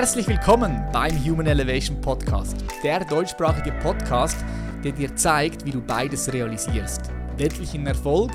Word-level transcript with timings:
Herzlich 0.00 0.28
willkommen 0.28 0.82
beim 0.94 1.14
Human 1.26 1.46
Elevation 1.46 2.00
Podcast, 2.00 2.56
der 2.82 3.04
deutschsprachige 3.04 3.70
Podcast, 3.82 4.38
der 4.82 4.92
dir 4.92 5.14
zeigt, 5.14 5.66
wie 5.66 5.72
du 5.72 5.82
beides 5.82 6.32
realisierst. 6.32 7.10
Weltlichen 7.36 7.86
Erfolg 7.86 8.30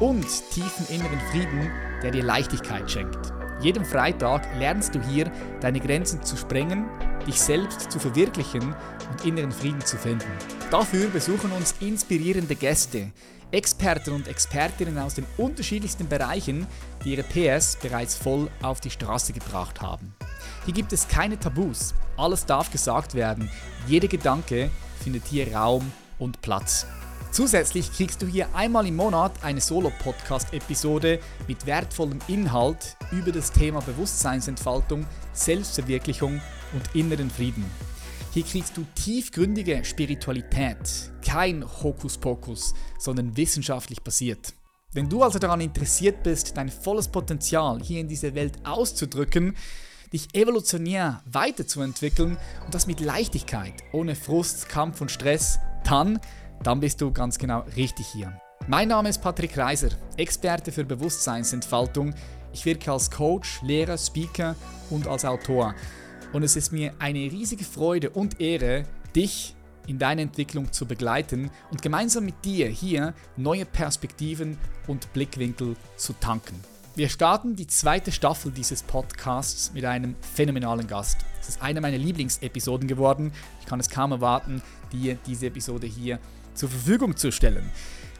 und 0.00 0.24
tiefen 0.52 0.86
inneren 0.88 1.20
Frieden, 1.30 1.70
der 2.02 2.12
dir 2.12 2.22
Leichtigkeit 2.22 2.90
schenkt. 2.90 3.30
Jeden 3.60 3.84
Freitag 3.84 4.48
lernst 4.58 4.94
du 4.94 5.02
hier, 5.02 5.30
deine 5.60 5.80
Grenzen 5.80 6.22
zu 6.22 6.34
sprengen, 6.34 6.86
dich 7.26 7.38
selbst 7.38 7.92
zu 7.92 7.98
verwirklichen 7.98 8.74
und 9.10 9.26
inneren 9.26 9.52
Frieden 9.52 9.82
zu 9.82 9.98
finden. 9.98 10.32
Dafür 10.70 11.10
besuchen 11.10 11.52
uns 11.52 11.74
inspirierende 11.80 12.54
Gäste, 12.54 13.12
Experten 13.52 14.14
und 14.14 14.28
Expertinnen 14.28 14.98
aus 14.98 15.14
den 15.14 15.26
unterschiedlichsten 15.36 16.08
Bereichen, 16.08 16.66
die 17.04 17.14
ihre 17.14 17.22
PS 17.22 17.76
bereits 17.76 18.16
voll 18.16 18.50
auf 18.62 18.80
die 18.80 18.90
Straße 18.90 19.32
gebracht 19.32 19.80
haben. 19.80 20.14
Hier 20.64 20.74
gibt 20.74 20.92
es 20.92 21.06
keine 21.06 21.38
Tabus, 21.38 21.94
alles 22.16 22.46
darf 22.46 22.70
gesagt 22.70 23.14
werden, 23.14 23.50
jeder 23.86 24.08
Gedanke 24.08 24.70
findet 25.02 25.26
hier 25.26 25.54
Raum 25.54 25.92
und 26.18 26.40
Platz. 26.40 26.86
Zusätzlich 27.30 27.92
kriegst 27.92 28.20
du 28.20 28.26
hier 28.26 28.54
einmal 28.54 28.86
im 28.86 28.96
Monat 28.96 29.32
eine 29.42 29.60
Solo-Podcast-Episode 29.60 31.18
mit 31.48 31.64
wertvollem 31.64 32.18
Inhalt 32.28 32.96
über 33.10 33.32
das 33.32 33.50
Thema 33.50 33.80
Bewusstseinsentfaltung, 33.80 35.06
Selbstverwirklichung 35.32 36.42
und 36.74 36.94
inneren 36.94 37.30
Frieden. 37.30 37.64
Hier 38.32 38.44
kriegst 38.44 38.78
du 38.78 38.86
tiefgründige 38.94 39.84
Spiritualität, 39.84 41.12
kein 41.22 41.62
Hokuspokus, 41.62 42.72
sondern 42.98 43.36
wissenschaftlich 43.36 44.00
basiert. 44.00 44.54
Wenn 44.94 45.10
du 45.10 45.22
also 45.22 45.38
daran 45.38 45.60
interessiert 45.60 46.22
bist, 46.22 46.56
dein 46.56 46.70
volles 46.70 47.08
Potenzial 47.08 47.82
hier 47.82 48.00
in 48.00 48.08
dieser 48.08 48.34
Welt 48.34 48.54
auszudrücken, 48.64 49.54
dich 50.14 50.34
evolutionär 50.34 51.22
weiterzuentwickeln 51.26 52.38
und 52.64 52.74
das 52.74 52.86
mit 52.86 53.00
Leichtigkeit, 53.00 53.74
ohne 53.92 54.14
Frust, 54.14 54.66
Kampf 54.70 55.02
und 55.02 55.10
Stress, 55.10 55.58
dann, 55.84 56.18
dann 56.62 56.80
bist 56.80 57.02
du 57.02 57.12
ganz 57.12 57.36
genau 57.36 57.66
richtig 57.76 58.06
hier. 58.06 58.40
Mein 58.66 58.88
Name 58.88 59.10
ist 59.10 59.20
Patrick 59.20 59.58
Reiser, 59.58 59.90
Experte 60.16 60.72
für 60.72 60.84
Bewusstseinsentfaltung. 60.84 62.14
Ich 62.54 62.64
wirke 62.64 62.92
als 62.92 63.10
Coach, 63.10 63.60
Lehrer, 63.60 63.98
Speaker 63.98 64.56
und 64.88 65.06
als 65.06 65.26
Autor. 65.26 65.74
Und 66.32 66.42
es 66.42 66.56
ist 66.56 66.72
mir 66.72 66.94
eine 66.98 67.18
riesige 67.18 67.64
Freude 67.64 68.10
und 68.10 68.40
Ehre, 68.40 68.84
dich 69.14 69.54
in 69.86 69.98
deiner 69.98 70.22
Entwicklung 70.22 70.72
zu 70.72 70.86
begleiten 70.86 71.50
und 71.70 71.82
gemeinsam 71.82 72.24
mit 72.24 72.44
dir 72.44 72.68
hier 72.68 73.14
neue 73.36 73.66
Perspektiven 73.66 74.56
und 74.86 75.12
Blickwinkel 75.12 75.76
zu 75.96 76.14
tanken. 76.14 76.58
Wir 76.94 77.08
starten 77.08 77.56
die 77.56 77.66
zweite 77.66 78.12
Staffel 78.12 78.52
dieses 78.52 78.82
Podcasts 78.82 79.72
mit 79.74 79.84
einem 79.84 80.14
phänomenalen 80.34 80.86
Gast. 80.86 81.18
Es 81.40 81.50
ist 81.50 81.62
eine 81.62 81.80
meiner 81.80 81.98
Lieblingsepisoden 81.98 82.86
geworden. 82.88 83.32
Ich 83.60 83.66
kann 83.66 83.80
es 83.80 83.90
kaum 83.90 84.12
erwarten, 84.12 84.62
dir 84.92 85.18
diese 85.26 85.46
Episode 85.46 85.86
hier 85.86 86.18
zur 86.54 86.68
Verfügung 86.68 87.16
zu 87.16 87.32
stellen. 87.32 87.70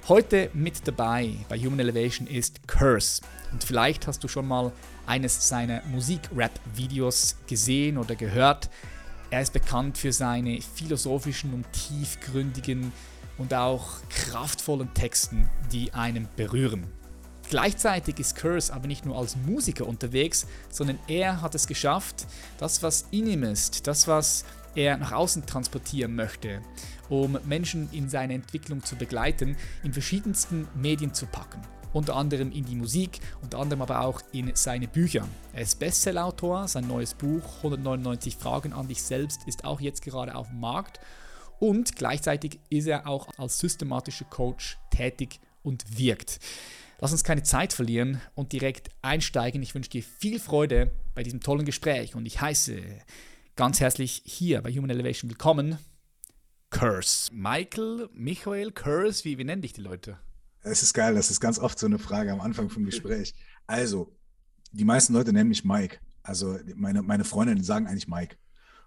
Heute 0.08 0.50
mit 0.52 0.86
dabei 0.88 1.36
bei 1.48 1.58
Human 1.58 1.78
Elevation 1.78 2.26
ist 2.26 2.66
Curse. 2.66 3.22
Und 3.52 3.62
vielleicht 3.62 4.06
hast 4.06 4.24
du 4.24 4.28
schon 4.28 4.48
mal 4.48 4.72
eines 5.06 5.48
seiner 5.48 5.82
Musik-Rap-Videos 5.86 7.36
gesehen 7.46 7.98
oder 7.98 8.14
gehört. 8.14 8.70
Er 9.30 9.40
ist 9.40 9.52
bekannt 9.52 9.98
für 9.98 10.12
seine 10.12 10.60
philosophischen 10.60 11.54
und 11.54 11.66
tiefgründigen 11.72 12.92
und 13.38 13.54
auch 13.54 14.00
kraftvollen 14.10 14.92
Texten, 14.94 15.48
die 15.72 15.92
einen 15.94 16.28
berühren. 16.36 16.86
Gleichzeitig 17.48 18.18
ist 18.18 18.36
Curse 18.36 18.72
aber 18.72 18.86
nicht 18.86 19.04
nur 19.04 19.18
als 19.18 19.36
Musiker 19.36 19.86
unterwegs, 19.86 20.46
sondern 20.70 20.98
er 21.06 21.42
hat 21.42 21.54
es 21.54 21.66
geschafft, 21.66 22.26
das, 22.58 22.82
was 22.82 23.06
in 23.10 23.26
ihm 23.26 23.42
ist, 23.42 23.86
das, 23.86 24.08
was 24.08 24.44
er 24.74 24.96
nach 24.96 25.12
außen 25.12 25.44
transportieren 25.44 26.14
möchte, 26.14 26.62
um 27.08 27.38
Menschen 27.44 27.90
in 27.92 28.08
seiner 28.08 28.34
Entwicklung 28.34 28.82
zu 28.82 28.96
begleiten, 28.96 29.56
in 29.82 29.92
verschiedensten 29.92 30.66
Medien 30.74 31.12
zu 31.12 31.26
packen. 31.26 31.60
Unter 31.92 32.16
anderem 32.16 32.50
in 32.52 32.64
die 32.64 32.76
Musik, 32.76 33.20
unter 33.42 33.58
anderem 33.58 33.82
aber 33.82 34.00
auch 34.00 34.22
in 34.32 34.52
seine 34.54 34.88
Bücher. 34.88 35.28
Er 35.52 35.62
ist 35.62 35.78
Bestsellerautor, 35.78 36.66
sein 36.68 36.86
neues 36.86 37.14
Buch 37.14 37.42
199 37.58 38.36
Fragen 38.36 38.72
an 38.72 38.88
dich 38.88 39.02
selbst 39.02 39.42
ist 39.46 39.64
auch 39.64 39.80
jetzt 39.80 40.02
gerade 40.02 40.34
auf 40.34 40.48
dem 40.48 40.60
Markt 40.60 41.00
und 41.58 41.94
gleichzeitig 41.94 42.58
ist 42.70 42.86
er 42.86 43.06
auch 43.06 43.28
als 43.36 43.58
systematischer 43.58 44.24
Coach 44.24 44.78
tätig 44.90 45.38
und 45.62 45.98
wirkt. 45.98 46.40
Lass 46.98 47.12
uns 47.12 47.24
keine 47.24 47.42
Zeit 47.42 47.72
verlieren 47.72 48.20
und 48.34 48.52
direkt 48.52 48.90
einsteigen. 49.02 49.62
Ich 49.62 49.74
wünsche 49.74 49.90
dir 49.90 50.02
viel 50.02 50.40
Freude 50.40 50.92
bei 51.14 51.22
diesem 51.22 51.40
tollen 51.40 51.64
Gespräch 51.64 52.14
und 52.14 52.26
ich 52.26 52.40
heiße 52.40 52.80
ganz 53.54 53.80
herzlich 53.80 54.22
hier 54.24 54.62
bei 54.62 54.72
Human 54.72 54.90
Elevation 54.90 55.30
willkommen. 55.30 55.78
Curse. 56.70 57.32
Michael, 57.34 58.08
Michael, 58.14 58.72
Curse, 58.72 59.24
wie, 59.24 59.36
wie 59.36 59.44
nennen 59.44 59.62
dich 59.62 59.74
die 59.74 59.82
Leute? 59.82 60.18
Es 60.62 60.82
ist 60.82 60.94
geil, 60.94 61.14
das 61.14 61.30
ist 61.30 61.40
ganz 61.40 61.58
oft 61.58 61.78
so 61.78 61.86
eine 61.86 61.98
Frage 61.98 62.32
am 62.32 62.40
Anfang 62.40 62.70
vom 62.70 62.84
Gespräch. 62.84 63.34
Also, 63.66 64.16
die 64.70 64.84
meisten 64.84 65.12
Leute 65.12 65.32
nennen 65.32 65.48
mich 65.48 65.64
Mike. 65.64 65.98
Also 66.22 66.58
meine, 66.76 67.02
meine 67.02 67.24
Freundinnen 67.24 67.64
sagen 67.64 67.86
eigentlich 67.86 68.08
Mike. 68.08 68.36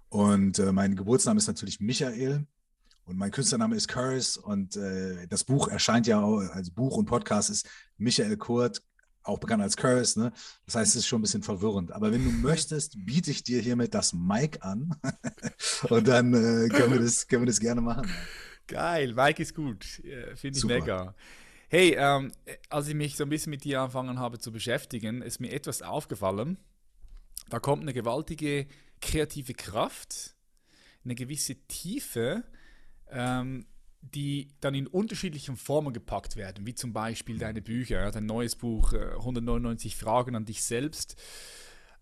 Und 0.09 0.59
äh, 0.59 0.71
mein 0.71 0.95
Geburtsname 0.95 1.37
ist 1.37 1.47
natürlich 1.47 1.79
Michael. 1.79 2.47
Und 3.03 3.17
mein 3.17 3.29
Künstlername 3.31 3.75
ist 3.75 3.87
Curse 3.87 4.41
und 4.41 4.77
äh, 4.77 5.27
das 5.27 5.43
Buch 5.43 5.67
erscheint 5.67 6.07
ja 6.07 6.21
auch 6.21 6.39
als 6.39 6.71
Buch 6.71 6.97
und 6.97 7.05
Podcast 7.05 7.51
ist 7.51 7.69
Michael 7.97 8.35
Kurt, 8.35 8.81
auch 9.21 9.37
bekannt 9.37 9.61
als 9.61 9.77
Curse. 9.77 10.19
Ne? 10.19 10.33
Das 10.65 10.73
heißt, 10.73 10.89
es 10.95 11.01
ist 11.01 11.07
schon 11.07 11.19
ein 11.19 11.21
bisschen 11.21 11.43
verwirrend. 11.43 11.91
Aber 11.91 12.11
wenn 12.11 12.23
du 12.23 12.31
möchtest, 12.31 13.05
biete 13.05 13.29
ich 13.29 13.43
dir 13.43 13.61
hiermit 13.61 13.93
das 13.93 14.13
Mic 14.13 14.57
an 14.61 14.95
und 15.89 16.07
dann 16.07 16.33
äh, 16.33 16.67
können, 16.69 16.93
wir 16.93 16.99
das, 16.99 17.27
können 17.27 17.43
wir 17.43 17.47
das 17.47 17.59
gerne 17.59 17.81
machen. 17.81 18.09
Geil, 18.65 19.13
Mike 19.13 19.43
ist 19.43 19.53
gut. 19.53 19.85
Finde 19.85 20.57
ich 20.57 20.61
Super. 20.61 20.73
mega. 20.73 21.15
Hey, 21.77 21.93
ähm, 21.99 22.31
als 22.69 22.87
ich 22.87 22.95
mich 22.95 23.17
so 23.17 23.25
ein 23.25 23.29
bisschen 23.29 23.49
mit 23.49 23.65
dir 23.65 23.81
angefangen 23.81 24.17
habe 24.17 24.39
zu 24.39 24.53
beschäftigen, 24.53 25.21
ist 25.21 25.41
mir 25.41 25.51
etwas 25.51 25.81
aufgefallen. 25.81 26.57
Da 27.49 27.59
kommt 27.59 27.81
eine 27.81 27.91
gewaltige 27.91 28.67
kreative 29.01 29.53
Kraft, 29.53 30.37
eine 31.03 31.15
gewisse 31.15 31.55
Tiefe 31.67 32.45
ähm, 33.11 33.65
die 33.99 34.53
dann 34.61 34.73
in 34.73 34.87
unterschiedlichen 34.87 35.57
Formen 35.57 35.91
gepackt 35.91 36.37
werden, 36.37 36.65
wie 36.65 36.75
zum 36.75 36.93
Beispiel 36.93 37.39
deine 37.39 37.61
Bücher, 37.61 38.09
dein 38.09 38.25
neues 38.25 38.55
Buch 38.55 38.93
äh, 38.93 39.11
199 39.17 39.97
Fragen 39.97 40.37
an 40.37 40.45
dich 40.45 40.63
selbst, 40.63 41.21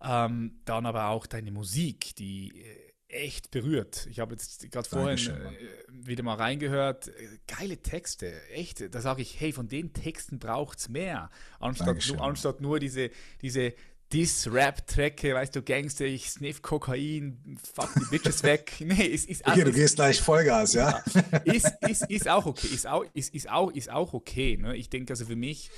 ähm, 0.00 0.60
dann 0.66 0.86
aber 0.86 1.08
auch 1.08 1.26
deine 1.26 1.50
Musik, 1.50 2.14
die 2.14 2.60
äh, 2.60 2.93
echt 3.14 3.50
berührt. 3.50 4.06
Ich 4.10 4.18
habe 4.18 4.34
jetzt 4.34 4.70
gerade 4.70 4.88
vorhin 4.88 5.18
äh, 5.18 5.56
wieder 5.88 6.22
mal 6.22 6.34
reingehört. 6.34 7.08
Äh, 7.08 7.38
geile 7.46 7.78
Texte, 7.78 8.32
echt. 8.50 8.94
Da 8.94 9.00
sage 9.00 9.22
ich, 9.22 9.40
hey, 9.40 9.52
von 9.52 9.68
den 9.68 9.92
Texten 9.92 10.38
braucht 10.38 10.78
es 10.78 10.88
mehr. 10.88 11.30
Anstatt, 11.60 12.06
nur, 12.08 12.20
anstatt 12.20 12.60
nur 12.60 12.80
diese, 12.80 13.10
diese 13.40 13.74
Diss-Rap-Trecke, 14.12 15.34
weißt 15.34 15.56
du, 15.56 15.62
Gangster, 15.62 16.04
ich 16.04 16.30
sniff 16.30 16.62
Kokain, 16.62 17.58
fuck 17.72 17.90
die 17.94 18.10
Bitches 18.10 18.42
weg. 18.44 18.74
Nee, 18.80 19.06
ist, 19.06 19.28
ist 19.28 19.46
okay, 19.46 19.64
du 19.64 19.72
gehst 19.72 19.96
gleich 19.96 20.20
Vollgas, 20.20 20.74
ja? 20.74 21.02
ja. 21.14 21.38
Ist, 21.44 21.72
ist, 21.88 22.10
ist 22.10 22.28
auch 22.28 22.46
okay, 22.46 22.68
ist 22.68 22.86
auch, 22.86 23.04
ist, 23.14 23.34
ist 23.34 23.50
auch, 23.50 23.70
ist 23.70 23.90
auch 23.90 24.12
okay. 24.12 24.56
Ne? 24.56 24.76
Ich 24.76 24.90
denke 24.90 25.12
also 25.12 25.24
für 25.24 25.36
mich, 25.36 25.70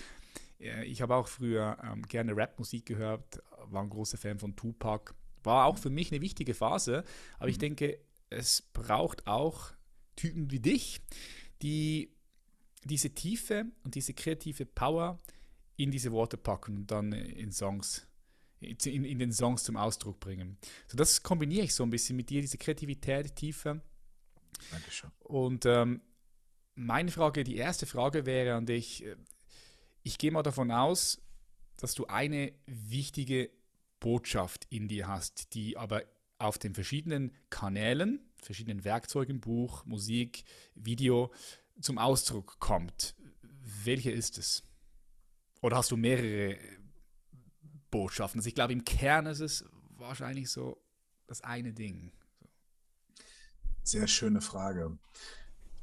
ich 0.59 1.03
habe 1.03 1.15
auch 1.15 1.29
früher 1.29 1.77
ähm, 1.83 2.03
gerne 2.03 2.35
Rap-Musik 2.35 2.87
gehört, 2.87 3.43
war 3.67 3.83
ein 3.83 3.91
großer 3.91 4.17
Fan 4.17 4.39
von 4.39 4.57
Tupac. 4.57 5.15
War 5.47 5.65
auch 5.67 5.79
für 5.79 5.91
mich 5.91 6.13
eine 6.13 6.21
wichtige 6.21 6.55
Phase, 6.55 7.05
aber 7.37 7.47
mhm. 7.47 7.51
ich 7.51 7.59
denke, 7.59 7.99
es 8.29 8.63
braucht 8.73 9.27
auch 9.27 9.73
Typen 10.17 10.51
wie 10.51 10.61
dich, 10.61 11.01
die 11.63 12.13
diese 12.85 13.11
Tiefe 13.11 13.67
und 13.85 13.95
diese 13.95 14.15
kreative 14.15 14.67
Power 14.67 15.19
in 15.77 15.91
diese 15.91 16.13
Worte 16.13 16.37
packen 16.37 16.77
und 16.77 16.91
dann 16.91 17.13
in 17.13 17.53
Songs 17.53 18.07
in, 18.61 19.05
in 19.05 19.19
den 19.19 19.33
Songs 19.33 19.65
zum 19.65 19.77
Ausdruck 19.77 20.19
bringen. 20.21 20.57
So, 20.87 20.97
das 20.97 21.23
kombiniere 21.23 21.65
ich 21.65 21.75
so 21.75 21.83
ein 21.83 21.91
bisschen 21.91 22.17
mit 22.17 22.31
dir, 22.31 22.41
diese 22.41 22.59
Kreativität, 22.59 23.27
die 23.27 23.35
Tiefe. 23.35 23.83
Dankeschön. 24.71 25.11
Und 25.21 25.67
ähm, 25.67 26.01
meine 26.75 27.11
Frage, 27.11 27.45
die 27.45 27.57
erste 27.57 27.87
Frage 27.87 28.27
wäre 28.27 28.55
an 28.55 28.67
dich, 28.67 29.05
äh, 29.05 29.17
ich 30.03 30.19
gehe 30.19 30.31
mal 30.31 30.43
davon 30.43 30.71
aus, 30.71 31.21
dass 31.77 31.95
du 31.95 32.07
eine 32.07 32.53
wichtige 32.67 33.51
Botschaft 34.01 34.67
in 34.71 34.89
dir 34.89 35.09
hast, 35.09 35.55
die 35.55 35.77
aber 35.77 36.03
auf 36.39 36.59
den 36.59 36.75
verschiedenen 36.75 37.33
Kanälen, 37.51 38.21
verschiedenen 38.37 38.85
Werkzeugen, 38.85 39.41
Buch, 39.41 39.85
Musik, 39.85 40.45
Video 40.75 41.33
zum 41.81 41.99
Ausdruck 41.99 42.59
kommt. 42.59 43.15
Welche 43.85 44.11
ist 44.11 44.39
es? 44.39 44.63
Oder 45.63 45.79
hast 45.79 45.91
du 45.91 45.97
mehrere 45.97 46.59
Botschaften. 47.91 48.41
Also 48.41 48.49
ich 48.49 48.55
glaube, 48.55 48.73
im 48.73 48.85
Kern 48.85 49.27
ist 49.27 49.41
es 49.41 49.65
wahrscheinlich 49.97 50.51
so 50.51 50.77
das 51.27 51.41
eine 51.41 51.73
Ding. 51.73 52.13
Sehr 53.83 54.07
schöne 54.07 54.41
Frage. 54.41 54.99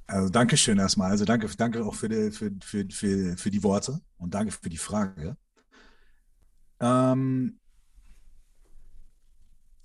Also 0.06 0.30
danke 0.30 0.58
schön 0.58 0.78
erstmal. 0.78 1.12
Also 1.12 1.26
danke, 1.26 1.48
danke 1.58 1.84
auch 1.84 1.96
für 1.96 2.10
die, 2.10 2.32
für, 2.32 2.52
für, 2.62 2.86
für, 2.90 3.38
für 3.38 3.52
die 3.52 3.64
Worte 3.64 4.02
und 4.18 4.34
danke 4.34 4.52
für 4.52 4.70
die 4.70 4.78
Frage. 4.78 5.38
Ähm, 6.80 7.60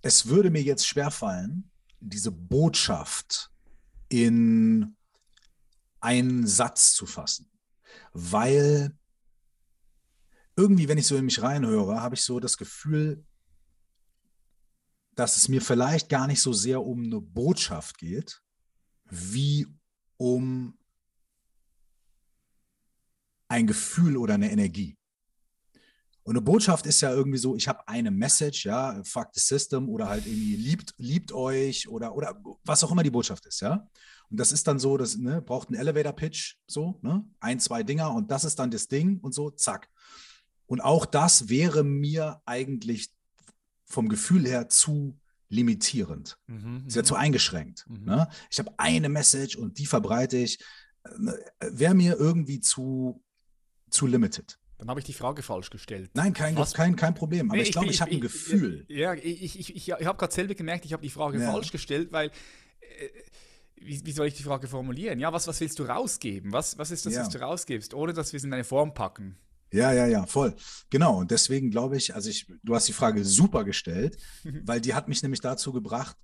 es 0.03 0.27
würde 0.27 0.51
mir 0.51 0.63
jetzt 0.63 0.87
schwerfallen, 0.87 1.71
diese 2.01 2.31
Botschaft 2.31 3.51
in 4.09 4.97
einen 6.01 6.47
Satz 6.47 6.95
zu 6.95 7.07
fassen, 7.07 7.51
weil 8.13 8.97
irgendwie, 10.57 10.89
wenn 10.89 10.99
ich 10.99 11.07
so 11.07 11.17
in 11.17 11.25
mich 11.25 11.41
reinhöre, 11.41 12.01
habe 12.01 12.17
ich 12.17 12.23
so 12.23 12.41
das 12.41 12.57
Gefühl, 12.57 13.25
dass 15.15 15.37
es 15.37 15.49
mir 15.49 15.61
vielleicht 15.61 16.09
gar 16.09 16.27
nicht 16.27 16.43
so 16.43 16.53
sehr 16.53 16.83
um 16.83 17.05
eine 17.05 17.21
Botschaft 17.21 17.99
geht, 17.99 18.43
wie 19.05 19.67
um 20.17 20.79
ein 23.49 23.67
Gefühl 23.67 24.17
oder 24.17 24.35
eine 24.35 24.51
Energie. 24.51 24.98
Und 26.29 26.37
eine 26.37 26.43
Botschaft 26.43 26.85
ist 26.85 27.01
ja 27.01 27.11
irgendwie 27.11 27.39
so, 27.39 27.57
ich 27.57 27.69
habe 27.69 27.89
eine 27.89 28.11
Message, 28.11 28.67
ja, 28.67 29.03
fuck 29.03 29.29
the 29.33 29.41
system 29.41 29.89
oder 29.89 30.11
halt 30.11 30.27
irgendwie 30.27 30.57
liebt, 30.57 30.93
liebt 30.99 31.33
euch 31.33 31.89
oder, 31.89 32.15
oder 32.15 32.39
was 32.65 32.85
auch 32.85 32.93
immer 32.93 33.03
die 33.03 33.11
Botschaft 33.11 33.47
ist, 33.47 33.61
ja. 33.61 33.89
Und 34.29 34.39
das 34.39 34.53
ist 34.53 34.69
dann 34.69 34.79
so, 34.79 34.99
das 34.99 35.17
ne, 35.17 35.41
braucht 35.41 35.69
einen 35.69 35.81
Elevator-Pitch, 35.81 36.57
so, 36.67 36.99
ne, 37.01 37.25
ein, 37.41 37.61
zwei 37.61 37.83
Dinger 37.83 38.13
und 38.13 38.31
das 38.31 38.45
ist 38.45 38.59
dann 38.59 38.71
das 38.71 38.89
Ding 38.89 39.21
und 39.21 39.33
so, 39.33 39.49
zack. 39.49 39.89
Und 40.67 40.83
auch 40.83 41.07
das 41.07 41.49
wäre 41.49 41.83
mir 41.83 42.43
eigentlich 42.45 43.09
vom 43.87 44.11
Gefühl 44.11 44.47
her 44.47 44.69
zu 44.69 45.19
limitierend. 45.49 46.37
Mhm, 46.47 46.85
ist 46.89 46.95
ja 46.95 47.01
mhm. 47.01 47.07
zu 47.07 47.15
eingeschränkt. 47.15 47.87
Mhm. 47.89 48.05
Ne? 48.05 48.29
Ich 48.51 48.59
habe 48.59 48.75
eine 48.77 49.09
Message 49.09 49.57
und 49.57 49.79
die 49.79 49.87
verbreite 49.87 50.37
ich. 50.37 50.63
Äh, 51.05 51.71
wäre 51.71 51.95
mir 51.95 52.19
irgendwie 52.19 52.61
zu, 52.61 53.25
zu 53.89 54.07
limited. 54.07 54.59
Dann 54.79 54.89
habe 54.89 55.01
ich 55.01 55.07
die 55.07 55.13
Frage 55.13 55.43
falsch 55.43 55.71
gestellt. 55.71 56.11
Nein, 56.15 56.33
kein, 56.33 56.55
kein, 56.55 56.95
kein 56.95 57.15
Problem. 57.15 57.51
Aber 57.51 57.57
nee, 57.57 57.65
ich 57.65 57.73
glaube, 57.73 57.89
ich, 57.89 57.95
ich 57.95 58.01
habe 58.01 58.13
ein 58.13 58.21
Gefühl. 58.21 58.87
Ja, 58.89 59.15
ich, 59.15 59.59
ich, 59.59 59.77
ich, 59.77 59.77
ich 59.77 59.91
habe 59.91 60.17
gerade 60.17 60.33
selber 60.33 60.55
gemerkt, 60.55 60.85
ich 60.85 60.93
habe 60.93 61.03
die 61.03 61.11
Frage 61.11 61.41
ja. 61.41 61.51
falsch 61.51 61.73
gestellt, 61.73 62.13
weil. 62.13 62.29
Äh, 62.29 63.09
wie, 63.81 64.05
wie, 64.05 64.13
soll 64.13 64.27
ich 64.27 64.35
die 64.35 64.43
Frage 64.43 64.67
formulieren? 64.67 65.21
Ja, 65.21 65.33
was, 65.33 65.47
was 65.47 65.61
willst 65.61 65.79
du 65.79 65.85
rausgeben? 65.85 66.53
Was, 66.53 66.79
was 66.79 66.91
ist 66.91 67.07
das, 67.07 67.15
ja. 67.15 67.21
was 67.21 67.29
du 67.29 67.41
rausgibst, 67.41 67.95
ohne 67.95 68.13
dass 68.13 68.33
wir 68.33 68.39
es 68.39 68.45
in 68.45 68.53
eine 68.53 68.65
Form 68.65 68.93
packen? 68.93 69.39
Ja, 69.73 69.93
ja, 69.93 70.07
ja, 70.07 70.27
voll. 70.27 70.55
Genau. 70.91 71.19
Und 71.19 71.31
deswegen 71.31 71.71
glaube 71.71 71.97
ich, 71.97 72.15
also 72.15 72.31
ich, 72.31 72.47
du 72.65 72.75
hast 72.75 72.89
die 72.89 72.93
Frage 72.93 73.25
super 73.25 73.65
gestellt, 73.65 74.17
weil 74.65 74.81
die 74.81 74.95
hat 74.95 75.09
mich 75.09 75.23
nämlich 75.23 75.41
dazu 75.41 75.73
gebracht, 75.73 76.17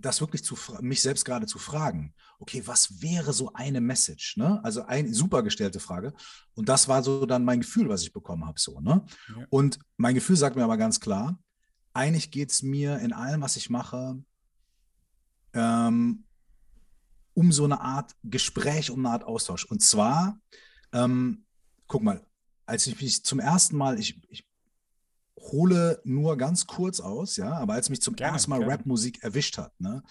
das 0.00 0.20
wirklich 0.20 0.44
zu 0.44 0.56
mich 0.80 1.02
selbst 1.02 1.24
gerade 1.24 1.46
zu 1.46 1.58
fragen, 1.58 2.14
okay, 2.38 2.62
was 2.66 3.02
wäre 3.02 3.32
so 3.32 3.52
eine 3.52 3.80
Message? 3.80 4.36
Ne? 4.36 4.62
Also 4.62 4.84
eine 4.84 5.12
super 5.12 5.42
gestellte 5.42 5.80
Frage. 5.80 6.14
Und 6.54 6.68
das 6.68 6.88
war 6.88 7.02
so 7.02 7.26
dann 7.26 7.44
mein 7.44 7.60
Gefühl, 7.60 7.88
was 7.88 8.02
ich 8.02 8.12
bekommen 8.12 8.46
habe. 8.46 8.58
So, 8.60 8.80
ne? 8.80 9.04
Ja. 9.28 9.46
Und 9.50 9.78
mein 9.96 10.14
Gefühl 10.14 10.36
sagt 10.36 10.56
mir 10.56 10.64
aber 10.64 10.76
ganz 10.76 11.00
klar, 11.00 11.38
eigentlich 11.92 12.30
geht 12.30 12.50
es 12.50 12.62
mir 12.62 12.98
in 13.00 13.12
allem, 13.12 13.40
was 13.40 13.56
ich 13.56 13.70
mache, 13.70 14.22
ähm, 15.52 16.24
um 17.34 17.52
so 17.52 17.64
eine 17.64 17.80
Art 17.80 18.14
Gespräch, 18.22 18.90
um 18.90 19.00
eine 19.00 19.10
Art 19.10 19.24
Austausch. 19.24 19.64
Und 19.64 19.82
zwar, 19.82 20.40
ähm, 20.92 21.44
guck 21.86 22.02
mal, 22.02 22.24
als 22.66 22.86
ich 22.86 23.00
mich 23.00 23.24
zum 23.24 23.40
ersten 23.40 23.76
Mal, 23.76 23.98
ich, 23.98 24.20
ich 24.28 24.47
hole 25.40 26.00
nur 26.04 26.36
ganz 26.36 26.66
kurz 26.66 27.00
aus, 27.00 27.36
ja, 27.36 27.52
aber 27.52 27.74
als 27.74 27.90
mich 27.90 28.00
zum 28.00 28.16
gerne, 28.16 28.34
ersten 28.34 28.50
Mal 28.50 28.62
Rapmusik 28.62 29.22
erwischt 29.22 29.58
hat, 29.58 29.72
ne, 29.80 30.02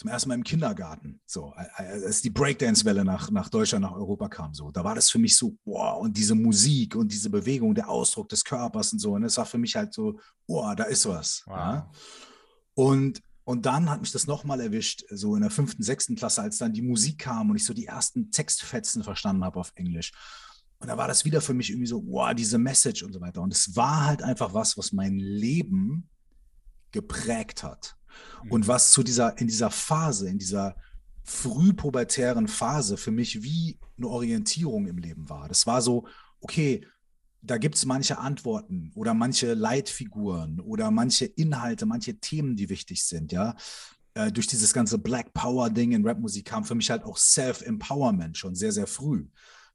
zum 0.00 0.08
ersten 0.08 0.30
Mal 0.30 0.36
im 0.36 0.44
Kindergarten, 0.44 1.20
so, 1.26 1.52
als 1.52 2.22
die 2.22 2.30
Breakdance-Welle 2.30 3.04
nach, 3.04 3.30
nach 3.30 3.50
Deutschland, 3.50 3.82
nach 3.82 3.92
Europa 3.92 4.28
kam, 4.28 4.54
so, 4.54 4.70
da 4.70 4.82
war 4.82 4.94
das 4.94 5.10
für 5.10 5.18
mich 5.18 5.36
so, 5.36 5.58
boah, 5.62 5.98
und 5.98 6.16
diese 6.16 6.34
Musik 6.34 6.96
und 6.96 7.12
diese 7.12 7.28
Bewegung, 7.28 7.74
der 7.74 7.88
Ausdruck 7.88 8.28
des 8.30 8.42
Körpers 8.42 8.94
und 8.94 8.98
so, 8.98 9.12
und 9.12 9.22
das 9.22 9.36
war 9.36 9.44
für 9.44 9.58
mich 9.58 9.76
halt 9.76 9.92
so, 9.92 10.18
boah, 10.46 10.74
da 10.74 10.84
ist 10.84 11.06
was. 11.06 11.42
Wow. 11.46 11.56
Ja? 11.56 11.90
Und, 12.74 13.20
und 13.44 13.66
dann 13.66 13.90
hat 13.90 14.00
mich 14.00 14.12
das 14.12 14.26
nochmal 14.26 14.60
erwischt, 14.60 15.04
so 15.10 15.34
in 15.34 15.42
der 15.42 15.50
fünften, 15.50 15.82
sechsten 15.82 16.16
Klasse, 16.16 16.40
als 16.40 16.56
dann 16.56 16.72
die 16.72 16.80
Musik 16.82 17.18
kam 17.18 17.50
und 17.50 17.56
ich 17.56 17.66
so 17.66 17.74
die 17.74 17.86
ersten 17.86 18.30
Textfetzen 18.30 19.04
verstanden 19.04 19.44
habe 19.44 19.60
auf 19.60 19.72
Englisch. 19.74 20.12
Und 20.80 20.88
da 20.88 20.96
war 20.96 21.08
das 21.08 21.24
wieder 21.24 21.40
für 21.40 21.54
mich 21.54 21.70
irgendwie 21.70 21.86
so, 21.86 22.02
wow, 22.06 22.34
diese 22.34 22.58
Message 22.58 23.02
und 23.02 23.12
so 23.12 23.20
weiter. 23.20 23.42
Und 23.42 23.52
es 23.52 23.76
war 23.76 24.06
halt 24.06 24.22
einfach 24.22 24.54
was, 24.54 24.76
was 24.78 24.92
mein 24.92 25.18
Leben 25.18 26.08
geprägt 26.90 27.62
hat. 27.62 27.96
Mhm. 28.44 28.50
Und 28.50 28.68
was 28.68 28.90
zu 28.92 29.02
dieser, 29.02 29.38
in 29.38 29.46
dieser 29.46 29.70
Phase, 29.70 30.28
in 30.28 30.38
dieser 30.38 30.74
frühpubertären 31.22 32.48
Phase 32.48 32.96
für 32.96 33.10
mich 33.10 33.42
wie 33.42 33.78
eine 33.96 34.08
Orientierung 34.08 34.86
im 34.86 34.98
Leben 34.98 35.28
war. 35.28 35.48
Das 35.48 35.66
war 35.66 35.82
so, 35.82 36.06
okay, 36.40 36.86
da 37.42 37.58
gibt 37.58 37.76
es 37.76 37.84
manche 37.84 38.18
Antworten 38.18 38.90
oder 38.94 39.14
manche 39.14 39.54
Leitfiguren 39.54 40.60
oder 40.60 40.90
manche 40.90 41.26
Inhalte, 41.26 41.86
manche 41.86 42.18
Themen, 42.18 42.56
die 42.56 42.68
wichtig 42.68 43.04
sind, 43.04 43.32
ja. 43.32 43.54
Äh, 44.14 44.32
durch 44.32 44.48
dieses 44.48 44.72
ganze 44.72 44.98
Black 44.98 45.32
Power-Ding 45.32 45.92
in 45.92 46.06
Rapmusik 46.06 46.46
kam 46.46 46.64
für 46.64 46.74
mich 46.74 46.90
halt 46.90 47.04
auch 47.04 47.16
Self-Empowerment 47.16 48.36
schon 48.36 48.56
sehr, 48.56 48.72
sehr 48.72 48.88
früh. 48.88 49.26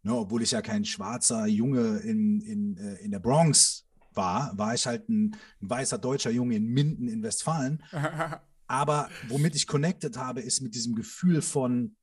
Ne, 0.05 0.13
obwohl 0.13 0.43
ich 0.43 0.51
ja 0.51 0.61
kein 0.61 0.85
schwarzer 0.85 1.47
Junge 1.47 1.97
in, 1.97 2.39
in, 2.41 2.77
äh, 2.77 2.93
in 2.97 3.09
der 3.09 3.17
Bronx 3.17 3.87
war, 4.13 4.55
war 4.55 4.75
ich 4.75 4.85
halt 4.85 5.09
ein, 5.09 5.35
ein 5.61 5.69
weißer 5.71 5.97
deutscher 5.97 6.29
Junge 6.29 6.57
in 6.57 6.67
Minden 6.67 7.07
in 7.07 7.23
Westfalen. 7.23 7.81
Aber 8.67 9.09
womit 9.29 9.55
ich 9.55 9.65
connected 9.65 10.15
habe, 10.15 10.41
ist 10.41 10.61
mit 10.61 10.75
diesem 10.75 10.93
Gefühl 10.93 11.41
von, 11.41 11.95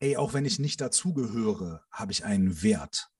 ey, 0.00 0.16
auch 0.16 0.34
wenn 0.34 0.44
ich 0.44 0.58
nicht 0.58 0.80
dazugehöre, 0.80 1.84
habe 1.92 2.10
ich 2.10 2.24
einen 2.24 2.64
Wert. 2.64 3.12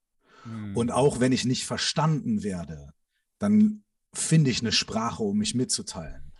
Hm. 0.43 0.77
Und 0.77 0.91
auch 0.91 1.21
wenn 1.21 1.31
ich 1.31 1.45
nicht 1.45 1.65
verstanden 1.65 2.43
werde, 2.43 2.93
dann 3.39 3.85
finde 4.13 4.51
ich 4.51 4.61
eine 4.61 4.73
Sprache, 4.73 5.23
um 5.23 5.39
mich 5.39 5.55
mitzuteilen. 5.55 6.32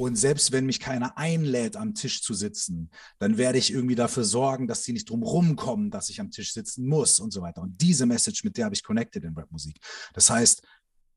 Und 0.00 0.16
selbst 0.16 0.50
wenn 0.50 0.64
mich 0.64 0.80
keiner 0.80 1.18
einlädt, 1.18 1.76
am 1.76 1.92
Tisch 1.92 2.22
zu 2.22 2.32
sitzen, 2.32 2.90
dann 3.18 3.36
werde 3.36 3.58
ich 3.58 3.70
irgendwie 3.70 3.96
dafür 3.96 4.24
sorgen, 4.24 4.66
dass 4.66 4.82
sie 4.82 4.94
nicht 4.94 5.10
drum 5.10 5.22
rumkommen, 5.22 5.90
dass 5.90 6.08
ich 6.08 6.22
am 6.22 6.30
Tisch 6.30 6.54
sitzen 6.54 6.88
muss 6.88 7.20
und 7.20 7.34
so 7.34 7.42
weiter. 7.42 7.60
Und 7.60 7.82
diese 7.82 8.06
Message, 8.06 8.42
mit 8.42 8.56
der 8.56 8.64
habe 8.64 8.74
ich 8.74 8.82
connected 8.82 9.24
in 9.24 9.36
Rapmusik. 9.36 9.78
Das 10.14 10.30
heißt, 10.30 10.62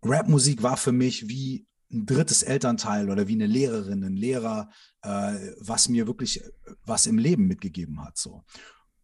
Rapmusik 0.01 0.63
war 0.63 0.75
für 0.75 0.91
mich 0.91 1.29
wie 1.29 1.65
ein 1.93 2.05
drittes 2.05 2.43
Elternteil 2.43 3.09
oder 3.09 3.29
wie 3.29 3.35
eine 3.35 3.47
Lehrerin, 3.47 4.03
ein 4.03 4.17
Lehrer, 4.17 4.69
äh, 5.01 5.53
was 5.59 5.87
mir 5.87 6.05
wirklich 6.05 6.43
was 6.85 7.05
im 7.05 7.17
Leben 7.17 7.47
mitgegeben 7.47 8.03
hat. 8.03 8.17
So. 8.17 8.43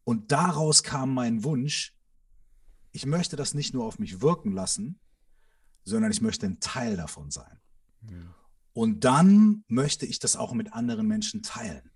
Und 0.03 0.33
daraus 0.33 0.83
kam 0.83 1.13
mein 1.13 1.45
Wunsch, 1.45 1.95
ich 2.91 3.05
möchte 3.05 3.37
das 3.37 3.53
nicht 3.53 3.73
nur 3.73 3.85
auf 3.85 3.97
mich 3.97 4.19
wirken 4.19 4.51
lassen, 4.51 4.99
sondern 5.85 6.11
ich 6.11 6.19
möchte 6.19 6.47
ein 6.47 6.59
Teil 6.59 6.97
davon 6.97 7.31
sein. 7.31 7.61
Ja. 8.11 8.35
Und 8.79 9.03
dann 9.03 9.65
möchte 9.67 10.05
ich 10.05 10.19
das 10.19 10.37
auch 10.37 10.53
mit 10.53 10.71
anderen 10.71 11.05
Menschen 11.05 11.43
teilen. 11.43 11.91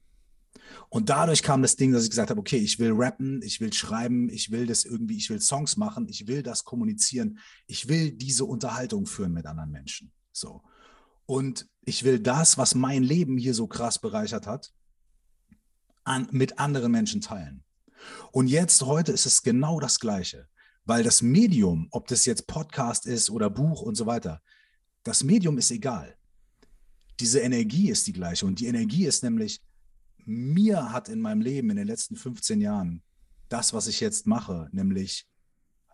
Und 0.90 1.08
dadurch 1.08 1.42
kam 1.42 1.62
das 1.62 1.78
Ding, 1.78 1.94
dass 1.94 2.04
ich 2.04 2.10
gesagt 2.10 2.30
habe, 2.30 2.42
okay, 2.42 2.58
ich 2.58 2.78
will 2.78 2.92
rappen, 2.92 3.42
ich 3.42 3.62
will 3.62 3.72
schreiben, 3.72 4.28
ich 4.28 4.52
will 4.52 4.68
das 4.68 4.84
irgendwie, 4.84 5.16
ich 5.16 5.30
will 5.30 5.40
Songs 5.40 5.78
machen, 5.78 6.10
ich 6.10 6.28
will 6.28 6.44
das 6.44 6.66
kommunizieren, 6.66 7.40
ich 7.68 7.88
will 7.88 8.12
diese 8.12 8.44
Unterhaltung 8.44 9.06
führen 9.06 9.32
mit 9.32 9.46
anderen 9.46 9.72
Menschen. 9.72 10.12
So. 10.34 10.62
Und 11.26 11.70
ich 11.86 12.04
will 12.04 12.20
das, 12.20 12.58
was 12.58 12.76
mein 12.76 13.02
Leben 13.02 13.38
hier 13.38 13.54
so 13.54 13.66
krass 13.66 13.98
bereichert 13.98 14.46
hat, 14.46 14.74
an, 16.04 16.28
mit 16.32 16.60
anderen 16.60 16.92
Menschen 16.92 17.22
teilen. 17.22 17.64
Und 18.34 18.48
jetzt, 18.48 18.82
heute 18.82 19.14
ist 19.14 19.26
es 19.26 19.42
genau 19.42 19.80
das 19.80 20.02
Gleiche, 20.02 20.50
weil 20.84 21.06
das 21.06 21.22
Medium, 21.22 21.88
ob 21.92 22.08
das 22.10 22.26
jetzt 22.26 22.46
Podcast 22.46 23.06
ist 23.06 23.30
oder 23.30 23.50
Buch 23.50 23.84
und 23.84 23.96
so 23.96 24.06
weiter, 24.06 24.42
das 25.04 25.24
Medium 25.24 25.58
ist 25.58 25.72
egal 25.72 26.18
diese 27.24 27.40
Energie 27.40 27.90
ist 27.90 28.06
die 28.06 28.12
gleiche. 28.12 28.46
Und 28.46 28.60
die 28.60 28.68
Energie 28.68 29.06
ist 29.06 29.24
nämlich, 29.24 29.62
mir 30.26 30.92
hat 30.92 31.08
in 31.08 31.22
meinem 31.22 31.40
Leben 31.40 31.70
in 31.70 31.78
den 31.78 31.88
letzten 31.88 32.18
15 32.18 32.60
Jahren 32.60 33.02
das, 33.48 33.74
was 33.74 33.88
ich 33.88 34.02
jetzt 34.02 34.28
mache, 34.28 34.68
nämlich 34.74 35.26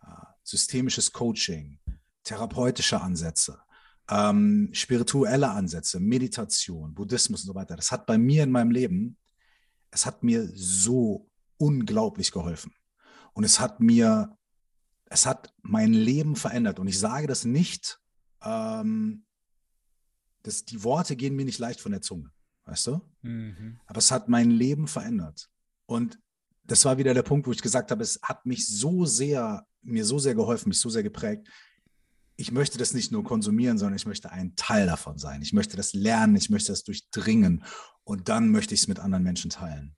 äh, 0.02 0.06
systemisches 0.42 1.12
Coaching, 1.12 1.78
therapeutische 2.24 3.00
Ansätze, 3.00 3.60
ähm, 4.08 4.70
spirituelle 4.72 5.50
Ansätze, 5.50 6.00
Meditation, 6.00 6.94
Buddhismus 6.94 7.42
und 7.42 7.46
so 7.46 7.54
weiter, 7.54 7.76
das 7.76 7.92
hat 7.92 8.06
bei 8.06 8.18
mir 8.18 8.42
in 8.42 8.50
meinem 8.50 8.72
Leben, 8.72 9.16
es 9.92 10.06
hat 10.06 10.24
mir 10.24 10.50
so 10.52 11.30
unglaublich 11.58 12.32
geholfen. 12.32 12.74
Und 13.34 13.44
es 13.44 13.60
hat 13.60 13.78
mir, 13.78 14.36
es 15.04 15.26
hat 15.26 15.54
mein 15.62 15.92
Leben 15.92 16.34
verändert. 16.34 16.80
Und 16.80 16.88
ich 16.88 16.98
sage 16.98 17.28
das 17.28 17.44
nicht, 17.44 18.00
ähm, 18.42 19.24
das, 20.42 20.64
die 20.64 20.82
Worte 20.82 21.16
gehen 21.16 21.36
mir 21.36 21.44
nicht 21.44 21.58
leicht 21.58 21.80
von 21.80 21.92
der 21.92 22.02
Zunge, 22.02 22.30
weißt 22.64 22.88
du? 22.88 23.00
Mhm. 23.22 23.78
Aber 23.86 23.98
es 23.98 24.10
hat 24.10 24.28
mein 24.28 24.50
Leben 24.50 24.86
verändert. 24.86 25.50
Und 25.86 26.18
das 26.64 26.84
war 26.84 26.98
wieder 26.98 27.14
der 27.14 27.22
Punkt, 27.22 27.46
wo 27.46 27.52
ich 27.52 27.62
gesagt 27.62 27.90
habe, 27.90 28.02
es 28.02 28.20
hat 28.22 28.46
mich 28.46 28.66
so 28.66 29.04
sehr, 29.04 29.66
mir 29.82 30.04
so 30.04 30.18
sehr 30.18 30.34
geholfen, 30.34 30.68
mich 30.68 30.80
so 30.80 30.88
sehr 30.88 31.02
geprägt. 31.02 31.48
Ich 32.36 32.52
möchte 32.52 32.78
das 32.78 32.94
nicht 32.94 33.12
nur 33.12 33.24
konsumieren, 33.24 33.76
sondern 33.76 33.96
ich 33.96 34.06
möchte 34.06 34.30
ein 34.30 34.54
Teil 34.56 34.86
davon 34.86 35.18
sein. 35.18 35.42
Ich 35.42 35.52
möchte 35.52 35.76
das 35.76 35.92
lernen, 35.92 36.36
ich 36.36 36.48
möchte 36.48 36.72
das 36.72 36.84
durchdringen 36.84 37.64
und 38.04 38.28
dann 38.28 38.50
möchte 38.50 38.72
ich 38.74 38.82
es 38.82 38.88
mit 38.88 38.98
anderen 38.98 39.24
Menschen 39.24 39.50
teilen. 39.50 39.96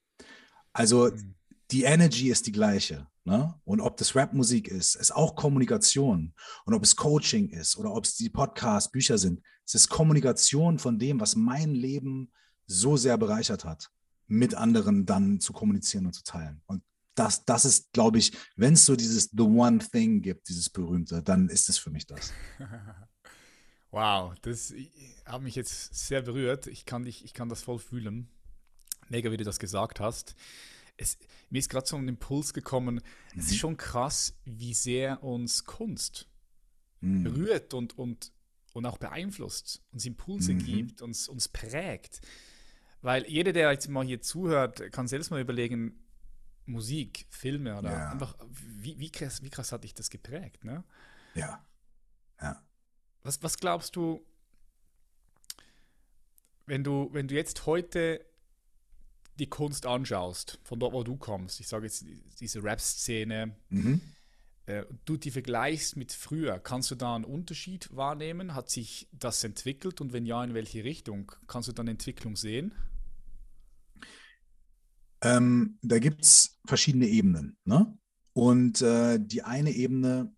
Also 0.72 1.11
mhm. 1.11 1.34
die 1.70 1.84
Energy 1.84 2.30
ist 2.30 2.46
die 2.46 2.52
gleiche. 2.52 3.06
Ne? 3.25 3.55
Und 3.64 3.81
ob 3.81 3.97
das 3.99 4.17
Rap-Musik 4.17 4.69
ist, 4.69 4.97
ist 4.97 5.14
auch 5.14 5.37
Kommunikation. 5.37 6.35
Und 6.64 6.75
ob 6.75 6.83
es 6.83 6.97
Coaching 6.97 7.50
ist 7.50 7.76
oder 7.76 7.93
ob 7.93 8.05
es 8.05 8.17
die 8.17 8.31
Podcasts, 8.31 8.91
Bücher 8.91 9.17
sind, 9.17 9.41
es 9.64 9.75
ist 9.75 9.88
Kommunikation 9.88 10.79
von 10.79 10.99
dem, 10.99 11.21
was 11.21 11.37
mein 11.37 11.73
Leben 11.75 12.33
so 12.67 12.97
sehr 12.97 13.17
bereichert 13.17 13.64
hat, 13.64 13.91
mit 14.26 14.55
anderen 14.55 15.07
dann 15.07 15.38
zu 15.38 15.52
kommunizieren 15.52 16.07
und 16.07 16.14
zu 16.14 16.25
teilen. 16.25 16.62
Und 16.67 16.83
das, 17.14 17.45
das 17.45 17.64
ist, 17.64 17.93
glaube 17.93 18.19
ich, 18.19 18.33
wenn 18.57 18.75
es 18.75 18.87
so 18.87 18.97
dieses 18.97 19.31
The 19.31 19.43
One 19.43 19.79
Thing 19.79 20.23
gibt, 20.23 20.49
dieses 20.49 20.69
berühmte, 20.71 21.23
dann 21.23 21.49
ist 21.49 21.69
es 21.69 21.79
für 21.79 21.91
mich 21.91 22.07
das. 22.07 22.33
Wow, 23.95 24.35
das 24.41 24.73
hat 25.26 25.43
mich 25.43 25.55
jetzt 25.55 25.95
sehr 25.95 26.23
berührt. 26.23 26.67
Ich 26.67 26.87
kann, 26.87 27.05
dich, 27.05 27.26
ich 27.26 27.35
kann 27.35 27.50
das 27.50 27.61
voll 27.61 27.79
fühlen. 27.79 28.26
Mega, 29.11 29.31
wie 29.31 29.37
du 29.37 29.45
das 29.45 29.59
gesagt 29.59 30.00
hast 30.00 30.35
es, 30.96 31.18
mir 31.50 31.58
ist 31.58 31.68
gerade 31.68 31.87
so 31.87 31.96
ein 31.96 32.08
Impuls 32.08 32.52
gekommen, 32.52 32.96
mhm. 32.96 33.00
es 33.38 33.46
ist 33.46 33.52
mhm. 33.52 33.56
schon 33.56 33.76
krass, 33.76 34.34
wie 34.44 34.75
sehr 34.75 35.22
uns 35.22 35.64
Kunst 35.64 36.28
mhm. 37.00 37.25
berührt 37.25 37.75
und, 37.75 37.99
und, 37.99 38.32
und 38.72 38.87
auch 38.87 38.99
beeinflusst, 38.99 39.82
uns 39.92 40.06
Impulse 40.06 40.54
mhm. 40.54 40.64
gibt, 40.64 41.02
uns, 41.02 41.28
uns 41.28 41.49
prägt. 41.49 42.20
Weil 43.00 43.26
jeder, 43.26 43.52
der 43.52 43.70
jetzt 43.72 43.88
mal 43.88 44.04
hier 44.04 44.20
zuhört, 44.20 44.92
kann 44.92 45.08
selbst 45.08 45.30
mal 45.30 45.40
überlegen, 45.40 45.99
Musik, 46.64 47.26
Filme 47.28 47.76
oder 47.76 47.90
ja. 47.90 48.11
einfach, 48.12 48.37
wie, 48.49 48.99
wie, 48.99 49.11
krass, 49.11 49.42
wie 49.42 49.50
krass 49.50 49.72
hat 49.72 49.82
dich 49.82 49.94
das 49.94 50.11
geprägt, 50.11 50.64
ne? 50.64 50.84
Ja. 51.34 51.66
Ja. 52.40 52.62
Was, 53.25 53.42
was 53.42 53.58
glaubst 53.58 53.96
du, 53.96 54.25
wenn 56.66 56.84
du, 56.84 57.08
wenn 57.12 57.26
du 57.26 57.34
jetzt 57.34 57.66
heute 57.66 58.25
die 59.42 59.49
Kunst 59.49 59.87
anschaust, 59.87 60.61
von 60.62 60.78
dort, 60.78 60.92
wo 60.92 61.02
du 61.02 61.16
kommst, 61.16 61.58
ich 61.58 61.66
sage 61.66 61.87
jetzt 61.87 62.04
diese 62.38 62.62
Rap-Szene, 62.62 63.56
mhm. 63.70 64.00
äh, 64.66 64.84
du 65.04 65.16
die 65.16 65.32
vergleichst 65.32 65.96
mit 65.96 66.12
früher, 66.12 66.61
kannst 66.61 66.92
du 66.92 66.94
da 66.94 67.16
einen 67.16 67.25
Unterschied 67.25 67.88
wahrnehmen? 67.94 68.54
Hat 68.54 68.70
sich 68.70 69.08
das 69.11 69.42
entwickelt 69.42 70.00
und 70.00 70.12
wenn 70.12 70.26
ja, 70.26 70.44
in 70.44 70.54
welche 70.54 70.84
Richtung? 70.84 71.32
Kannst 71.49 71.68
du 71.68 71.72
dann 71.72 71.88
Entwicklung 71.88 72.37
sehen? 72.37 72.72
Ähm, 75.22 75.76
da 75.82 75.99
gibt 75.99 76.22
es 76.22 76.61
verschiedene 76.64 77.08
Ebenen. 77.08 77.56
Ne? 77.64 77.99
Und 78.34 78.80
äh, 78.80 79.18
die 79.20 79.42
eine 79.42 79.72
Ebene 79.72 80.32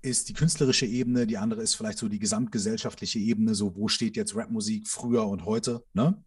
ist 0.00 0.30
die 0.30 0.34
künstlerische 0.34 0.86
Ebene, 0.86 1.26
die 1.26 1.36
andere 1.36 1.60
ist 1.60 1.74
vielleicht 1.74 1.98
so 1.98 2.08
die 2.08 2.18
gesamtgesellschaftliche 2.18 3.18
Ebene, 3.18 3.54
so 3.54 3.76
wo 3.76 3.88
steht 3.88 4.16
jetzt 4.16 4.34
Rapmusik 4.34 4.88
früher 4.88 5.26
und 5.26 5.44
heute. 5.44 5.84
Ne? 5.92 6.24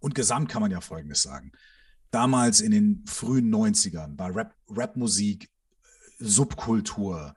Und 0.00 0.14
gesamt 0.14 0.48
kann 0.48 0.62
man 0.62 0.70
ja 0.70 0.80
Folgendes 0.80 1.22
sagen. 1.22 1.52
Damals 2.10 2.60
in 2.60 2.70
den 2.70 3.04
frühen 3.06 3.52
90ern 3.54 4.18
war 4.18 4.34
Rap, 4.34 4.54
Rapmusik 4.68 5.44
äh, 5.44 5.48
Subkultur, 6.18 7.34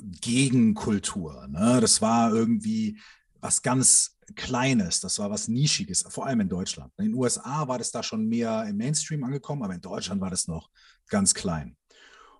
Gegenkultur. 0.00 1.46
Ne? 1.48 1.80
Das 1.80 2.00
war 2.00 2.32
irgendwie 2.32 2.98
was 3.40 3.62
ganz 3.62 4.14
Kleines, 4.36 5.00
das 5.00 5.18
war 5.18 5.30
was 5.30 5.48
Nischiges, 5.48 6.04
vor 6.08 6.26
allem 6.26 6.40
in 6.40 6.48
Deutschland. 6.48 6.90
In 6.96 7.04
den 7.04 7.14
USA 7.14 7.68
war 7.68 7.76
das 7.76 7.90
da 7.90 8.02
schon 8.02 8.26
mehr 8.26 8.64
im 8.66 8.78
Mainstream 8.78 9.22
angekommen, 9.22 9.62
aber 9.62 9.74
in 9.74 9.82
Deutschland 9.82 10.20
war 10.20 10.30
das 10.30 10.48
noch 10.48 10.70
ganz 11.08 11.34
klein. 11.34 11.76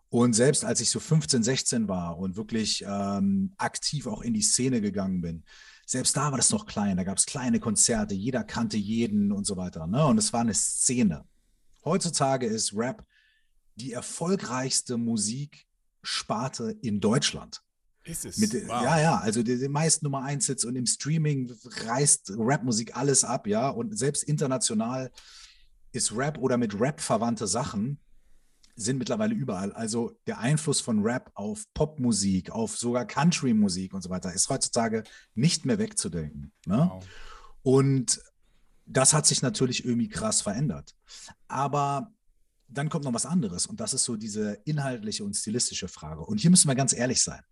Und 0.08 0.32
selbst 0.32 0.64
als 0.64 0.80
ich 0.80 0.90
so 0.90 1.00
15, 1.00 1.42
16 1.42 1.88
war 1.88 2.18
und 2.18 2.36
wirklich 2.36 2.84
ähm, 2.88 3.52
aktiv 3.58 4.06
auch 4.06 4.22
in 4.22 4.32
die 4.32 4.42
Szene 4.42 4.80
gegangen 4.80 5.20
bin, 5.20 5.44
selbst 5.86 6.16
da 6.16 6.30
war 6.30 6.38
das 6.38 6.50
noch 6.50 6.66
klein, 6.66 6.96
da 6.96 7.04
gab 7.04 7.18
es 7.18 7.26
kleine 7.26 7.60
Konzerte, 7.60 8.14
jeder 8.14 8.44
kannte 8.44 8.76
jeden 8.76 9.32
und 9.32 9.46
so 9.46 9.56
weiter. 9.56 9.86
Ne? 9.86 10.04
Und 10.06 10.18
es 10.18 10.32
war 10.32 10.40
eine 10.40 10.54
Szene. 10.54 11.24
Heutzutage 11.84 12.46
ist 12.46 12.74
Rap 12.74 13.04
die 13.76 13.92
erfolgreichste 13.92 14.96
Musiksparte 14.96 16.76
in 16.82 17.00
Deutschland. 17.00 17.62
Ist 18.04 18.24
es? 18.24 18.36
Mit, 18.36 18.52
wow. 18.52 18.82
Ja, 18.82 19.00
ja, 19.00 19.16
also 19.16 19.42
die, 19.42 19.58
die 19.58 19.68
meisten 19.68 20.04
Nummer 20.04 20.22
1 20.22 20.46
Hits 20.46 20.64
und 20.64 20.76
im 20.76 20.86
Streaming 20.86 21.52
reißt 21.86 22.32
Rapmusik 22.36 22.96
alles 22.96 23.24
ab, 23.24 23.46
ja. 23.46 23.68
Und 23.68 23.98
selbst 23.98 24.22
international 24.24 25.10
ist 25.92 26.14
Rap 26.14 26.38
oder 26.38 26.58
mit 26.58 26.78
Rap 26.78 27.00
verwandte 27.00 27.46
Sachen 27.46 27.98
sind 28.76 28.98
mittlerweile 28.98 29.34
überall. 29.34 29.72
Also 29.72 30.18
der 30.26 30.38
Einfluss 30.38 30.80
von 30.80 31.02
Rap 31.02 31.30
auf 31.34 31.64
Popmusik, 31.74 32.50
auf 32.50 32.76
sogar 32.76 33.06
Country-Musik 33.06 33.94
und 33.94 34.02
so 34.02 34.10
weiter 34.10 34.32
ist 34.32 34.48
heutzutage 34.48 35.04
nicht 35.34 35.64
mehr 35.64 35.78
wegzudenken. 35.78 36.52
Ne? 36.66 36.90
Wow. 36.92 37.04
Und 37.62 38.20
das 38.86 39.14
hat 39.14 39.26
sich 39.26 39.42
natürlich 39.42 39.84
irgendwie 39.84 40.08
krass 40.08 40.42
verändert. 40.42 40.94
Aber 41.48 42.12
dann 42.68 42.88
kommt 42.88 43.04
noch 43.04 43.14
was 43.14 43.26
anderes 43.26 43.66
und 43.66 43.80
das 43.80 43.94
ist 43.94 44.04
so 44.04 44.16
diese 44.16 44.58
inhaltliche 44.64 45.24
und 45.24 45.34
stilistische 45.34 45.88
Frage. 45.88 46.22
Und 46.22 46.38
hier 46.38 46.50
müssen 46.50 46.68
wir 46.68 46.74
ganz 46.74 46.92
ehrlich 46.92 47.22
sein. 47.22 47.42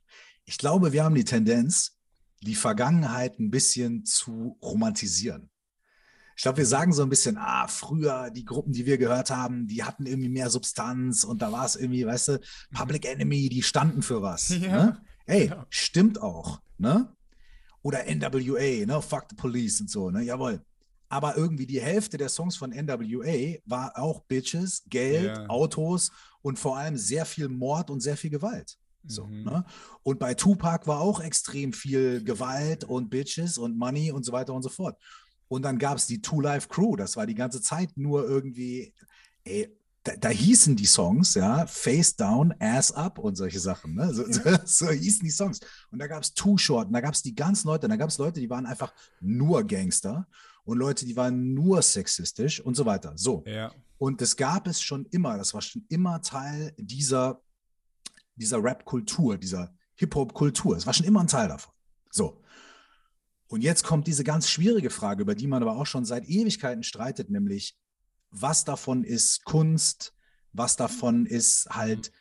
Ich 0.45 0.59
glaube, 0.59 0.93
wir 0.93 1.05
haben 1.05 1.15
die 1.15 1.25
Tendenz, 1.25 1.99
die 2.41 2.57
Vergangenheit 2.57 3.39
ein 3.39 3.51
bisschen 3.51 4.05
zu 4.05 4.59
romantisieren. 4.61 5.52
Ich 6.37 6.43
glaube, 6.43 6.59
wir 6.59 6.67
sagen 6.67 6.93
so 6.93 7.03
ein 7.03 7.09
bisschen, 7.09 7.37
ah, 7.39 7.67
früher 7.69 8.31
die 8.31 8.45
Gruppen, 8.45 8.73
die 8.73 8.87
wir 8.87 8.99
gehört 8.99 9.31
haben, 9.31 9.67
die 9.67 9.85
hatten 9.85 10.07
irgendwie 10.07 10.29
mehr 10.29 10.51
Substanz 10.51 11.25
und 11.25 11.43
da 11.43 11.53
war 11.53 11.65
es 11.65 11.77
irgendwie, 11.77 12.07
weißt 12.07 12.29
du, 12.29 12.33
mhm. 12.33 12.77
Public 12.77 13.07
Enemy, 13.07 13.49
die 13.49 13.63
standen 13.63 14.03
für 14.03 14.23
was. 14.23 14.51
Ja. 14.63 14.85
Ne? 14.85 15.03
Ey, 15.27 15.49
ja. 15.49 15.67
stimmt 15.71 16.21
auch, 16.21 16.61
ne? 16.79 17.13
Oder 17.83 18.05
NWA, 18.05 18.87
ne? 18.87 19.03
Fuck 19.03 19.27
the 19.31 19.37
Police 19.37 19.81
und 19.81 19.91
so, 19.91 20.11
ne? 20.11 20.23
Jawohl. 20.23 20.65
Aber 21.09 21.37
irgendwie 21.37 21.67
die 21.67 21.81
Hälfte 21.81 22.17
der 22.17 22.29
Songs 22.29 22.57
von 22.57 22.71
NWA 22.71 23.59
war 23.67 23.99
auch 23.99 24.21
Bitches, 24.23 24.85
Geld, 24.89 25.37
ja. 25.37 25.47
Autos 25.49 26.11
und 26.43 26.59
vor 26.59 26.79
allem 26.79 26.97
sehr 26.97 27.27
viel 27.27 27.49
Mord 27.49 27.91
und 27.91 28.01
sehr 28.01 28.17
viel 28.17 28.31
Gewalt. 28.31 28.79
So, 29.05 29.27
mhm. 29.27 29.45
ne? 29.45 29.65
Und 30.03 30.19
bei 30.19 30.35
Tupac 30.35 30.87
war 30.87 31.01
auch 31.01 31.21
extrem 31.21 31.73
viel 31.73 32.23
Gewalt 32.23 32.85
und 32.85 33.11
Bitches 33.11 33.59
und 33.59 33.77
Money 33.77 34.13
und 34.13 34.25
so 34.25 34.33
weiter 34.33 34.55
und 34.55 34.63
so 34.63 34.69
fort. 34.69 34.97
Und 35.53 35.67
dann 35.67 35.79
gab 35.79 35.99
es 35.99 36.07
die 36.07 36.23
Two 36.23 36.41
Life 36.41 36.69
Crew. 36.69 36.97
Das 36.97 37.15
war 37.19 37.27
die 37.27 37.35
ganze 37.35 37.61
Zeit 37.61 37.91
nur 37.95 38.27
irgendwie, 38.27 38.95
ey, 39.45 39.69
da, 40.03 40.17
da, 40.17 40.31
hießen 40.31 40.77
die 40.77 40.87
Songs, 40.87 41.35
ja, 41.35 41.67
Face 41.67 42.17
Down, 42.17 42.55
Ass 42.59 42.91
Up 42.91 43.19
und 43.19 43.37
solche 43.37 43.61
Sachen. 43.61 43.95
Ne? 43.95 44.15
So, 44.15 44.27
ja. 44.27 44.61
so, 44.65 44.89
hießen 44.89 45.23
die 45.23 45.31
Songs. 45.31 45.61
Und 45.91 45.99
da 45.99 46.07
gab 46.07 46.23
es 46.23 46.33
Too 46.33 46.57
Short 46.57 46.87
und 46.87 46.95
da 46.95 47.03
gab 47.03 47.13
es 47.13 47.23
die 47.23 47.35
ganzen 47.35 47.69
Leute. 47.69 47.85
Und 47.85 47.91
da 47.91 47.97
gab 47.97 48.09
es 48.09 48.17
Leute, 48.17 48.41
die 48.41 48.49
waren 48.49 48.65
einfach 48.65 48.95
nur 49.21 49.63
Gangster 49.65 50.27
und 50.65 50.79
Leute, 50.79 51.05
die 51.05 51.17
waren 51.17 51.53
nur 51.53 51.83
sexistisch 51.83 52.59
und 52.59 52.75
so 52.75 52.87
weiter. 52.87 53.13
So. 53.17 53.45
Ja. 53.47 53.71
Und 53.99 54.23
das 54.23 54.35
gab 54.35 54.67
es 54.67 54.81
schon 54.81 55.05
immer. 55.11 55.37
Das 55.37 55.53
war 55.53 55.61
schon 55.61 55.85
immer 55.91 56.23
Teil 56.23 56.73
dieser, 56.79 57.43
dieser 58.37 58.65
Rap-Kultur, 58.65 59.37
dieser 59.37 59.75
Hip-Hop-Kultur. 59.97 60.79
Es 60.79 60.87
war 60.87 60.95
schon 60.95 61.05
immer 61.05 61.21
ein 61.21 61.27
Teil 61.27 61.49
davon. 61.49 61.75
So. 62.11 62.41
Und 63.53 63.61
jetzt 63.61 63.85
kommt 63.85 64.07
diese 64.07 64.25
ganz 64.25 64.49
schwierige 64.49 64.89
Frage, 64.89 65.21
über 65.21 65.35
die 65.35 65.47
man 65.47 65.61
aber 65.61 65.77
auch 65.77 65.85
schon 65.85 66.07
seit 66.07 66.27
Ewigkeiten 66.27 66.83
streitet, 66.83 67.29
nämlich 67.29 67.77
was 68.31 68.65
davon 68.65 69.05
ist 69.05 69.45
Kunst, 69.45 70.15
was 70.55 70.77
davon 70.77 71.27
ist 71.27 71.69
halt, 71.69 72.13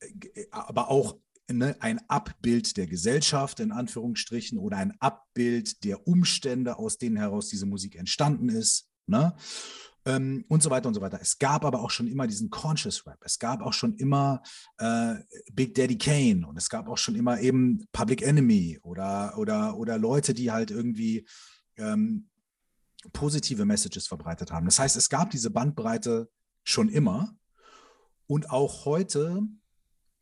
äh, 0.00 0.46
aber 0.50 0.88
auch 0.88 1.18
ne, 1.46 1.76
ein 1.80 2.00
Abbild 2.08 2.78
der 2.78 2.86
Gesellschaft 2.86 3.60
in 3.60 3.70
Anführungsstrichen 3.70 4.56
oder 4.56 4.78
ein 4.78 4.98
Abbild 4.98 5.84
der 5.84 6.08
Umstände, 6.08 6.78
aus 6.78 6.96
denen 6.96 7.18
heraus 7.18 7.48
diese 7.48 7.66
Musik 7.66 7.94
entstanden 7.94 8.48
ist. 8.48 8.88
Ne? 9.06 9.36
Ähm, 10.08 10.44
und 10.48 10.62
so 10.62 10.70
weiter 10.70 10.88
und 10.88 10.94
so 10.94 11.02
weiter. 11.02 11.18
Es 11.20 11.38
gab 11.38 11.64
aber 11.64 11.80
auch 11.80 11.90
schon 11.90 12.06
immer 12.06 12.26
diesen 12.26 12.48
Conscious 12.48 13.06
Rap. 13.06 13.18
Es 13.24 13.38
gab 13.38 13.60
auch 13.60 13.74
schon 13.74 13.94
immer 13.94 14.42
äh, 14.78 15.16
Big 15.52 15.74
Daddy 15.74 15.98
Kane 15.98 16.46
und 16.46 16.56
es 16.56 16.70
gab 16.70 16.88
auch 16.88 16.96
schon 16.96 17.14
immer 17.14 17.40
eben 17.40 17.86
Public 17.92 18.22
Enemy 18.22 18.78
oder, 18.82 19.36
oder, 19.36 19.76
oder 19.76 19.98
Leute, 19.98 20.32
die 20.32 20.50
halt 20.50 20.70
irgendwie 20.70 21.28
ähm, 21.76 22.28
positive 23.12 23.66
Messages 23.66 24.06
verbreitet 24.06 24.50
haben. 24.50 24.64
Das 24.64 24.78
heißt, 24.78 24.96
es 24.96 25.10
gab 25.10 25.30
diese 25.30 25.50
Bandbreite 25.50 26.30
schon 26.64 26.88
immer 26.88 27.36
und 28.26 28.50
auch 28.50 28.86
heute 28.86 29.42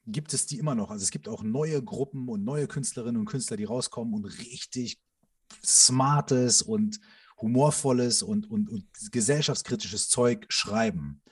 gibt 0.07 0.35
es 0.35 0.47
die 0.47 0.59
immer 0.59 0.75
noch. 0.75 0.90
Also 0.90 1.05
es 1.05 1.11
gibt 1.11 1.28
auch 1.28 1.43
neue 1.43 1.83
Gruppen 1.83 2.28
und 2.28 2.45
neue 2.45 2.66
Künstlerinnen 2.66 3.21
und 3.21 3.26
Künstler, 3.26 3.57
die 3.57 3.64
rauskommen 3.64 4.14
und 4.14 4.25
richtig 4.25 5.00
smartes 5.64 6.61
und 6.62 7.00
humorvolles 7.40 8.23
und, 8.23 8.50
und, 8.50 8.69
und 8.69 8.87
gesellschaftskritisches 9.12 10.09
Zeug 10.09 10.47
schreiben. 10.49 11.23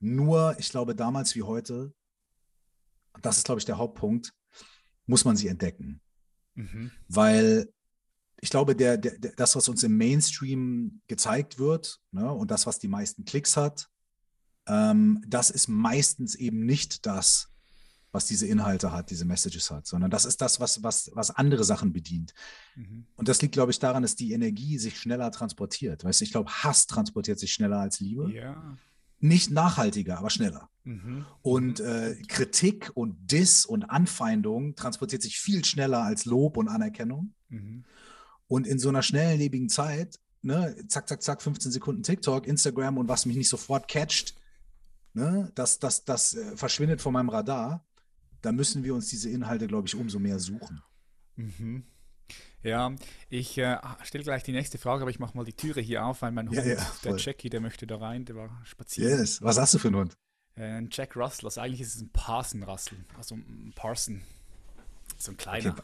Nur, 0.00 0.56
ich 0.58 0.68
glaube, 0.70 0.94
damals 0.94 1.34
wie 1.34 1.42
heute, 1.42 1.92
das 3.20 3.38
ist, 3.38 3.44
glaube 3.44 3.58
ich, 3.58 3.64
der 3.64 3.78
Hauptpunkt, 3.78 4.32
muss 5.06 5.24
man 5.24 5.36
sie 5.36 5.48
entdecken. 5.48 6.00
Mhm. 6.54 6.92
Weil 7.08 7.72
ich 8.40 8.50
glaube, 8.50 8.76
der, 8.76 8.96
der, 8.98 9.18
das, 9.36 9.56
was 9.56 9.68
uns 9.68 9.82
im 9.82 9.96
Mainstream 9.96 11.00
gezeigt 11.08 11.58
wird 11.58 12.00
ne, 12.12 12.32
und 12.32 12.50
das, 12.50 12.66
was 12.66 12.78
die 12.78 12.88
meisten 12.88 13.24
Klicks 13.24 13.56
hat, 13.56 13.88
ähm, 14.66 15.24
das 15.26 15.50
ist 15.50 15.68
meistens 15.68 16.34
eben 16.36 16.64
nicht 16.64 17.06
das, 17.06 17.50
was 18.12 18.26
diese 18.26 18.46
Inhalte 18.46 18.92
hat, 18.92 19.10
diese 19.10 19.24
Messages 19.24 19.70
hat, 19.70 19.86
sondern 19.86 20.10
das 20.10 20.24
ist 20.24 20.40
das, 20.40 20.60
was, 20.60 20.82
was, 20.82 21.10
was 21.14 21.30
andere 21.30 21.64
Sachen 21.64 21.92
bedient. 21.92 22.32
Mhm. 22.74 23.06
Und 23.16 23.28
das 23.28 23.42
liegt, 23.42 23.52
glaube 23.52 23.70
ich, 23.70 23.78
daran, 23.78 24.02
dass 24.02 24.16
die 24.16 24.32
Energie 24.32 24.78
sich 24.78 24.98
schneller 24.98 25.30
transportiert. 25.30 26.04
Weißt 26.04 26.20
du, 26.20 26.24
ich 26.24 26.30
glaube, 26.30 26.50
Hass 26.50 26.86
transportiert 26.86 27.38
sich 27.38 27.52
schneller 27.52 27.80
als 27.80 28.00
Liebe. 28.00 28.32
Ja. 28.32 28.76
Nicht 29.20 29.50
nachhaltiger, 29.50 30.18
aber 30.18 30.30
schneller. 30.30 30.70
Mhm. 30.84 31.26
Und 31.42 31.80
äh, 31.80 32.16
Kritik 32.28 32.90
und 32.94 33.30
Diss 33.30 33.66
und 33.66 33.90
Anfeindung 33.90 34.74
transportiert 34.74 35.22
sich 35.22 35.38
viel 35.38 35.64
schneller 35.64 36.02
als 36.02 36.24
Lob 36.24 36.56
und 36.56 36.68
Anerkennung. 36.68 37.34
Mhm. 37.48 37.84
Und 38.46 38.66
in 38.66 38.78
so 38.78 38.88
einer 38.88 39.02
schnelllebigen 39.02 39.68
Zeit, 39.68 40.18
ne, 40.40 40.74
zack, 40.88 41.08
zack, 41.08 41.22
zack, 41.22 41.42
15 41.42 41.72
Sekunden 41.72 42.02
TikTok, 42.02 42.46
Instagram 42.46 42.96
und 42.96 43.08
was 43.08 43.26
mich 43.26 43.36
nicht 43.36 43.48
sofort 43.48 43.88
catcht, 43.88 44.34
ne, 45.12 45.52
das, 45.54 45.78
das, 45.78 46.04
das 46.04 46.34
äh, 46.34 46.56
verschwindet 46.56 47.02
von 47.02 47.12
meinem 47.12 47.28
Radar. 47.28 47.84
Da 48.42 48.52
müssen 48.52 48.84
wir 48.84 48.94
uns 48.94 49.08
diese 49.08 49.30
Inhalte, 49.30 49.66
glaube 49.66 49.88
ich, 49.88 49.94
umso 49.94 50.18
mehr 50.18 50.38
suchen. 50.38 50.82
Mhm. 51.36 51.84
Ja, 52.62 52.92
ich 53.30 53.56
äh, 53.58 53.78
stelle 54.02 54.24
gleich 54.24 54.42
die 54.42 54.52
nächste 54.52 54.78
Frage, 54.78 55.02
aber 55.02 55.10
ich 55.10 55.18
mache 55.18 55.36
mal 55.36 55.44
die 55.44 55.52
Türe 55.52 55.80
hier 55.80 56.04
auf, 56.04 56.22
weil 56.22 56.32
mein 56.32 56.48
Hund, 56.48 56.58
ja, 56.58 56.64
ja, 56.64 56.92
der 57.04 57.16
Jackie, 57.16 57.50
der 57.50 57.60
möchte 57.60 57.86
da 57.86 57.96
rein, 57.96 58.24
der 58.24 58.36
war 58.36 58.60
spazieren. 58.64 59.18
Yes. 59.18 59.40
Was 59.42 59.58
hast 59.58 59.74
du 59.74 59.78
für 59.78 59.88
einen 59.88 59.96
Hund? 59.96 60.18
Äh, 60.56 60.64
ein 60.64 60.88
Jack 60.90 61.14
Russell, 61.16 61.46
also 61.46 61.60
eigentlich 61.60 61.80
ist 61.80 61.94
es 61.94 62.02
ein 62.02 62.10
Parson 62.10 62.64
Russell, 62.64 62.98
also 63.16 63.36
ein 63.36 63.72
Parson, 63.76 64.22
so 65.16 65.30
ein 65.30 65.36
kleiner. 65.36 65.76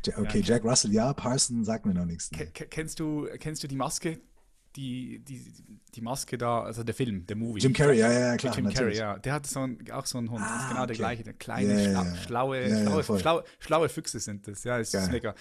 Okay, 0.00 0.14
okay 0.16 0.40
ja, 0.40 0.44
Jack 0.44 0.64
Russell, 0.64 0.92
ja, 0.92 1.12
Parson 1.12 1.64
sagt 1.64 1.84
mir 1.84 1.94
noch 1.94 2.06
nichts. 2.06 2.30
Kennst 2.70 2.98
du, 2.98 3.28
kennst 3.38 3.62
du 3.62 3.68
die 3.68 3.76
Maske? 3.76 4.18
Die, 4.76 5.18
die, 5.18 5.44
die 5.94 6.00
Maske 6.00 6.38
da, 6.38 6.62
also 6.62 6.82
der 6.82 6.94
Film, 6.94 7.26
der 7.26 7.36
Movie. 7.36 7.60
Jim 7.60 7.74
Carrey, 7.74 7.98
ja, 7.98 8.10
ja, 8.10 8.36
klar. 8.36 8.56
Jim 8.56 8.64
natürlich. 8.64 8.98
Carrey, 8.98 9.14
ja. 9.14 9.18
Der 9.18 9.34
hat 9.34 9.46
so 9.46 9.60
ein, 9.60 9.90
auch 9.90 10.06
so 10.06 10.18
einen 10.18 10.30
Hund, 10.30 10.42
ah, 10.42 10.48
das 10.48 10.62
ist 10.62 10.68
genau 10.68 10.80
okay. 10.80 10.86
der 10.86 10.96
gleiche, 10.96 11.22
der 11.24 11.32
kleine, 11.34 11.74
yeah, 11.74 12.04
schla 12.04 12.16
schlaue, 12.16 12.58
yeah, 12.58 12.82
schlaue, 13.02 13.20
schlaue, 13.20 13.44
schlaue, 13.58 13.88
Füchse 13.88 14.18
sind 14.18 14.48
das. 14.48 14.64
Ja, 14.64 14.78
es 14.78 14.94
ist 14.94 15.10
mega. 15.10 15.34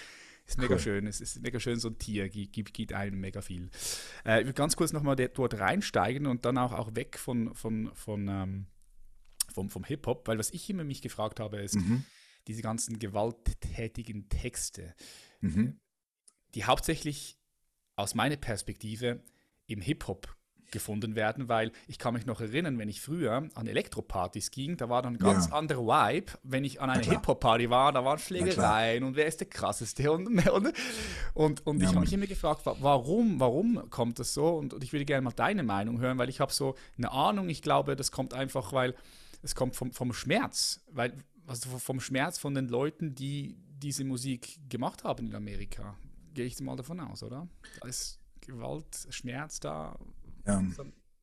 Ist 0.46 0.58
mega 0.58 0.74
cool. 0.74 0.80
schön. 0.80 1.08
Es 1.08 1.22
ist 1.22 1.42
mega 1.42 1.60
schön, 1.60 1.80
so 1.80 1.88
ein 1.88 1.98
Tier 1.98 2.28
gibt, 2.28 2.74
gibt 2.74 2.94
einem 2.94 3.22
mega 3.22 3.42
viel. 3.42 3.70
Äh, 4.26 4.42
ich 4.42 4.48
will 4.48 4.54
ganz 4.54 4.76
kurz 4.76 4.92
nochmal 4.92 5.16
dort 5.16 5.60
reinsteigen 5.60 6.26
und 6.26 6.44
dann 6.44 6.58
auch, 6.58 6.74
auch 6.74 6.94
weg 6.96 7.18
von, 7.18 7.54
von, 7.54 7.92
von 7.94 8.28
ähm, 8.28 8.66
vom, 9.52 9.70
vom 9.70 9.84
Hip-Hop, 9.84 10.28
weil 10.28 10.38
was 10.38 10.52
ich 10.52 10.70
immer 10.70 10.84
mich 10.84 11.02
gefragt 11.02 11.40
habe, 11.40 11.62
ist 11.62 11.76
mhm. 11.76 12.04
diese 12.48 12.62
ganzen 12.62 13.00
gewalttätigen 13.00 14.30
Texte, 14.30 14.96
mhm. 15.42 15.80
die 16.56 16.66
hauptsächlich 16.66 17.38
aus 18.02 18.16
meiner 18.16 18.38
Perspektive 18.38 19.22
im 19.68 19.82
Hip-Hop 19.82 20.36
gefunden 20.72 21.16
werden, 21.16 21.50
weil 21.50 21.72
ich 21.88 22.00
kann 22.00 22.14
mich 22.14 22.26
noch 22.26 22.42
erinnern, 22.42 22.80
wenn 22.80 22.90
ich 22.90 23.02
früher 23.02 23.50
an 23.54 23.68
Elektropartys 23.68 24.52
ging, 24.52 24.78
da 24.78 24.90
war 24.90 25.02
dann 25.02 25.16
ein 25.16 25.20
ganz 25.20 25.48
ja. 25.48 25.54
anderer 25.54 25.86
Vibe. 25.86 26.32
Wenn 26.44 26.64
ich 26.64 26.82
an 26.82 26.90
einer 26.90 27.04
Hip-Hop-Party 27.04 27.70
war, 27.70 27.92
da 27.92 28.04
waren 28.04 28.18
Schlägereien 28.18 29.04
und 29.04 29.16
wer 29.16 29.26
ist 29.28 29.42
der 29.42 29.50
krasseste 29.50 30.12
und 30.12 30.28
und, 30.48 30.74
und, 31.34 31.68
und 31.68 31.80
ja, 31.80 31.84
ich 31.84 31.90
habe 31.90 32.00
mich 32.00 32.14
immer 32.14 32.28
gefragt, 32.28 32.62
warum, 32.66 33.40
warum 33.40 33.90
kommt 33.90 34.20
das 34.20 34.34
so? 34.34 34.48
Und, 34.48 34.74
und 34.74 34.84
ich 34.84 34.94
würde 34.94 35.06
gerne 35.06 35.22
mal 35.22 35.32
deine 35.32 35.64
Meinung 35.64 36.00
hören, 36.00 36.18
weil 36.18 36.30
ich 36.30 36.40
habe 36.40 36.54
so 36.54 36.76
eine 36.98 37.12
Ahnung, 37.12 37.50
ich 37.50 37.62
glaube, 37.62 37.96
das 37.96 38.12
kommt 38.12 38.34
einfach, 38.34 38.74
weil 38.74 38.96
es 39.44 39.56
kommt 39.56 39.76
vom, 39.76 39.92
vom 39.92 40.14
Schmerz, 40.14 40.82
weil, 40.92 41.14
also 41.48 41.78
vom 41.78 42.00
Schmerz 42.00 42.40
von 42.40 42.56
den 42.56 42.70
Leuten, 42.70 43.14
die 43.14 43.58
diese 43.82 44.06
Musik 44.06 44.60
gemacht 44.70 45.04
haben 45.04 45.28
in 45.28 45.36
Amerika. 45.36 45.98
Gehe 46.34 46.46
ich 46.46 46.60
mal 46.62 46.76
davon 46.76 47.00
aus, 47.00 47.24
oder? 47.24 47.48
Da 47.80 47.88
ist 47.88 48.20
Gewalt, 48.42 49.08
Schmerz 49.10 49.60
da, 49.60 49.98
ja. 50.46 50.64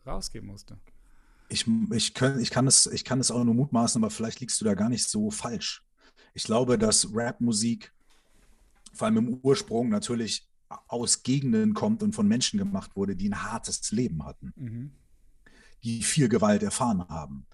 rausgeben 0.06 0.48
musste. 0.48 0.78
Ich, 1.48 1.66
ich, 1.92 2.14
kann, 2.14 2.38
ich, 2.40 2.50
kann 2.50 2.66
es, 2.66 2.86
ich 2.86 3.04
kann 3.04 3.20
es 3.20 3.30
auch 3.30 3.42
nur 3.42 3.54
mutmaßen, 3.54 4.02
aber 4.02 4.10
vielleicht 4.10 4.40
liegst 4.40 4.60
du 4.60 4.64
da 4.64 4.74
gar 4.74 4.88
nicht 4.88 5.08
so 5.08 5.30
falsch. 5.30 5.82
Ich 6.34 6.44
glaube, 6.44 6.78
dass 6.78 7.08
Rapmusik 7.12 7.92
vor 8.92 9.06
allem 9.06 9.16
im 9.16 9.40
Ursprung 9.42 9.88
natürlich 9.88 10.46
aus 10.86 11.22
Gegenden 11.22 11.72
kommt 11.72 12.02
und 12.02 12.14
von 12.14 12.28
Menschen 12.28 12.58
gemacht 12.58 12.94
wurde, 12.94 13.16
die 13.16 13.30
ein 13.30 13.42
hartes 13.42 13.90
Leben 13.90 14.24
hatten, 14.24 14.52
mhm. 14.56 14.90
die 15.82 16.02
viel 16.02 16.28
Gewalt 16.28 16.62
erfahren 16.62 17.08
haben 17.08 17.46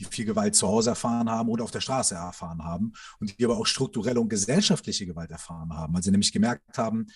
die 0.00 0.04
viel 0.04 0.24
Gewalt 0.24 0.54
zu 0.54 0.66
Hause 0.66 0.90
erfahren 0.90 1.30
haben 1.30 1.48
oder 1.48 1.62
auf 1.62 1.70
der 1.70 1.80
Straße 1.80 2.14
erfahren 2.14 2.64
haben 2.64 2.92
und 3.20 3.38
die 3.38 3.44
aber 3.44 3.58
auch 3.58 3.66
strukturelle 3.66 4.20
und 4.20 4.28
gesellschaftliche 4.28 5.06
Gewalt 5.06 5.30
erfahren 5.30 5.72
haben. 5.72 5.94
weil 5.94 6.02
sie 6.02 6.10
nämlich 6.10 6.32
gemerkt 6.32 6.78
haben, 6.78 7.06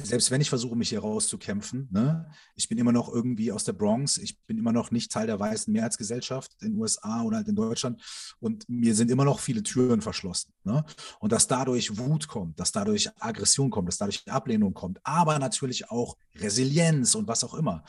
selbst 0.00 0.30
wenn 0.30 0.40
ich 0.40 0.48
versuche, 0.48 0.76
mich 0.76 0.90
hier 0.90 1.00
rauszukämpfen, 1.00 1.88
ne, 1.90 2.30
ich 2.54 2.68
bin 2.68 2.78
immer 2.78 2.92
noch 2.92 3.12
irgendwie 3.12 3.50
aus 3.50 3.64
der 3.64 3.72
Bronx, 3.72 4.16
ich 4.18 4.38
bin 4.46 4.56
immer 4.56 4.72
noch 4.72 4.92
nicht 4.92 5.10
Teil 5.10 5.26
der 5.26 5.40
weißen 5.40 5.72
Mehrheitsgesellschaft 5.72 6.52
in 6.60 6.72
den 6.72 6.80
USA 6.80 7.22
oder 7.22 7.38
halt 7.38 7.48
in 7.48 7.56
Deutschland 7.56 8.00
und 8.38 8.68
mir 8.68 8.94
sind 8.94 9.10
immer 9.10 9.24
noch 9.24 9.40
viele 9.40 9.62
Türen 9.62 10.00
verschlossen. 10.00 10.52
Ne? 10.62 10.84
Und 11.18 11.32
dass 11.32 11.48
dadurch 11.48 11.98
Wut 11.98 12.28
kommt, 12.28 12.60
dass 12.60 12.70
dadurch 12.70 13.10
Aggression 13.18 13.70
kommt, 13.70 13.88
dass 13.88 13.98
dadurch 13.98 14.22
Ablehnung 14.28 14.72
kommt, 14.72 15.00
aber 15.02 15.38
natürlich 15.40 15.90
auch 15.90 16.16
Resilienz 16.36 17.16
und 17.16 17.26
was 17.26 17.42
auch 17.42 17.54
immer 17.54 17.82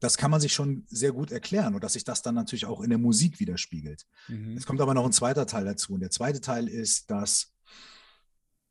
das 0.00 0.16
kann 0.16 0.30
man 0.30 0.40
sich 0.40 0.52
schon 0.52 0.84
sehr 0.88 1.12
gut 1.12 1.32
erklären 1.32 1.74
und 1.74 1.82
dass 1.82 1.94
sich 1.94 2.04
das 2.04 2.22
dann 2.22 2.34
natürlich 2.34 2.66
auch 2.66 2.80
in 2.80 2.90
der 2.90 2.98
Musik 2.98 3.40
widerspiegelt. 3.40 4.06
Mhm. 4.28 4.56
Es 4.56 4.64
kommt 4.64 4.80
aber 4.80 4.94
noch 4.94 5.04
ein 5.04 5.12
zweiter 5.12 5.46
Teil 5.46 5.64
dazu. 5.64 5.94
Und 5.94 6.00
der 6.00 6.10
zweite 6.10 6.40
Teil 6.40 6.68
ist, 6.68 7.10
dass 7.10 7.52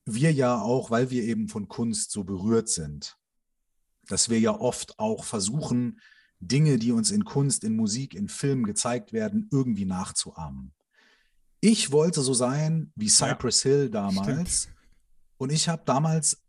wir 0.05 0.31
ja 0.31 0.61
auch, 0.61 0.89
weil 0.89 1.09
wir 1.09 1.23
eben 1.23 1.49
von 1.49 1.67
Kunst 1.67 2.11
so 2.11 2.23
berührt 2.23 2.69
sind, 2.69 3.17
dass 4.07 4.29
wir 4.29 4.39
ja 4.39 4.51
oft 4.51 4.97
auch 4.99 5.25
versuchen, 5.25 5.99
Dinge, 6.39 6.77
die 6.77 6.91
uns 6.91 7.11
in 7.11 7.25
Kunst, 7.25 7.63
in 7.63 7.75
Musik, 7.75 8.13
in 8.13 8.29
Filmen 8.29 8.63
gezeigt 8.63 9.11
werden, 9.11 9.49
irgendwie 9.51 9.85
nachzuahmen. 9.85 10.73
Ich 11.59 11.91
wollte 11.91 12.21
so 12.21 12.33
sein 12.33 12.91
wie 12.95 13.09
Cypress 13.09 13.63
ja, 13.63 13.71
Hill 13.71 13.89
damals. 13.89 14.61
Stimmt. 14.63 14.75
Und 15.37 15.51
ich 15.51 15.67
habe 15.67 15.81
damals 15.85 16.41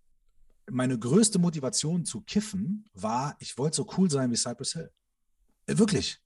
meine 0.70 0.98
größte 0.98 1.38
Motivation 1.38 2.04
zu 2.04 2.20
kiffen 2.22 2.85
war, 2.92 3.37
ich 3.38 3.59
wollte 3.59 3.76
so 3.76 3.87
cool 3.96 4.11
sein 4.11 4.31
wie 4.31 4.37
Cypress 4.37 4.72
Hill. 4.72 4.90
Äh, 5.66 5.78
wirklich. 5.78 6.20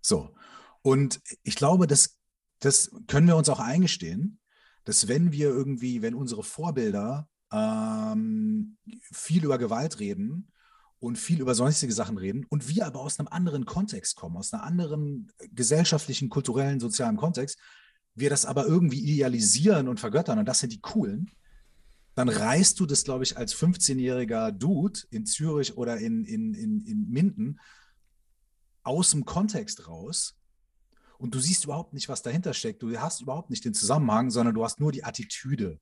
So. 0.00 0.34
Und 0.82 1.20
ich 1.42 1.56
glaube, 1.56 1.86
das, 1.86 2.16
das 2.60 2.90
können 3.06 3.26
wir 3.26 3.36
uns 3.36 3.48
auch 3.48 3.60
eingestehen, 3.60 4.40
dass 4.84 5.08
wenn 5.08 5.32
wir 5.32 5.48
irgendwie, 5.48 6.02
wenn 6.02 6.14
unsere 6.14 6.42
Vorbilder 6.42 7.28
ähm, 7.52 8.76
viel 9.00 9.44
über 9.44 9.58
Gewalt 9.58 10.00
reden 10.00 10.50
und 10.98 11.18
viel 11.18 11.40
über 11.40 11.54
sonstige 11.54 11.92
Sachen 11.92 12.18
reden 12.18 12.46
und 12.48 12.68
wir 12.68 12.86
aber 12.86 13.00
aus 13.00 13.18
einem 13.18 13.28
anderen 13.28 13.64
Kontext 13.64 14.16
kommen, 14.16 14.36
aus 14.36 14.52
einem 14.52 14.62
anderen 14.62 15.32
gesellschaftlichen, 15.50 16.28
kulturellen, 16.28 16.80
sozialen 16.80 17.16
Kontext, 17.16 17.58
wir 18.14 18.30
das 18.30 18.46
aber 18.46 18.66
irgendwie 18.66 19.00
idealisieren 19.00 19.88
und 19.88 20.00
vergöttern 20.00 20.38
und 20.38 20.46
das 20.46 20.60
sind 20.60 20.72
die 20.72 20.80
coolen, 20.80 21.30
dann 22.18 22.28
reißt 22.28 22.80
du 22.80 22.84
das, 22.84 23.04
glaube 23.04 23.22
ich, 23.22 23.36
als 23.38 23.54
15-jähriger 23.54 24.50
Dude 24.50 24.98
in 25.10 25.24
Zürich 25.24 25.76
oder 25.76 25.98
in, 25.98 26.24
in, 26.24 26.52
in, 26.52 26.80
in 26.80 27.08
Minden 27.08 27.60
aus 28.82 29.12
dem 29.12 29.24
Kontext 29.24 29.86
raus 29.86 30.36
und 31.18 31.32
du 31.32 31.38
siehst 31.38 31.62
überhaupt 31.62 31.94
nicht, 31.94 32.08
was 32.08 32.22
dahinter 32.22 32.54
steckt. 32.54 32.82
Du 32.82 32.98
hast 32.98 33.20
überhaupt 33.20 33.50
nicht 33.50 33.64
den 33.64 33.72
Zusammenhang, 33.72 34.30
sondern 34.30 34.56
du 34.56 34.64
hast 34.64 34.80
nur 34.80 34.90
die 34.90 35.04
Attitüde. 35.04 35.78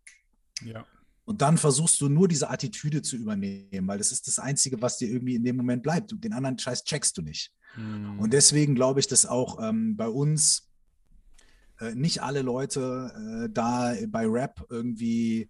Ja. 0.63 0.85
Und 1.25 1.41
dann 1.41 1.57
versuchst 1.57 2.03
du 2.03 2.11
nur 2.11 2.29
diese 2.29 2.51
Attitüde 2.51 3.01
zu 3.01 3.17
übernehmen, 3.17 3.89
weil 3.89 3.97
das 3.97 4.13
ist 4.13 4.27
das 4.27 4.39
Einzige, 4.39 4.83
was 4.83 4.99
dir 4.99 5.09
irgendwie 5.09 5.37
in 5.37 5.43
dem 5.45 5.57
Moment 5.57 5.83
bleibt. 5.83 6.23
Den 6.23 6.35
anderen 6.35 6.59
Scheiß 6.59 6.85
checkst 6.85 7.17
du 7.17 7.23
nicht. 7.23 7.51
Mhm. 7.79 8.19
Und 8.19 8.35
deswegen 8.35 8.75
glaube 8.75 9.01
ich, 9.01 9.07
dass 9.07 9.25
auch 9.25 9.59
ähm, 9.67 9.97
bei 9.97 10.09
uns 10.09 10.69
äh, 11.81 11.95
nicht 11.95 12.23
alle 12.23 12.43
Leute 12.43 13.47
äh, 13.47 13.49
da 13.51 13.95
bei 14.09 14.27
Rap 14.27 14.67
irgendwie 14.69 15.49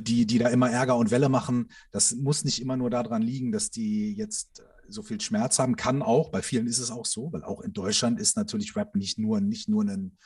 die, 0.00 0.26
die 0.26 0.38
da 0.38 0.48
immer 0.48 0.70
Ärger 0.70 0.96
und 0.96 1.10
Welle 1.10 1.28
machen. 1.28 1.70
Das 1.90 2.14
muss 2.14 2.44
nicht 2.44 2.60
immer 2.60 2.76
nur 2.76 2.90
daran 2.90 3.22
liegen, 3.22 3.52
dass 3.52 3.70
die 3.70 4.14
jetzt 4.14 4.60
äh, 4.60 4.62
so 4.88 5.02
viel 5.02 5.20
Schmerz 5.20 5.58
haben. 5.58 5.76
Kann 5.76 6.02
auch, 6.02 6.30
bei 6.30 6.42
vielen 6.42 6.66
ist 6.66 6.78
es 6.78 6.90
auch 6.90 7.06
so, 7.06 7.32
weil 7.32 7.44
auch 7.44 7.60
in 7.60 7.72
Deutschland 7.72 8.18
ist 8.18 8.36
natürlich 8.36 8.74
Rap 8.76 8.94
nicht 8.94 9.18
nur, 9.18 9.40
nicht 9.40 9.68
nur 9.68 9.84
ein 9.84 10.16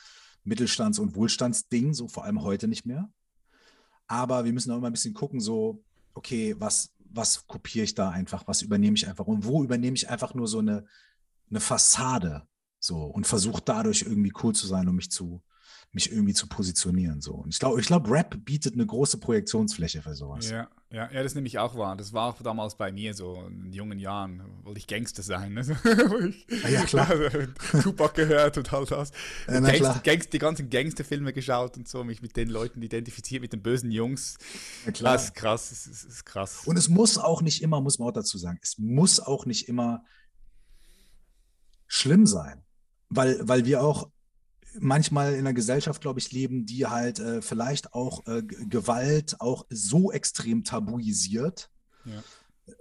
Mittelstands- 0.43 0.99
und 0.99 1.15
Wohlstandsding, 1.15 1.93
so 1.93 2.07
vor 2.07 2.25
allem 2.25 2.41
heute 2.41 2.67
nicht 2.67 2.85
mehr. 2.85 3.09
Aber 4.07 4.45
wir 4.45 4.53
müssen 4.53 4.71
auch 4.71 4.77
immer 4.77 4.87
ein 4.87 4.93
bisschen 4.93 5.13
gucken, 5.13 5.39
so, 5.39 5.83
okay, 6.13 6.55
was, 6.57 6.91
was 6.99 7.47
kopiere 7.47 7.85
ich 7.85 7.95
da 7.95 8.09
einfach, 8.09 8.47
was 8.47 8.61
übernehme 8.61 8.95
ich 8.95 9.07
einfach 9.07 9.25
und 9.25 9.45
wo 9.45 9.63
übernehme 9.63 9.95
ich 9.95 10.09
einfach 10.09 10.33
nur 10.33 10.47
so 10.47 10.59
eine, 10.59 10.85
eine 11.49 11.59
Fassade 11.59 12.47
so 12.79 13.03
und 13.05 13.25
versuche 13.25 13.61
dadurch 13.63 14.01
irgendwie 14.01 14.33
cool 14.43 14.53
zu 14.53 14.67
sein 14.67 14.87
und 14.87 14.95
mich 14.95 15.09
zu, 15.09 15.41
mich 15.91 16.11
irgendwie 16.11 16.33
zu 16.33 16.47
positionieren. 16.47 17.21
So. 17.21 17.33
Und 17.33 17.53
ich 17.53 17.59
glaube, 17.59 17.79
ich 17.79 17.87
glaub, 17.87 18.09
Rap 18.09 18.43
bietet 18.45 18.73
eine 18.73 18.85
große 18.85 19.19
Projektionsfläche 19.19 20.01
für 20.01 20.15
sowas. 20.15 20.49
Ja, 20.49 20.67
ja, 20.89 21.09
ja, 21.11 21.23
das 21.23 21.33
nehme 21.33 21.47
ich 21.47 21.57
auch 21.57 21.75
wahr. 21.75 21.95
Das 21.97 22.13
war 22.13 22.29
auch 22.29 22.41
damals 22.41 22.75
bei 22.75 22.91
mir 22.91 23.13
so 23.13 23.43
in 23.47 23.73
jungen 23.73 23.97
Jahren, 23.97 24.43
wollte 24.63 24.79
ich 24.79 24.87
Gangster 24.87 25.23
sein. 25.23 25.53
Ne? 25.53 26.33
ich, 26.47 26.65
ah, 26.65 26.69
ja, 26.69 26.83
klar. 26.83 27.07
Tupac 27.81 28.13
gehört 28.15 28.57
und 28.57 28.73
all 28.73 28.85
das. 28.85 29.11
Ja, 29.47 29.59
Gangster, 29.59 30.01
Gangster, 30.03 30.29
die 30.31 30.39
ganzen 30.39 30.69
Gangsterfilme 30.69 31.33
geschaut 31.33 31.77
und 31.77 31.87
so, 31.87 32.03
mich 32.03 32.21
mit 32.21 32.35
den 32.37 32.49
Leuten 32.49 32.81
identifiziert, 32.81 33.41
mit 33.41 33.53
den 33.53 33.61
bösen 33.61 33.91
Jungs. 33.91 34.37
Ja, 34.85 34.91
klar. 34.91 35.13
Das 35.13 35.25
ist 35.25 35.35
krass, 35.35 35.69
das 35.69 35.87
ist, 35.87 36.05
das 36.05 36.13
ist 36.13 36.25
krass. 36.25 36.61
Und 36.65 36.77
es 36.77 36.89
muss 36.89 37.17
auch 37.17 37.41
nicht 37.41 37.61
immer, 37.61 37.81
muss 37.81 37.99
man 37.99 38.09
auch 38.09 38.13
dazu 38.13 38.37
sagen, 38.37 38.59
es 38.61 38.77
muss 38.77 39.19
auch 39.19 39.45
nicht 39.45 39.67
immer 39.67 40.03
schlimm 41.87 42.25
sein. 42.25 42.63
Weil, 43.09 43.39
weil 43.47 43.65
wir 43.65 43.83
auch 43.83 44.09
manchmal 44.79 45.33
in 45.33 45.39
einer 45.39 45.53
Gesellschaft, 45.53 46.01
glaube 46.01 46.19
ich, 46.19 46.31
leben, 46.31 46.65
die 46.65 46.85
halt 46.85 47.19
äh, 47.19 47.41
vielleicht 47.41 47.93
auch 47.93 48.25
äh, 48.27 48.43
Gewalt 48.43 49.39
auch 49.39 49.65
so 49.69 50.11
extrem 50.11 50.63
tabuisiert, 50.63 51.69
ja. 52.05 52.23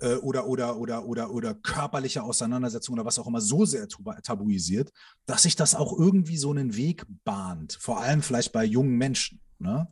äh, 0.01 0.17
oder, 0.17 0.47
oder, 0.47 0.77
oder, 0.77 1.07
oder, 1.07 1.31
oder 1.31 1.55
körperliche 1.55 2.23
Auseinandersetzung 2.23 2.95
oder 2.95 3.05
was 3.05 3.19
auch 3.19 3.27
immer 3.27 3.41
so 3.41 3.65
sehr 3.65 3.89
tabuisiert, 4.23 4.93
dass 5.27 5.43
sich 5.43 5.57
das 5.57 5.75
auch 5.75 5.99
irgendwie 5.99 6.37
so 6.37 6.51
einen 6.51 6.77
Weg 6.77 7.05
bahnt, 7.25 7.79
vor 7.81 8.01
allem 8.01 8.23
vielleicht 8.23 8.53
bei 8.53 8.65
jungen 8.65 8.97
Menschen. 8.97 9.41
Ne? 9.59 9.89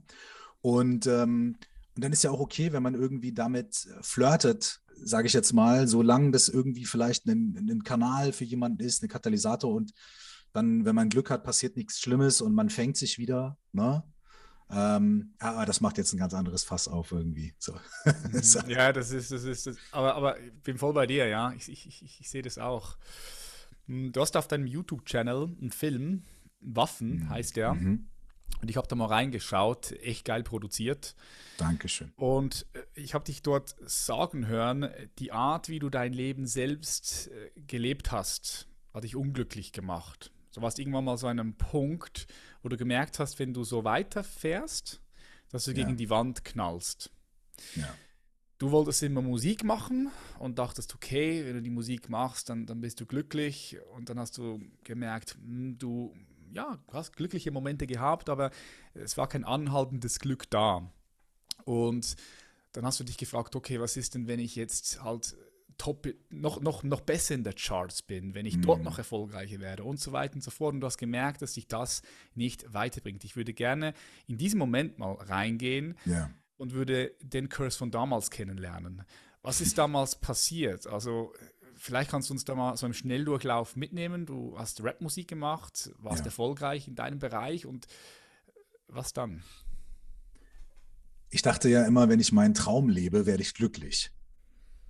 Und, 0.61 1.07
ähm, 1.07 1.57
und 1.97 2.05
dann 2.05 2.13
ist 2.13 2.25
ja 2.25 2.31
auch 2.31 2.41
okay, 2.41 2.73
wenn 2.73 2.83
man 2.83 2.95
irgendwie 2.95 3.33
damit 3.33 3.89
flirtet, 4.01 4.81
sage 5.03 5.27
ich 5.27 5.33
jetzt 5.33 5.53
mal, 5.53 5.89
solange 5.89 6.31
das 6.31 6.49
irgendwie 6.49 6.85
vielleicht 6.85 7.27
ein, 7.27 7.57
ein 7.71 7.85
Kanal 7.85 8.33
für 8.33 8.45
jemanden 8.45 8.83
ist, 8.83 9.03
ein 9.03 9.09
Katalysator 9.09 9.73
und 9.73 9.93
dann, 10.53 10.85
wenn 10.85 10.95
man 10.95 11.09
Glück 11.09 11.31
hat, 11.31 11.45
passiert 11.45 11.77
nichts 11.77 12.01
Schlimmes 12.01 12.41
und 12.41 12.55
man 12.55 12.71
fängt 12.71 12.97
sich 12.97 13.19
wieder. 13.19 13.59
Ne? 13.73 14.03
Ähm, 14.73 15.35
aber 15.39 15.67
das 15.67 15.81
macht 15.81 15.99
jetzt 15.99 16.13
ein 16.13 16.19
ganz 16.19 16.33
anderes 16.33 16.65
Fass 16.65 16.89
auf 16.89 17.13
irgendwie. 17.13 17.55
So. 17.59 17.75
Mhm. 18.05 18.71
ja, 18.71 18.93
das 18.93 19.11
ist, 19.11 19.33
das 19.33 19.45
ist, 19.45 19.67
das, 19.67 19.77
aber, 19.93 20.15
aber 20.15 20.41
ich 20.41 20.53
bin 20.63 20.79
voll 20.79 20.93
bei 20.93 21.07
dir, 21.07 21.27
ja. 21.27 21.53
Ich, 21.53 21.69
ich, 21.69 21.87
ich, 21.87 22.21
ich 22.21 22.31
sehe 22.31 22.43
das 22.43 22.59
auch. 22.59 22.97
Hm, 23.87 24.13
du 24.13 24.21
hast 24.21 24.37
auf 24.37 24.49
deinem 24.49 24.67
YouTube-Channel 24.67 25.57
einen 25.61 25.73
Film, 25.73 26.25
Waffen 26.61 27.21
mhm. 27.21 27.29
heißt 27.29 27.57
der. 27.57 27.75
Mhm. 27.75 28.07
Und 28.61 28.71
ich 28.71 28.77
habe 28.77 28.87
da 28.89 28.97
mal 28.97 29.07
reingeschaut, 29.07 29.93
echt 29.93 30.25
geil 30.25 30.43
produziert. 30.43 31.15
Dankeschön. 31.57 32.13
Und 32.17 32.67
äh, 32.75 32.83
ich 32.95 33.15
habe 33.15 33.25
dich 33.25 33.43
dort 33.43 33.75
sagen 33.85 34.47
hören, 34.47 34.89
die 35.19 35.33
Art, 35.33 35.69
wie 35.69 35.79
du 35.79 35.89
dein 35.89 36.13
Leben 36.13 36.47
selbst 36.47 37.29
äh, 37.29 37.51
gelebt 37.67 38.13
hast, 38.13 38.69
hat 38.93 39.05
dich 39.05 39.17
unglücklich 39.17 39.73
gemacht. 39.73 40.33
Du 40.55 40.63
warst 40.63 40.79
irgendwann 40.79 41.05
mal 41.05 41.17
so 41.17 41.27
an 41.27 41.39
einem 41.39 41.55
Punkt, 41.55 42.27
wo 42.63 42.69
du 42.69 42.77
gemerkt 42.77 43.19
hast, 43.19 43.39
wenn 43.39 43.55
du 43.55 43.65
so 43.65 43.85
weiterfährst, 43.85 45.01
dass 45.51 45.65
du 45.65 45.71
ja. 45.73 45.77
gegen 45.77 45.97
die 45.97 46.11
Wand 46.11 46.45
knallst. 46.45 47.11
Ja. 47.77 47.95
Du 48.59 48.71
wolltest 48.73 49.03
immer 49.03 49.23
Musik 49.23 49.65
machen 49.65 50.11
und 50.39 50.59
dachtest, 50.59 50.95
okay, 50.95 51.47
wenn 51.47 51.55
du 51.55 51.63
die 51.63 51.71
Musik 51.71 52.11
machst, 52.11 52.51
dann, 52.51 52.67
dann 52.67 52.81
bist 52.81 53.01
du 53.01 53.07
glücklich. 53.07 53.79
Und 53.95 54.11
dann 54.11 54.19
hast 54.19 54.37
du 54.37 54.61
gemerkt, 54.85 55.37
hm, 55.37 55.79
du, 55.79 56.15
ja, 56.53 56.79
du 56.87 56.93
hast 56.93 57.17
glückliche 57.17 57.53
Momente 57.53 57.87
gehabt, 57.87 58.29
aber 58.29 58.51
es 58.93 59.17
war 59.17 59.29
kein 59.29 59.45
anhaltendes 59.45 60.19
Glück 60.19 60.51
da. 60.51 60.91
Und 61.65 62.17
dann 62.73 62.85
hast 62.85 63.01
du 63.01 63.05
dich 63.05 63.17
gefragt, 63.17 63.57
okay, 63.57 63.81
was 63.81 63.97
ist 63.97 64.15
denn, 64.15 64.29
wenn 64.29 64.41
ich 64.41 64.57
jetzt 64.57 65.03
halt 65.03 65.37
top, 65.81 66.09
noch, 66.29 66.61
noch, 66.61 66.83
noch 66.83 67.01
besser 67.01 67.35
in 67.35 67.43
der 67.43 67.55
Charts 67.55 68.03
bin, 68.03 68.35
wenn 68.35 68.45
ich 68.45 68.59
mhm. 68.59 68.63
dort 68.63 68.83
noch 68.83 68.99
erfolgreicher 68.99 69.61
werde 69.61 69.83
und 69.83 69.99
so 69.99 70.13
weiter 70.13 70.35
und 70.35 70.43
so 70.43 70.51
fort. 70.51 70.75
Und 70.75 70.83
du 70.83 70.87
hast 70.87 70.99
gemerkt, 70.99 71.41
dass 71.41 71.55
sich 71.55 71.69
das 71.69 72.03
nicht 72.35 72.75
weiterbringt. 72.75 73.25
Ich 73.25 73.35
würde 73.35 73.55
gerne 73.55 73.95
in 74.27 74.37
diesem 74.37 74.59
Moment 74.59 74.99
mal 74.99 75.15
reingehen 75.15 75.97
ja. 76.05 76.31
und 76.59 76.75
würde 76.75 77.13
den 77.23 77.49
Curse 77.49 77.79
von 77.79 77.91
damals 77.91 78.31
kennenlernen. 78.31 79.05
Was 79.41 79.63
ist 79.63 79.79
damals 79.79 80.17
passiert? 80.21 80.87
Also 80.87 81.33
vielleicht 81.77 82.11
kannst 82.11 82.29
du 82.29 82.35
uns 82.35 82.45
da 82.45 82.55
mal 82.55 82.77
so 82.77 82.85
im 82.85 82.93
Schnelldurchlauf 82.93 83.75
mitnehmen. 83.75 84.27
Du 84.27 84.59
hast 84.59 84.85
Rapmusik 84.85 85.29
gemacht, 85.29 85.91
warst 85.97 86.21
ja. 86.21 86.27
erfolgreich 86.27 86.89
in 86.89 86.95
deinem 86.95 87.21
Bereich 87.21 87.65
und 87.65 87.87
was 88.87 89.15
dann? 89.15 89.43
Ich 91.31 91.41
dachte 91.41 91.71
ja 91.71 91.87
immer, 91.87 92.11
wenn 92.11 92.21
ich 92.21 92.33
meinen 92.33 92.53
Traum 92.53 92.91
lebe, 92.91 93.25
werde 93.25 93.43
ich 93.43 93.55
glücklich. 93.55 94.11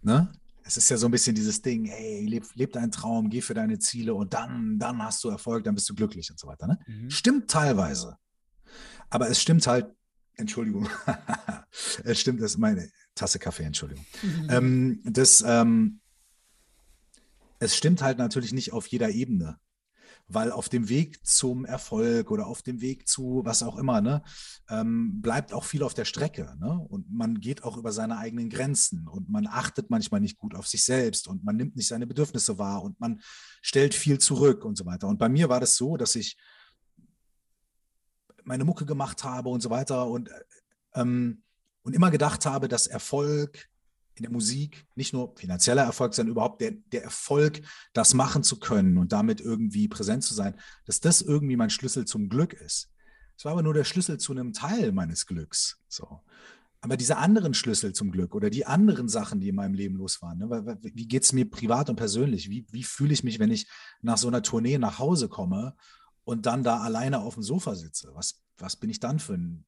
Ne? 0.03 0.33
Es 0.65 0.77
ist 0.77 0.89
ja 0.91 0.97
so 0.97 1.07
ein 1.07 1.11
bisschen 1.11 1.35
dieses 1.35 1.63
Ding, 1.63 1.87
hey, 1.87 2.25
leb, 2.27 2.45
leb 2.55 2.73
deinen 2.73 2.91
Traum, 2.91 3.31
geh 3.31 3.41
für 3.41 3.55
deine 3.55 3.79
Ziele 3.79 4.15
und 4.15 4.35
dann, 4.35 4.79
dann 4.79 5.03
hast 5.03 5.23
du 5.25 5.29
Erfolg, 5.29 5.65
dann 5.65 5.75
bist 5.75 5.89
du 5.89 5.95
glücklich 5.95 6.31
und 6.31 6.39
so 6.39 6.47
weiter. 6.47 6.67
Ne? 6.67 6.79
Mhm. 6.87 7.11
Stimmt 7.11 7.51
teilweise. 7.51 8.17
Aber 9.09 9.29
es 9.29 9.41
stimmt 9.41 9.67
halt, 9.67 9.87
Entschuldigung, 10.37 10.89
es 12.05 12.21
stimmt, 12.21 12.41
das 12.41 12.53
ist 12.53 12.59
meine 12.59 12.91
Tasse 13.15 13.39
Kaffee, 13.39 13.65
Entschuldigung. 13.65 14.07
Mhm. 14.23 14.47
Ähm, 14.49 15.01
das, 15.05 15.43
ähm, 15.47 16.01
es 17.59 17.77
stimmt 17.77 18.03
halt 18.03 18.19
natürlich 18.19 18.53
nicht 18.53 18.73
auf 18.73 18.87
jeder 18.87 19.11
Ebene 19.11 19.59
weil 20.33 20.53
auf 20.53 20.69
dem 20.69 20.89
Weg 20.89 21.25
zum 21.27 21.65
Erfolg 21.65 22.31
oder 22.31 22.47
auf 22.47 22.63
dem 22.63 22.81
Weg 22.81 23.09
zu 23.09 23.43
was 23.45 23.63
auch 23.63 23.77
immer, 23.77 24.01
ne, 24.01 24.23
ähm, 24.69 25.21
bleibt 25.21 25.53
auch 25.53 25.65
viel 25.65 25.83
auf 25.83 25.95
der 25.95 26.05
Strecke. 26.05 26.57
Ne? 26.61 26.79
Und 26.89 27.11
man 27.13 27.41
geht 27.41 27.65
auch 27.65 27.77
über 27.77 27.93
seine 27.93 28.19
eigenen 28.19 28.51
Grenzen 28.51 29.09
und 29.09 29.29
man 29.29 29.47
achtet 29.47 29.91
manchmal 29.91 30.21
nicht 30.21 30.39
gut 30.39 30.55
auf 30.55 30.67
sich 30.67 30.85
selbst 30.85 31.29
und 31.29 31.45
man 31.45 31.57
nimmt 31.57 31.77
nicht 31.77 31.89
seine 31.89 32.07
Bedürfnisse 32.07 32.59
wahr 32.59 32.83
und 32.83 33.01
man 33.01 33.21
stellt 33.63 33.95
viel 33.95 34.19
zurück 34.19 34.65
und 34.65 34.77
so 34.77 34.87
weiter. 34.87 35.09
Und 35.09 35.19
bei 35.19 35.29
mir 35.29 35.49
war 35.49 35.61
das 35.61 35.77
so, 35.77 35.97
dass 35.97 36.15
ich 36.15 36.37
meine 38.45 38.65
Mucke 38.65 38.87
gemacht 38.87 39.25
habe 39.25 39.49
und 39.49 39.61
so 39.61 39.71
weiter 39.71 40.07
und, 40.07 40.31
ähm, 40.95 41.43
und 41.83 41.95
immer 41.95 42.11
gedacht 42.11 42.47
habe, 42.47 42.69
dass 42.69 42.87
Erfolg 42.87 43.70
in 44.21 44.25
der 44.25 44.33
Musik 44.33 44.87
nicht 44.95 45.13
nur 45.13 45.35
finanzieller 45.37 45.83
Erfolg, 45.83 46.15
sondern 46.15 46.33
überhaupt 46.33 46.61
der, 46.61 46.73
der 46.93 47.03
Erfolg, 47.03 47.63
das 47.95 48.13
machen 48.15 48.43
zu 48.43 48.59
können 48.59 48.99
und 48.99 49.13
damit 49.13 49.41
irgendwie 49.41 49.89
präsent 49.89 50.23
zu 50.23 50.35
sein, 50.35 50.55
dass 50.85 51.01
das 51.01 51.23
irgendwie 51.23 51.57
mein 51.57 51.71
Schlüssel 51.71 52.05
zum 52.05 52.29
Glück 52.29 52.53
ist. 52.53 52.91
Es 53.37 53.47
war 53.47 53.53
aber 53.53 53.63
nur 53.63 53.73
der 53.73 53.85
Schlüssel 53.85 54.19
zu 54.19 54.33
einem 54.33 54.53
Teil 54.53 54.93
meines 54.93 55.27
Glücks. 55.27 55.79
So. 55.89 56.21
Aber 56.83 56.99
diese 56.99 57.17
anderen 57.17 57.55
Schlüssel 57.55 57.95
zum 57.95 58.11
Glück 58.11 58.35
oder 58.35 58.51
die 58.51 58.67
anderen 58.67 59.09
Sachen, 59.09 59.41
die 59.41 59.49
in 59.49 59.55
meinem 59.55 59.75
Leben 59.75 59.97
los 59.97 60.21
waren, 60.21 60.39
ne, 60.39 60.79
wie 60.83 61.09
geht 61.09 61.25
es 61.25 61.33
mir 61.33 61.49
privat 61.49 61.89
und 61.89 61.97
persönlich? 61.97 62.51
Wie, 62.51 62.67
wie 62.71 62.85
fühle 62.85 63.15
ich 63.15 63.25
mich, 63.25 63.39
wenn 63.39 63.51
ich 63.51 63.67
nach 64.03 64.19
so 64.19 64.29
einer 64.29 64.43
Tournee 64.43 64.77
nach 64.77 64.99
Hause 64.99 65.29
komme 65.29 65.75
und 66.25 66.45
dann 66.45 66.63
da 66.63 66.81
alleine 66.81 67.21
auf 67.21 67.35
dem 67.35 67.43
Sofa 67.43 67.75
sitze? 67.75 68.11
Was, 68.15 68.43
was 68.59 68.77
bin 68.77 68.91
ich 68.91 69.01
dann 69.01 69.19
für 69.19 69.35
ein 69.35 69.65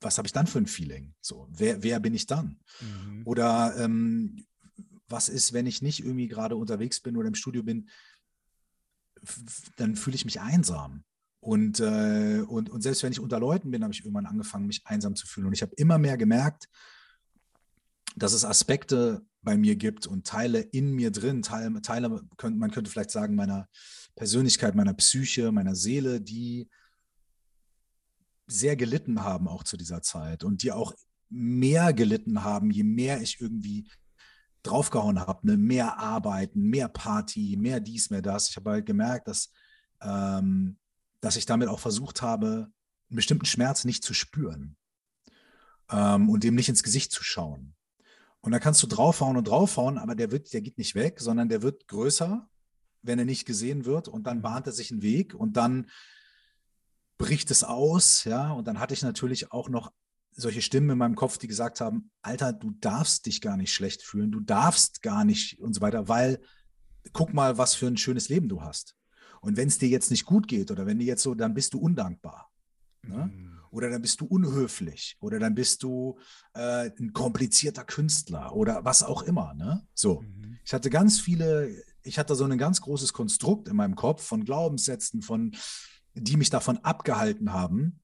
was 0.00 0.18
habe 0.18 0.26
ich 0.26 0.32
dann 0.32 0.46
für 0.46 0.58
ein 0.58 0.66
Feeling? 0.66 1.14
So, 1.20 1.48
wer, 1.50 1.82
wer 1.82 2.00
bin 2.00 2.14
ich 2.14 2.26
dann? 2.26 2.60
Mhm. 2.80 3.22
Oder 3.24 3.74
ähm, 3.78 4.44
was 5.08 5.28
ist, 5.28 5.52
wenn 5.52 5.66
ich 5.66 5.82
nicht 5.82 6.00
irgendwie 6.00 6.28
gerade 6.28 6.56
unterwegs 6.56 7.00
bin 7.00 7.16
oder 7.16 7.28
im 7.28 7.34
Studio 7.34 7.62
bin, 7.62 7.88
dann 9.76 9.96
fühle 9.96 10.16
ich 10.16 10.24
mich 10.24 10.40
einsam. 10.40 11.04
Und, 11.40 11.80
äh, 11.80 12.42
und, 12.46 12.70
und 12.70 12.82
selbst 12.82 13.02
wenn 13.02 13.12
ich 13.12 13.20
unter 13.20 13.38
Leuten 13.38 13.70
bin, 13.70 13.82
habe 13.82 13.94
ich 13.94 14.00
irgendwann 14.00 14.26
angefangen, 14.26 14.66
mich 14.66 14.82
einsam 14.84 15.14
zu 15.14 15.26
fühlen. 15.26 15.46
Und 15.46 15.52
ich 15.52 15.62
habe 15.62 15.74
immer 15.76 15.98
mehr 15.98 16.16
gemerkt, 16.16 16.68
dass 18.16 18.32
es 18.32 18.44
Aspekte 18.44 19.24
bei 19.42 19.56
mir 19.56 19.76
gibt 19.76 20.06
und 20.06 20.26
Teile 20.26 20.60
in 20.60 20.90
mir 20.92 21.12
drin, 21.12 21.42
Teile, 21.42 21.80
Teile 21.82 22.22
man 22.42 22.70
könnte 22.70 22.90
vielleicht 22.90 23.12
sagen, 23.12 23.36
meiner 23.36 23.68
Persönlichkeit, 24.16 24.74
meiner 24.74 24.94
Psyche, 24.94 25.52
meiner 25.52 25.76
Seele, 25.76 26.20
die 26.20 26.68
sehr 28.46 28.76
gelitten 28.76 29.24
haben 29.24 29.48
auch 29.48 29.64
zu 29.64 29.76
dieser 29.76 30.02
Zeit 30.02 30.44
und 30.44 30.62
die 30.62 30.72
auch 30.72 30.94
mehr 31.28 31.92
gelitten 31.92 32.44
haben, 32.44 32.70
je 32.70 32.84
mehr 32.84 33.20
ich 33.20 33.40
irgendwie 33.40 33.88
draufgehauen 34.62 35.20
habe, 35.20 35.46
ne? 35.46 35.56
mehr 35.56 35.98
Arbeiten, 35.98 36.62
mehr 36.62 36.88
Party, 36.88 37.56
mehr 37.58 37.80
dies, 37.80 38.10
mehr 38.10 38.22
das. 38.22 38.50
Ich 38.50 38.56
habe 38.56 38.70
halt 38.70 38.86
gemerkt, 38.86 39.28
dass, 39.28 39.52
ähm, 40.00 40.78
dass 41.20 41.36
ich 41.36 41.46
damit 41.46 41.68
auch 41.68 41.80
versucht 41.80 42.22
habe, 42.22 42.70
einen 43.08 43.16
bestimmten 43.16 43.46
Schmerz 43.46 43.84
nicht 43.84 44.02
zu 44.02 44.14
spüren 44.14 44.76
ähm, 45.90 46.28
und 46.28 46.44
dem 46.44 46.54
nicht 46.54 46.68
ins 46.68 46.82
Gesicht 46.82 47.12
zu 47.12 47.22
schauen. 47.22 47.74
Und 48.40 48.52
da 48.52 48.58
kannst 48.58 48.82
du 48.82 48.86
draufhauen 48.86 49.36
und 49.36 49.48
draufhauen, 49.48 49.98
aber 49.98 50.14
der, 50.14 50.30
wird, 50.30 50.52
der 50.52 50.60
geht 50.60 50.78
nicht 50.78 50.94
weg, 50.94 51.20
sondern 51.20 51.48
der 51.48 51.62
wird 51.62 51.88
größer, 51.88 52.48
wenn 53.02 53.18
er 53.18 53.24
nicht 53.24 53.44
gesehen 53.44 53.84
wird 53.84 54.08
und 54.08 54.26
dann 54.26 54.42
bahnt 54.42 54.66
er 54.66 54.72
sich 54.72 54.90
einen 54.90 55.02
Weg 55.02 55.34
und 55.34 55.56
dann 55.56 55.90
bricht 57.18 57.50
es 57.50 57.64
aus, 57.64 58.24
ja, 58.24 58.52
und 58.52 58.66
dann 58.66 58.78
hatte 58.78 58.94
ich 58.94 59.02
natürlich 59.02 59.52
auch 59.52 59.68
noch 59.68 59.92
solche 60.32 60.60
Stimmen 60.60 60.90
in 60.90 60.98
meinem 60.98 61.14
Kopf, 61.14 61.38
die 61.38 61.46
gesagt 61.46 61.80
haben, 61.80 62.10
Alter, 62.22 62.52
du 62.52 62.72
darfst 62.80 63.26
dich 63.26 63.40
gar 63.40 63.56
nicht 63.56 63.72
schlecht 63.72 64.02
fühlen, 64.02 64.30
du 64.30 64.40
darfst 64.40 65.02
gar 65.02 65.24
nicht 65.24 65.58
und 65.58 65.74
so 65.74 65.80
weiter, 65.80 66.08
weil 66.08 66.40
guck 67.12 67.32
mal, 67.32 67.56
was 67.56 67.74
für 67.74 67.86
ein 67.86 67.96
schönes 67.96 68.28
Leben 68.28 68.48
du 68.48 68.60
hast. 68.60 68.94
Und 69.40 69.56
wenn 69.56 69.68
es 69.68 69.78
dir 69.78 69.88
jetzt 69.88 70.10
nicht 70.10 70.26
gut 70.26 70.48
geht 70.48 70.70
oder 70.70 70.86
wenn 70.86 70.98
dir 70.98 71.06
jetzt 71.06 71.22
so, 71.22 71.34
dann 71.34 71.54
bist 71.54 71.72
du 71.72 71.78
undankbar. 71.78 72.50
Ne? 73.02 73.30
Mhm. 73.32 73.58
Oder 73.70 73.90
dann 73.90 74.02
bist 74.02 74.20
du 74.20 74.26
unhöflich 74.26 75.16
oder 75.20 75.38
dann 75.38 75.54
bist 75.54 75.82
du 75.82 76.18
äh, 76.54 76.90
ein 76.98 77.12
komplizierter 77.12 77.84
Künstler 77.84 78.54
oder 78.54 78.84
was 78.84 79.02
auch 79.02 79.22
immer. 79.22 79.54
Ne? 79.54 79.86
So, 79.94 80.22
mhm. 80.22 80.58
ich 80.64 80.72
hatte 80.72 80.90
ganz 80.90 81.20
viele, 81.20 81.70
ich 82.02 82.18
hatte 82.18 82.34
so 82.34 82.44
ein 82.44 82.58
ganz 82.58 82.80
großes 82.80 83.12
Konstrukt 83.12 83.68
in 83.68 83.76
meinem 83.76 83.94
Kopf 83.94 84.22
von 84.22 84.44
Glaubenssätzen, 84.44 85.22
von 85.22 85.54
die 86.16 86.36
mich 86.36 86.50
davon 86.50 86.78
abgehalten 86.78 87.52
haben, 87.52 88.00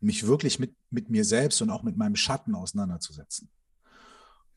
mich 0.00 0.26
wirklich 0.26 0.58
mit, 0.58 0.74
mit 0.90 1.10
mir 1.10 1.24
selbst 1.24 1.60
und 1.62 1.70
auch 1.70 1.82
mit 1.82 1.96
meinem 1.96 2.16
Schatten 2.16 2.54
auseinanderzusetzen. 2.54 3.50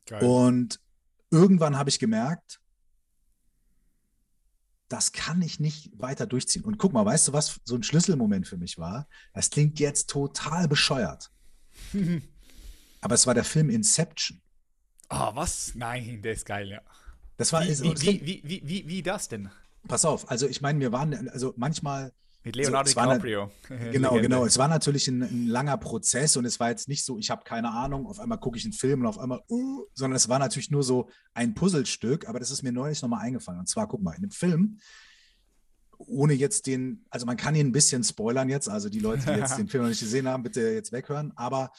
Geil. 0.05 0.23
Und 0.23 0.79
irgendwann 1.29 1.77
habe 1.77 1.89
ich 1.89 1.99
gemerkt, 1.99 2.61
das 4.87 5.11
kann 5.11 5.41
ich 5.41 5.59
nicht 5.59 5.91
weiter 5.99 6.25
durchziehen. 6.25 6.63
Und 6.63 6.77
guck 6.77 6.93
mal, 6.93 7.05
weißt 7.05 7.27
du, 7.27 7.33
was 7.33 7.59
so 7.65 7.75
ein 7.75 7.83
Schlüsselmoment 7.83 8.47
für 8.47 8.57
mich 8.57 8.77
war? 8.77 9.07
Das 9.33 9.49
klingt 9.49 9.79
jetzt 9.79 10.09
total 10.09 10.67
bescheuert. 10.69 11.29
Aber 13.01 13.15
es 13.15 13.27
war 13.27 13.33
der 13.33 13.43
Film 13.43 13.69
Inception. 13.69 14.41
Ah, 15.09 15.29
oh, 15.29 15.35
was? 15.35 15.73
Nein, 15.75 16.21
der 16.21 16.33
ist 16.33 16.45
geil, 16.45 16.69
ja. 16.69 16.81
Das 17.35 17.53
war 17.53 17.63
wie, 17.63 17.79
wie, 17.79 18.01
wie, 18.01 18.25
wie, 18.25 18.41
wie, 18.43 18.67
wie, 18.67 18.87
wie 18.87 19.03
das 19.03 19.27
denn? 19.27 19.49
Pass 19.87 20.05
auf, 20.05 20.29
also 20.31 20.47
ich 20.47 20.61
meine, 20.61 20.79
wir 20.79 20.91
waren, 20.91 21.29
also 21.29 21.53
manchmal 21.55 22.13
Mit 22.47 22.55
Leonardo 22.55 22.89
so, 22.89 22.99
DiCaprio. 22.99 23.51
genau, 23.91 24.13
genau. 24.21 24.45
Es 24.45 24.57
war 24.57 24.67
natürlich 24.67 25.07
ein, 25.07 25.21
ein, 25.21 25.47
langer 25.47 25.77
Prozess 25.77 26.37
und 26.37 26.45
es 26.45 26.59
war 26.59 26.69
jetzt 26.69 26.87
nicht 26.87 27.03
so, 27.03 27.17
ich 27.17 27.29
habe 27.29 27.43
keine 27.43 27.71
Ahnung, 27.71 28.07
auf 28.07 28.19
einmal 28.19 28.39
gucke 28.39 28.57
ich 28.57 28.63
einen 28.63 28.73
Film 28.73 29.01
und 29.01 29.07
auf 29.07 29.19
einmal, 29.19 29.41
uh, 29.49 29.85
sondern 29.93 30.15
es 30.15 30.29
war 30.29 30.39
natürlich 30.39 30.71
nur 30.71 30.83
so 30.83 31.09
ein 31.33 31.53
Puzzlestück, 31.53 32.27
aber 32.27 32.39
das 32.39 32.51
ist 32.51 32.63
mir 32.63 32.71
neulich 32.71 33.01
nochmal 33.01 33.25
eingefallen. 33.25 33.59
Und 33.59 33.67
zwar, 33.67 33.87
guck 33.87 34.01
mal, 34.01 34.13
in 34.13 34.21
dem 34.21 34.31
Film, 34.31 34.79
ohne 35.97 36.33
jetzt 36.33 36.67
den, 36.67 37.05
also 37.09 37.25
man 37.25 37.35
kann 37.37 37.55
ihn 37.55 37.67
ein 37.67 37.71
bisschen 37.71 38.03
spoilern 38.03 38.49
jetzt, 38.49 38.69
also 38.69 38.87
die 38.87 38.99
Leute, 38.99 39.25
die 39.25 39.39
jetzt 39.39 39.57
den 39.57 39.67
Film 39.67 39.83
noch 39.83 39.89
nicht 39.89 39.99
gesehen 39.99 40.27
haben, 40.27 40.43
bitte 40.43 40.61
jetzt 40.61 40.91
weghören, 40.91 41.33
aber 41.35 41.71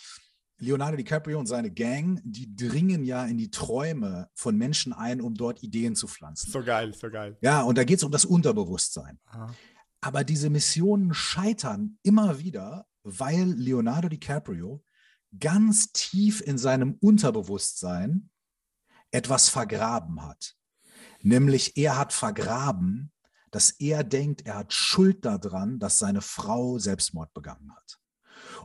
Leonardo 0.60 0.96
DiCaprio 0.96 1.38
und 1.38 1.46
seine 1.46 1.70
Gang, 1.70 2.20
die 2.24 2.54
dringen 2.54 3.04
ja 3.04 3.24
in 3.24 3.38
die 3.38 3.50
Träume 3.50 4.28
von 4.34 4.56
Menschen 4.56 4.92
ein, 4.92 5.20
um 5.20 5.34
dort 5.34 5.62
Ideen 5.62 5.94
zu 5.94 6.08
pflanzen. 6.08 6.50
So 6.50 6.62
geil, 6.62 6.92
so 6.94 7.08
geil. 7.10 7.38
Ja, 7.40 7.62
und 7.62 7.78
da 7.78 7.84
geht 7.84 7.98
es 7.98 8.04
um 8.04 8.10
das 8.10 8.24
Unterbewusstsein. 8.24 9.18
Aha. 9.26 9.54
Aber 10.00 10.24
diese 10.24 10.50
Missionen 10.50 11.12
scheitern 11.14 11.98
immer 12.02 12.38
wieder, 12.38 12.86
weil 13.02 13.52
Leonardo 13.54 14.08
DiCaprio 14.08 14.84
ganz 15.38 15.92
tief 15.92 16.40
in 16.40 16.58
seinem 16.58 16.94
Unterbewusstsein 17.00 18.30
etwas 19.10 19.48
vergraben 19.48 20.22
hat. 20.22 20.54
Nämlich 21.22 21.76
er 21.76 21.98
hat 21.98 22.12
vergraben, 22.12 23.12
dass 23.50 23.70
er 23.70 24.04
denkt, 24.04 24.46
er 24.46 24.56
hat 24.56 24.72
Schuld 24.72 25.24
daran, 25.24 25.78
dass 25.78 25.98
seine 25.98 26.20
Frau 26.20 26.78
Selbstmord 26.78 27.32
begangen 27.32 27.74
hat. 27.74 27.98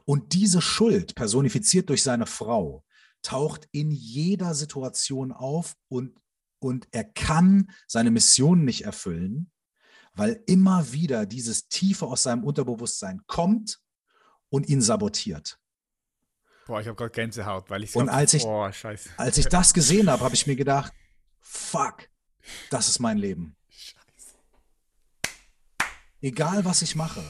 Und 0.06 0.34
diese 0.34 0.62
Schuld, 0.62 1.16
personifiziert 1.16 1.90
durch 1.90 2.04
seine 2.04 2.26
Frau, 2.26 2.84
taucht 3.22 3.68
in 3.72 3.92
jeder 3.92 4.54
Situation 4.54 5.32
auf 5.32 5.74
und, 5.88 6.14
und 6.60 6.88
er 6.92 7.06
kann 7.06 7.72
seine 7.88 8.12
Mission 8.12 8.66
nicht 8.66 8.84
erfüllen, 8.84 9.52
weil 10.14 10.44
immer 10.46 10.92
wieder 10.92 11.26
dieses 11.26 11.68
Tiefe 11.68 12.06
aus 12.06 12.24
seinem 12.24 12.44
Unterbewusstsein 12.44 13.22
kommt 13.28 13.82
und 14.50 14.70
ihn 14.70 14.82
sabotiert. 14.82 15.60
Boah, 16.66 16.80
ich 16.80 16.88
habe 16.88 16.96
gerade 16.96 17.12
Gänsehaut, 17.12 17.70
weil 17.70 17.84
ich 17.84 17.96
Und 17.96 18.10
als 18.10 18.34
ich, 18.34 18.46
oh, 18.46 18.70
als 19.18 19.38
ich 19.38 19.48
das 19.48 19.74
gesehen 19.74 20.10
habe, 20.10 20.24
habe 20.24 20.36
ich 20.36 20.48
mir 20.48 20.56
gedacht, 20.56 20.94
fuck, 21.40 22.10
das 22.70 22.88
ist 22.88 23.00
mein 23.00 23.18
Leben. 23.18 23.56
Scheiße. 23.70 24.38
Egal, 26.22 26.64
was 26.64 26.82
ich 26.82 26.96
mache, 26.96 27.22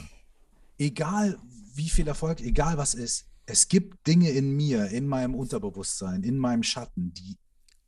egal 0.78 1.38
wie 1.74 1.88
viel 1.88 2.06
Erfolg, 2.06 2.40
egal 2.40 2.78
was 2.78 2.94
ist, 2.94 3.26
es 3.46 3.68
gibt 3.68 4.06
Dinge 4.06 4.30
in 4.30 4.54
mir, 4.54 4.88
in 4.88 5.06
meinem 5.06 5.34
Unterbewusstsein, 5.34 6.22
in 6.22 6.38
meinem 6.38 6.62
Schatten, 6.62 7.12
die 7.12 7.38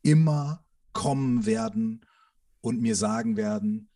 immer 0.01 0.65
kommen 0.93 1.45
werden 1.45 2.05
und 2.61 2.81
mir 2.81 2.95
sagen 2.95 3.37
werden, 3.37 3.89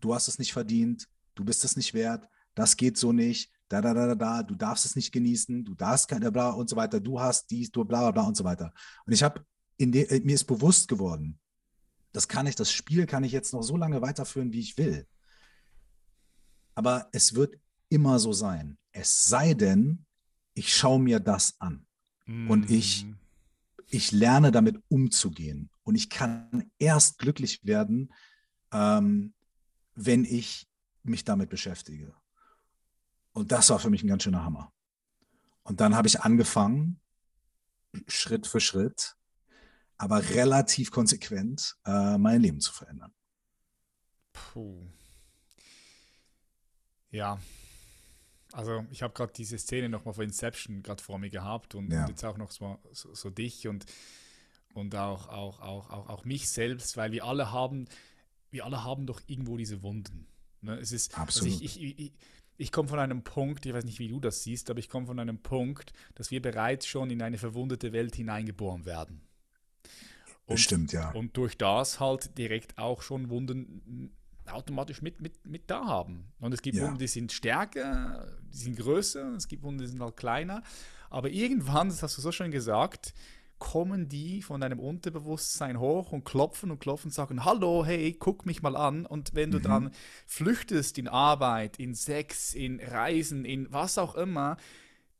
du 0.00 0.14
hast 0.14 0.28
es 0.28 0.38
nicht 0.38 0.52
verdient, 0.52 1.08
du 1.34 1.44
bist 1.44 1.64
es 1.64 1.76
nicht 1.76 1.94
wert, 1.94 2.28
das 2.54 2.76
geht 2.76 2.96
so 2.96 3.12
nicht, 3.12 3.50
da, 3.68 3.80
da, 3.80 3.94
da, 3.94 4.08
da, 4.08 4.14
da, 4.14 4.42
du 4.42 4.54
darfst 4.54 4.84
es 4.84 4.96
nicht 4.96 5.12
genießen, 5.12 5.64
du 5.64 5.74
darfst 5.74 6.08
keine 6.08 6.32
bla 6.32 6.50
und 6.50 6.68
so 6.68 6.76
weiter, 6.76 7.00
du 7.00 7.20
hast 7.20 7.50
dies, 7.50 7.70
du 7.70 7.84
bla, 7.84 8.00
bla, 8.00 8.10
bla 8.10 8.22
und 8.24 8.36
so 8.36 8.44
weiter. 8.44 8.72
Und 9.06 9.12
ich 9.12 9.22
habe, 9.22 9.44
äh, 9.78 10.20
mir 10.20 10.34
ist 10.34 10.44
bewusst 10.44 10.88
geworden, 10.88 11.38
das 12.12 12.26
kann 12.26 12.46
ich, 12.46 12.56
das 12.56 12.72
Spiel 12.72 13.06
kann 13.06 13.24
ich 13.24 13.32
jetzt 13.32 13.52
noch 13.52 13.62
so 13.62 13.76
lange 13.76 14.02
weiterführen, 14.02 14.52
wie 14.52 14.60
ich 14.60 14.76
will. 14.76 15.06
Aber 16.74 17.08
es 17.12 17.34
wird 17.34 17.56
immer 17.88 18.18
so 18.18 18.32
sein. 18.32 18.78
Es 18.92 19.24
sei 19.24 19.54
denn, 19.54 20.04
ich 20.54 20.74
schaue 20.74 21.00
mir 21.00 21.20
das 21.20 21.54
an 21.60 21.86
mm. 22.26 22.50
und 22.50 22.70
ich, 22.70 23.04
mm. 23.04 23.14
ich 23.88 24.10
lerne 24.10 24.50
damit 24.50 24.82
umzugehen. 24.88 25.70
Und 25.84 25.94
ich 25.94 26.10
kann 26.10 26.70
erst 26.78 27.18
glücklich 27.18 27.64
werden, 27.64 28.12
ähm, 28.72 29.34
wenn 30.06 30.24
ich 30.24 30.66
mich 31.02 31.24
damit 31.24 31.50
beschäftige. 31.50 32.14
Und 33.32 33.52
das 33.52 33.70
war 33.70 33.78
für 33.78 33.90
mich 33.90 34.02
ein 34.02 34.08
ganz 34.08 34.22
schöner 34.22 34.44
Hammer. 34.44 34.72
Und 35.62 35.80
dann 35.80 35.94
habe 35.94 36.08
ich 36.08 36.20
angefangen, 36.20 37.00
Schritt 38.06 38.46
für 38.46 38.60
Schritt, 38.60 39.16
aber 39.98 40.30
relativ 40.30 40.90
konsequent, 40.90 41.76
äh, 41.84 42.16
mein 42.16 42.40
Leben 42.40 42.60
zu 42.60 42.72
verändern. 42.72 43.12
Puh. 44.32 44.86
Ja. 47.10 47.38
Also 48.52 48.84
ich 48.90 49.02
habe 49.02 49.12
gerade 49.12 49.32
diese 49.32 49.58
Szene 49.58 49.88
nochmal 49.88 50.14
von 50.14 50.24
Inception 50.24 50.82
gerade 50.82 51.02
vor 51.02 51.18
mir 51.18 51.30
gehabt 51.30 51.74
und, 51.74 51.92
ja. 51.92 52.02
und 52.02 52.08
jetzt 52.08 52.24
auch 52.24 52.38
noch 52.38 52.50
so, 52.50 52.78
so, 52.92 53.14
so, 53.14 53.30
dich 53.30 53.68
und, 53.68 53.84
und 54.72 54.94
auch, 54.96 55.28
auch, 55.28 55.60
auch, 55.60 55.90
auch, 55.90 56.08
auch 56.08 56.24
mich 56.24 56.48
selbst, 56.48 56.96
weil 56.96 57.12
wir 57.12 57.24
alle 57.24 57.52
haben, 57.52 57.86
wir 58.50 58.64
alle 58.64 58.84
haben 58.84 59.06
doch 59.06 59.20
irgendwo 59.26 59.56
diese 59.56 59.82
Wunden. 59.82 60.26
Ne? 60.62 60.78
Es 60.78 60.92
ist, 60.92 61.16
Absolut. 61.18 61.52
Also 61.52 61.64
ich, 61.64 61.82
ich, 61.82 61.98
ich, 61.98 62.12
ich 62.56 62.72
komme 62.72 62.88
von 62.88 62.98
einem 62.98 63.22
Punkt, 63.22 63.64
ich 63.64 63.72
weiß 63.72 63.84
nicht, 63.84 63.98
wie 63.98 64.08
du 64.08 64.20
das 64.20 64.42
siehst, 64.42 64.70
aber 64.70 64.78
ich 64.78 64.88
komme 64.88 65.06
von 65.06 65.18
einem 65.18 65.38
Punkt, 65.38 65.92
dass 66.14 66.30
wir 66.30 66.42
bereits 66.42 66.86
schon 66.86 67.10
in 67.10 67.22
eine 67.22 67.38
verwundete 67.38 67.92
Welt 67.92 68.16
hineingeboren 68.16 68.84
werden. 68.84 69.22
Und, 70.44 70.56
Bestimmt, 70.56 70.92
ja. 70.92 71.10
Und 71.12 71.36
durch 71.36 71.56
das 71.56 72.00
halt 72.00 72.36
direkt 72.36 72.76
auch 72.76 73.02
schon 73.02 73.30
Wunden 73.30 74.10
automatisch 74.46 75.00
mit, 75.00 75.20
mit, 75.20 75.46
mit 75.46 75.70
da 75.70 75.86
haben. 75.86 76.24
Und 76.40 76.52
es 76.52 76.60
gibt 76.60 76.76
ja. 76.76 76.84
Wunden, 76.84 76.98
die 76.98 77.06
sind 77.06 77.32
stärker, 77.32 78.26
die 78.52 78.58
sind 78.58 78.76
größer, 78.76 79.34
es 79.36 79.48
gibt 79.48 79.62
Wunden, 79.62 79.80
die 79.80 79.86
sind 79.86 80.00
halt 80.00 80.16
kleiner. 80.16 80.62
Aber 81.08 81.30
irgendwann, 81.30 81.88
das 81.88 82.02
hast 82.02 82.18
du 82.18 82.22
so 82.22 82.32
schön 82.32 82.50
gesagt, 82.50 83.14
kommen 83.60 84.08
die 84.08 84.42
von 84.42 84.60
deinem 84.60 84.80
Unterbewusstsein 84.80 85.78
hoch 85.78 86.10
und 86.10 86.24
klopfen 86.24 86.72
und 86.72 86.80
klopfen 86.80 87.08
und 87.08 87.14
sagen, 87.14 87.44
hallo, 87.44 87.84
hey, 87.84 88.16
guck 88.18 88.46
mich 88.46 88.62
mal 88.62 88.74
an. 88.74 89.06
Und 89.06 89.34
wenn 89.34 89.52
du 89.52 89.58
mhm. 89.58 89.62
dann 89.62 89.90
flüchtest 90.26 90.98
in 90.98 91.06
Arbeit, 91.06 91.78
in 91.78 91.94
Sex, 91.94 92.54
in 92.54 92.80
Reisen, 92.80 93.44
in 93.44 93.70
was 93.70 93.98
auch 93.98 94.16
immer, 94.16 94.56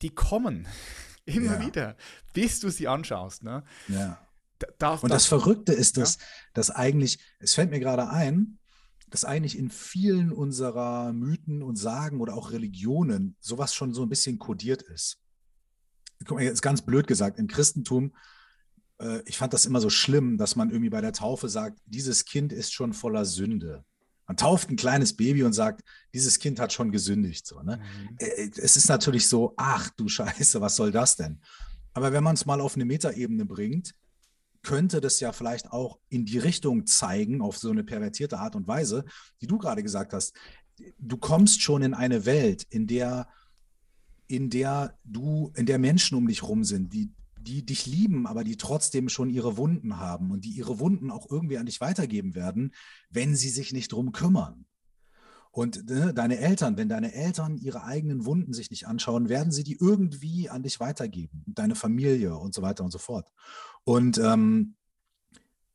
die 0.03 0.11
kommen 0.11 0.66
immer 1.26 1.61
ja. 1.61 1.66
wieder, 1.66 1.96
bis 2.33 2.59
du 2.59 2.70
sie 2.70 2.88
anschaust. 2.88 3.44
Ne? 3.44 3.62
Ja. 3.87 4.18
Darf, 4.79 5.05
und 5.05 5.11
das 5.11 5.26
Verrückte 5.26 5.72
ist, 5.72 5.96
dass, 5.96 6.16
ja? 6.16 6.22
dass 6.55 6.70
eigentlich, 6.70 7.20
es 7.38 7.55
fällt 7.55 7.70
mir 7.70 7.81
gerade 7.81 8.11
ein, 8.11 8.59
dass 9.09 9.24
eigentlich 9.24 9.59
in 9.59 9.70
vielen 9.70 10.33
unserer 10.33 11.12
Mythen 11.12 11.62
und 11.62 11.76
Sagen 11.76 12.20
oder 12.20 12.35
auch 12.35 12.53
Religionen 12.53 13.37
sowas 13.40 13.74
schon 13.74 13.94
so 13.94 14.03
ein 14.03 14.09
bisschen 14.09 14.38
kodiert 14.38 14.83
ist 14.83 15.20
guck 16.27 16.39
mal, 16.39 16.45
jetzt 16.45 16.63
ganz 16.63 16.83
blöd 16.83 17.07
gesagt, 17.07 17.39
im 17.39 17.49
Christentum, 17.49 18.15
äh, 19.01 19.23
ich 19.27 19.39
fand 19.39 19.53
das 19.53 19.67
immer 19.67 19.81
so 19.81 19.91
schlimm, 19.91 20.39
dass 20.39 20.57
man 20.57 20.71
irgendwie 20.71 20.91
bei 20.91 21.01
der 21.01 21.13
Taufe 21.13 21.49
sagt, 21.49 21.81
dieses 21.87 22.25
Kind 22.25 22.53
ist 22.53 22.73
schon 22.73 22.93
voller 22.93 23.25
Sünde. 23.25 23.85
Man 24.27 24.37
tauft 24.37 24.71
ein 24.71 24.77
kleines 24.77 25.17
Baby 25.17 25.43
und 25.43 25.53
sagt, 25.53 25.83
dieses 26.15 26.39
Kind 26.39 26.61
hat 26.61 26.73
schon 26.73 26.93
gesündigt. 26.93 27.47
So, 27.47 27.63
ne? 27.63 27.79
Mhm. 27.79 28.17
Äh, 28.19 28.51
es 28.57 28.77
ist 28.77 28.89
natürlich 28.89 29.27
so, 29.27 29.55
ach 29.57 29.91
du 29.97 30.09
Scheiße, 30.09 30.61
was 30.61 30.77
soll 30.77 30.93
das 30.93 31.17
denn? 31.17 31.41
Aber 31.93 32.13
wenn 32.13 32.23
man 32.23 32.35
es 32.35 32.47
mal 32.47 32.61
auf 32.61 32.77
eine 32.77 32.85
Metaebene 32.85 33.45
bringt, 33.45 33.95
könnte 34.63 35.01
das 35.01 35.21
ja 35.21 35.33
vielleicht 35.33 35.73
auch 35.73 35.99
in 36.09 36.27
die 36.27 36.39
Richtung 36.39 36.87
zeigen, 36.87 37.41
auf 37.41 37.57
so 37.57 37.71
eine 37.71 37.83
pervertierte 37.83 38.39
Art 38.39 38.55
und 38.55 38.69
Weise, 38.69 39.05
die 39.41 39.47
du 39.47 39.59
gerade 39.59 39.83
gesagt 39.83 40.13
hast. 40.13 40.35
Du 40.99 41.17
kommst 41.17 41.63
schon 41.63 41.83
in 41.83 41.95
eine 41.95 42.27
Welt, 42.27 42.67
in 42.71 42.87
der 42.87 43.27
in 44.31 44.49
der 44.49 44.97
du, 45.05 45.53
in 45.57 45.66
der 45.66 45.79
Menschen 45.79 46.16
um 46.16 46.29
dich 46.29 46.45
rum 46.45 46.62
sind, 46.62 46.93
die, 46.93 47.12
die 47.40 47.66
dich 47.66 47.87
lieben, 47.87 48.29
aber 48.29 48.45
die 48.45 48.57
trotzdem 48.57 49.09
schon 49.09 49.29
ihre 49.29 49.57
Wunden 49.57 49.97
haben 49.97 50.31
und 50.31 50.45
die 50.45 50.51
ihre 50.51 50.79
Wunden 50.79 51.11
auch 51.11 51.29
irgendwie 51.29 51.59
an 51.59 51.66
dich 51.66 51.81
weitergeben 51.81 52.37
werden, 52.37 52.73
wenn 53.11 53.35
sie 53.35 53.49
sich 53.49 53.73
nicht 53.73 53.90
drum 53.90 54.12
kümmern. 54.12 54.66
Und 55.51 55.90
ne, 55.90 56.14
deine 56.14 56.38
Eltern, 56.38 56.77
wenn 56.77 56.88
deine 56.88 57.12
Eltern 57.12 57.59
ihre 57.59 57.83
eigenen 57.83 58.25
Wunden 58.25 58.53
sich 58.53 58.71
nicht 58.71 58.87
anschauen, 58.87 59.29
werden 59.29 59.51
sie 59.51 59.64
die 59.64 59.79
irgendwie 59.81 60.49
an 60.49 60.62
dich 60.62 60.79
weitergeben, 60.79 61.43
deine 61.49 61.75
Familie 61.75 62.37
und 62.37 62.55
so 62.55 62.62
weiter 62.62 62.85
und 62.85 62.93
so 62.93 62.99
fort. 62.99 63.33
Und 63.83 64.19
ähm, 64.19 64.77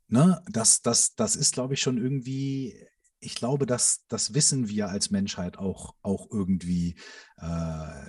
ne, 0.08 0.42
das, 0.50 0.82
das, 0.82 1.16
das 1.16 1.36
ist, 1.36 1.56
glaube 1.56 1.74
ich, 1.74 1.82
schon 1.82 1.98
irgendwie 1.98 2.88
ich 3.26 3.36
glaube, 3.36 3.66
dass 3.66 4.06
das 4.08 4.34
wissen 4.34 4.70
wir 4.70 4.90
als 4.90 5.10
Menschheit 5.10 5.58
auch, 5.58 5.96
auch 6.02 6.30
irgendwie, 6.32 6.96
äh, 7.38 8.06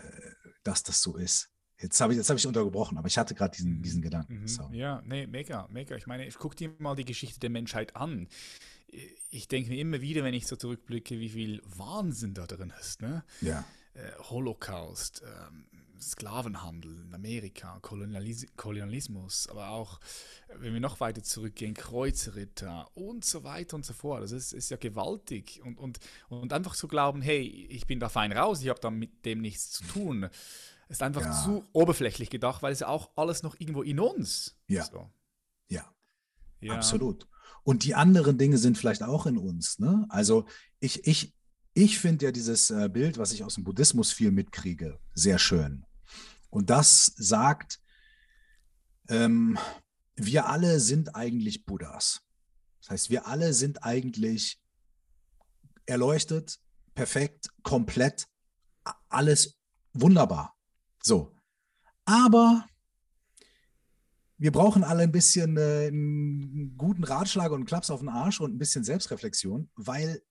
dass 0.67 0.83
das 0.83 1.03
so 1.03 1.17
ist. 1.17 1.51
Jetzt 1.79 2.01
habe 2.01 2.15
ich, 2.15 2.29
hab 2.29 2.37
ich 2.37 2.47
untergebrochen, 2.47 2.97
aber 2.97 3.07
ich 3.07 3.19
hatte 3.19 3.35
gerade 3.35 3.55
diesen, 3.55 3.83
diesen 3.83 4.01
Gedanken. 4.01 4.45
Mhm. 4.45 4.75
Ja, 4.75 5.03
nee, 5.05 5.27
mega, 5.27 5.69
mega. 5.71 5.95
Ich 5.97 6.07
meine, 6.07 6.27
guck 6.39 6.57
dir 6.57 6.73
mal 6.79 6.97
die 6.97 7.05
Geschichte 7.05 7.39
der 7.39 7.51
Menschheit 7.51 7.97
an. 7.97 8.29
Ich 9.31 9.49
denke 9.49 9.71
mir 9.71 9.79
immer 9.79 10.01
wieder, 10.01 10.25
wenn 10.25 10.33
ich 10.33 10.47
so 10.47 10.57
zurückblicke, 10.57 11.21
wie 11.21 11.29
viel 11.29 11.63
Wahnsinn 11.65 12.33
da 12.33 12.47
drin 12.47 12.73
ist. 12.81 13.03
Ne? 13.03 13.25
Ja. 13.43 13.65
Äh, 13.93 14.11
Holocaust, 14.31 15.23
ähm, 15.25 15.67
Sklavenhandel 16.01 17.05
in 17.07 17.15
Amerika, 17.15 17.79
Kolonialis 17.81 18.47
Kolonialismus, 18.57 19.49
aber 19.49 19.71
auch, 19.71 20.01
wenn 20.59 20.73
wir 20.73 20.81
noch 20.81 21.01
weiter 21.01 21.23
zurückgehen, 21.23 21.75
Kreuzritter 21.75 22.91
und 22.95 23.25
so 23.25 23.45
weiter 23.45 23.77
und 23.77 23.85
so 23.85 23.93
fort. 23.93 24.23
Das 24.23 24.33
ist, 24.33 24.53
ist 24.53 24.71
ja 24.71 24.77
gewaltig. 24.77 25.61
Und, 25.65 25.79
und, 25.79 25.99
und 26.29 26.53
einfach 26.53 26.75
zu 26.75 26.89
glauben, 26.89 27.23
hey, 27.23 27.43
ich 27.43 27.87
bin 27.87 28.01
da 28.01 28.09
fein 28.09 28.33
raus, 28.33 28.63
ich 28.63 28.69
habe 28.69 28.81
da 28.81 28.91
mit 28.91 29.25
dem 29.25 29.41
nichts 29.41 29.71
zu 29.71 29.85
tun, 29.85 30.29
ist 30.89 31.03
einfach 31.03 31.23
ja. 31.23 31.45
zu 31.45 31.65
oberflächlich 31.73 32.31
gedacht, 32.31 32.63
weil 32.63 32.73
es 32.73 32.81
ja 32.81 32.89
auch 32.89 33.11
alles 33.17 33.43
noch 33.43 33.59
irgendwo 33.59 33.83
in 33.83 34.01
uns. 34.01 34.57
Ja. 34.69 34.85
So. 34.85 35.11
Ja. 35.69 35.85
ja. 36.61 36.75
Absolut. 36.75 37.27
Und 37.63 37.85
die 37.85 37.95
anderen 37.95 38.39
Dinge 38.39 38.59
sind 38.59 38.79
vielleicht 38.79 39.03
auch 39.03 39.27
in 39.27 39.39
uns. 39.39 39.81
Ne? 39.81 40.07
Also 40.09 40.47
ich, 40.79 41.07
ich, 41.07 41.36
ich 41.77 41.99
finde 41.99 42.25
ja 42.25 42.33
dieses 42.33 42.71
äh, 42.71 42.89
Bild, 42.89 43.19
was 43.19 43.33
ich 43.33 43.45
aus 43.45 43.55
dem 43.55 43.65
Buddhismus 43.65 44.11
viel 44.11 44.31
mitkriege, 44.33 44.99
sehr 45.15 45.39
schön. 45.39 45.85
Und 46.49 46.71
das 46.71 47.13
sagt, 47.17 47.81
ähm, 49.09 49.59
wir 50.15 50.47
alle 50.49 50.81
sind 50.81 51.15
eigentlich 51.15 51.67
Buddhas. 51.67 52.23
Das 52.81 52.91
heißt, 52.91 53.11
wir 53.11 53.27
alle 53.27 53.53
sind 53.53 53.85
eigentlich 53.85 54.59
erleuchtet, 55.85 56.59
perfekt, 56.95 57.51
komplett, 57.63 58.27
alles 59.11 59.59
wunderbar. 59.93 60.57
So. 61.03 61.35
Aber 62.07 62.67
wir 64.39 64.51
brauchen 64.51 64.83
alle 64.83 65.03
ein 65.03 65.13
bisschen 65.13 65.59
äh, 65.59 65.89
einen 65.89 66.75
guten 66.79 67.05
Ratschlag 67.05 67.51
und 67.51 67.57
einen 67.57 67.67
Klaps 67.67 67.91
auf 67.91 68.01
den 68.01 68.09
Arsch 68.09 68.41
und 68.41 68.55
ein 68.55 68.59
bisschen 68.59 68.83
Selbstreflexion, 68.83 69.69
weil 69.75 70.23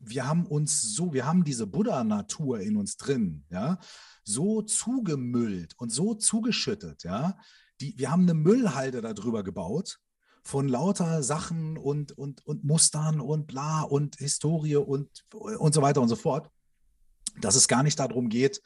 wir 0.00 0.26
haben 0.26 0.46
uns 0.46 0.82
so, 0.82 1.12
wir 1.12 1.26
haben 1.26 1.44
diese 1.44 1.66
Buddha-Natur 1.66 2.60
in 2.60 2.76
uns 2.76 2.96
drin, 2.96 3.44
ja, 3.50 3.78
so 4.24 4.62
zugemüllt 4.62 5.74
und 5.78 5.90
so 5.90 6.14
zugeschüttet, 6.14 7.04
ja. 7.04 7.36
Die, 7.80 7.96
wir 7.96 8.10
haben 8.10 8.22
eine 8.22 8.34
Müllhalde 8.34 9.00
darüber 9.00 9.44
gebaut 9.44 10.00
von 10.42 10.66
lauter 10.66 11.22
Sachen 11.22 11.76
und, 11.76 12.16
und, 12.16 12.44
und 12.46 12.64
Mustern 12.64 13.20
und 13.20 13.46
bla 13.46 13.82
und 13.82 14.16
Historie 14.16 14.76
und, 14.76 15.24
und 15.32 15.74
so 15.74 15.82
weiter 15.82 16.00
und 16.00 16.08
so 16.08 16.16
fort, 16.16 16.50
dass 17.40 17.54
es 17.54 17.68
gar 17.68 17.82
nicht 17.82 17.98
darum 17.98 18.28
geht, 18.28 18.62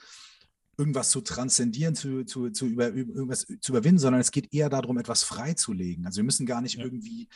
irgendwas 0.79 1.11
zu 1.11 1.21
transzendieren, 1.21 1.95
zu, 1.95 2.25
zu, 2.25 2.51
zu, 2.51 2.67
über, 2.67 2.93
irgendwas 2.95 3.47
zu 3.61 3.73
überwinden, 3.73 3.99
sondern 3.99 4.21
es 4.21 4.31
geht 4.31 4.53
eher 4.55 4.71
darum, 4.71 4.99
etwas 4.99 5.23
freizulegen. 5.23 6.07
Also 6.07 6.19
wir 6.19 6.25
müssen 6.25 6.47
gar 6.47 6.61
nicht 6.61 6.77
ja. 6.77 6.85
irgendwie 6.85 7.29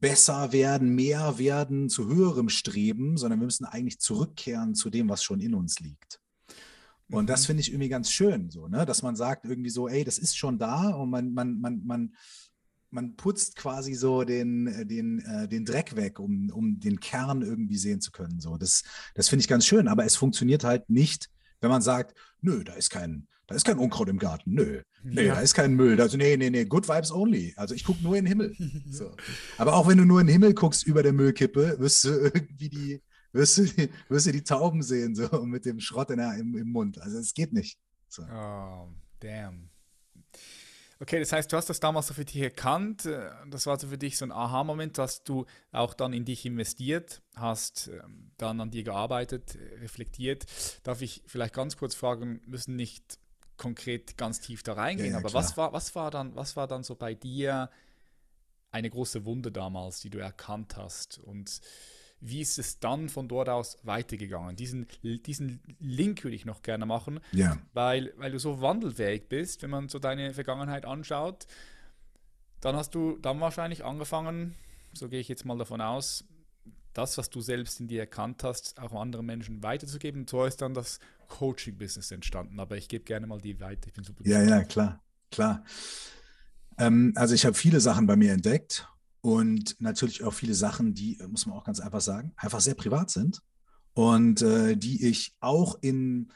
besser 0.00 0.52
werden, 0.52 0.94
mehr 0.94 1.38
werden, 1.38 1.88
zu 1.88 2.06
höherem 2.06 2.48
streben, 2.48 3.16
sondern 3.16 3.40
wir 3.40 3.46
müssen 3.46 3.64
eigentlich 3.64 4.00
zurückkehren 4.00 4.74
zu 4.74 4.90
dem, 4.90 5.08
was 5.08 5.22
schon 5.22 5.40
in 5.40 5.54
uns 5.54 5.80
liegt. 5.80 6.20
Und 7.10 7.24
mhm. 7.24 7.26
das 7.28 7.46
finde 7.46 7.60
ich 7.60 7.70
irgendwie 7.70 7.88
ganz 7.88 8.10
schön, 8.10 8.50
so, 8.50 8.68
ne? 8.68 8.84
dass 8.84 9.02
man 9.02 9.16
sagt 9.16 9.44
irgendwie 9.44 9.70
so, 9.70 9.88
ey, 9.88 10.04
das 10.04 10.18
ist 10.18 10.36
schon 10.36 10.58
da 10.58 10.90
und 10.90 11.10
man, 11.10 11.32
man, 11.32 11.60
man, 11.60 11.82
man, 11.84 12.14
man 12.90 13.16
putzt 13.16 13.56
quasi 13.56 13.94
so 13.94 14.24
den, 14.24 14.88
den, 14.88 15.20
äh, 15.20 15.48
den 15.48 15.64
Dreck 15.64 15.96
weg, 15.96 16.18
um, 16.18 16.50
um 16.50 16.80
den 16.80 16.98
Kern 16.98 17.42
irgendwie 17.42 17.78
sehen 17.78 18.00
zu 18.00 18.10
können. 18.10 18.40
So. 18.40 18.56
Das, 18.56 18.82
das 19.14 19.28
finde 19.28 19.42
ich 19.42 19.48
ganz 19.48 19.66
schön, 19.66 19.88
aber 19.88 20.04
es 20.04 20.16
funktioniert 20.16 20.64
halt 20.64 20.90
nicht, 20.90 21.30
wenn 21.60 21.70
man 21.70 21.82
sagt, 21.82 22.16
nö, 22.40 22.64
da 22.64 22.74
ist 22.74 22.90
kein, 22.90 23.28
da 23.46 23.54
ist 23.54 23.64
kein 23.64 23.78
Unkraut 23.78 24.08
im 24.08 24.18
Garten, 24.18 24.54
nö. 24.54 24.82
Nee, 25.04 25.26
ja. 25.26 25.34
da 25.36 25.40
ist 25.40 25.54
kein 25.54 25.74
Müll. 25.74 26.00
Also, 26.00 26.16
nee, 26.16 26.36
nee, 26.36 26.50
nee, 26.50 26.64
good 26.64 26.88
vibes 26.88 27.12
only. 27.12 27.54
Also 27.56 27.74
ich 27.74 27.84
gucke 27.84 28.02
nur 28.02 28.16
in 28.16 28.24
den 28.24 28.28
Himmel. 28.28 28.56
So. 28.90 29.14
Aber 29.58 29.74
auch 29.74 29.86
wenn 29.86 29.98
du 29.98 30.04
nur 30.04 30.20
in 30.20 30.26
den 30.26 30.32
Himmel 30.32 30.54
guckst 30.54 30.84
über 30.86 31.02
der 31.02 31.12
Müllkippe, 31.12 31.78
wirst 31.78 32.04
du 32.04 32.08
irgendwie 32.08 32.68
die, 32.68 33.02
wirst 33.32 33.58
du 33.58 33.64
die, 33.64 33.90
wirst 34.08 34.26
du 34.26 34.32
die 34.32 34.42
Tauben 34.42 34.82
sehen, 34.82 35.14
so 35.14 35.28
mit 35.44 35.64
dem 35.64 35.80
Schrott 35.80 36.10
in 36.10 36.18
der, 36.18 36.34
im, 36.36 36.56
im 36.56 36.72
Mund. 36.72 37.00
Also 37.00 37.18
es 37.18 37.34
geht 37.34 37.52
nicht. 37.52 37.78
So. 38.08 38.22
Oh, 38.22 38.88
damn. 39.20 39.70
Okay, 40.98 41.20
das 41.20 41.30
heißt, 41.30 41.52
du 41.52 41.56
hast 41.58 41.68
das 41.68 41.78
damals 41.78 42.06
so 42.06 42.14
für 42.14 42.24
dich 42.24 42.40
erkannt. 42.40 43.06
Das 43.50 43.66
war 43.66 43.78
so 43.78 43.88
für 43.88 43.98
dich 43.98 44.16
so 44.16 44.24
ein 44.24 44.32
Aha-Moment, 44.32 44.96
dass 44.96 45.22
du 45.24 45.44
auch 45.70 45.92
dann 45.92 46.14
in 46.14 46.24
dich 46.24 46.46
investiert 46.46 47.22
hast, 47.34 47.88
ähm, 47.88 48.32
dann 48.38 48.60
an 48.60 48.70
dir 48.70 48.82
gearbeitet, 48.82 49.56
äh, 49.56 49.78
reflektiert. 49.80 50.46
Darf 50.84 51.02
ich 51.02 51.22
vielleicht 51.26 51.54
ganz 51.54 51.76
kurz 51.76 51.94
fragen, 51.94 52.40
müssen 52.46 52.76
nicht 52.76 53.18
konkret 53.56 54.16
ganz 54.16 54.40
tief 54.40 54.62
da 54.62 54.74
reingehen, 54.74 55.08
ja, 55.08 55.12
ja, 55.12 55.18
aber 55.18 55.32
was 55.32 55.56
war, 55.56 55.72
was, 55.72 55.94
war 55.94 56.10
dann, 56.10 56.34
was 56.34 56.56
war 56.56 56.66
dann 56.66 56.82
so 56.82 56.94
bei 56.94 57.14
dir 57.14 57.70
eine 58.70 58.90
große 58.90 59.24
Wunde 59.24 59.50
damals, 59.50 60.00
die 60.00 60.10
du 60.10 60.18
erkannt 60.18 60.76
hast? 60.76 61.18
Und 61.18 61.60
wie 62.20 62.40
ist 62.40 62.58
es 62.58 62.78
dann 62.78 63.08
von 63.08 63.28
dort 63.28 63.48
aus 63.48 63.78
weitergegangen? 63.82 64.56
Diesen, 64.56 64.86
diesen 65.02 65.60
Link 65.80 66.24
würde 66.24 66.36
ich 66.36 66.44
noch 66.44 66.62
gerne 66.62 66.86
machen, 66.86 67.20
ja. 67.32 67.58
weil, 67.72 68.12
weil 68.16 68.32
du 68.32 68.38
so 68.38 68.60
wandelfähig 68.60 69.28
bist, 69.28 69.62
wenn 69.62 69.70
man 69.70 69.88
so 69.88 69.98
deine 69.98 70.34
Vergangenheit 70.34 70.84
anschaut. 70.84 71.46
Dann 72.60 72.74
hast 72.74 72.94
du 72.94 73.18
dann 73.18 73.40
wahrscheinlich 73.40 73.84
angefangen, 73.84 74.54
so 74.92 75.08
gehe 75.08 75.20
ich 75.20 75.28
jetzt 75.28 75.44
mal 75.44 75.58
davon 75.58 75.80
aus, 75.80 76.24
das, 76.96 77.18
was 77.18 77.30
du 77.30 77.40
selbst 77.40 77.80
in 77.80 77.88
dir 77.88 78.00
erkannt 78.00 78.42
hast, 78.44 78.78
auch 78.80 78.92
anderen 78.92 79.26
Menschen 79.26 79.62
weiterzugeben. 79.62 80.22
Und 80.22 80.30
so 80.30 80.44
ist 80.44 80.62
dann 80.62 80.74
das 80.74 80.98
Coaching-Business 81.28 82.10
entstanden. 82.10 82.58
Aber 82.60 82.76
ich 82.76 82.88
gebe 82.88 83.04
gerne 83.04 83.26
mal 83.26 83.40
die 83.40 83.60
weiter. 83.60 83.88
Ich 83.88 83.92
bin 83.92 84.04
super 84.04 84.26
ja, 84.26 84.42
ja, 84.42 84.64
klar, 84.64 85.02
klar. 85.30 85.64
Ähm, 86.78 87.12
also 87.16 87.34
ich 87.34 87.44
habe 87.44 87.54
viele 87.54 87.80
Sachen 87.80 88.06
bei 88.06 88.16
mir 88.16 88.32
entdeckt 88.32 88.88
und 89.20 89.80
natürlich 89.80 90.24
auch 90.24 90.34
viele 90.34 90.54
Sachen, 90.54 90.94
die, 90.94 91.18
muss 91.28 91.46
man 91.46 91.56
auch 91.56 91.64
ganz 91.64 91.80
einfach 91.80 92.00
sagen, 92.00 92.32
einfach 92.36 92.60
sehr 92.60 92.74
privat 92.74 93.10
sind 93.10 93.40
und 93.94 94.42
äh, 94.42 94.76
die 94.76 95.06
ich 95.06 95.34
auch 95.40 95.78
in 95.80 96.32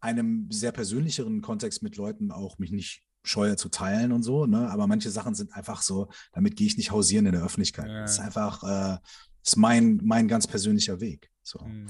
einem 0.00 0.50
sehr 0.50 0.72
persönlicheren 0.72 1.40
Kontext 1.40 1.82
mit 1.82 1.96
Leuten 1.96 2.30
auch 2.30 2.58
mich 2.58 2.70
nicht 2.70 3.03
scheue 3.24 3.56
zu 3.56 3.70
teilen 3.70 4.12
und 4.12 4.22
so, 4.22 4.46
ne? 4.46 4.70
aber 4.70 4.86
manche 4.86 5.10
Sachen 5.10 5.34
sind 5.34 5.52
einfach 5.54 5.82
so, 5.82 6.08
damit 6.32 6.56
gehe 6.56 6.66
ich 6.66 6.76
nicht 6.76 6.92
hausieren 6.92 7.26
in 7.26 7.32
der 7.32 7.42
Öffentlichkeit. 7.42 7.88
Ja. 7.88 8.02
Das 8.02 8.12
ist 8.12 8.20
einfach, 8.20 8.62
äh, 8.62 8.98
ist 9.42 9.56
mein, 9.56 10.00
mein 10.04 10.28
ganz 10.28 10.46
persönlicher 10.46 11.00
Weg. 11.00 11.30
So. 11.42 11.60
Mhm. 11.60 11.86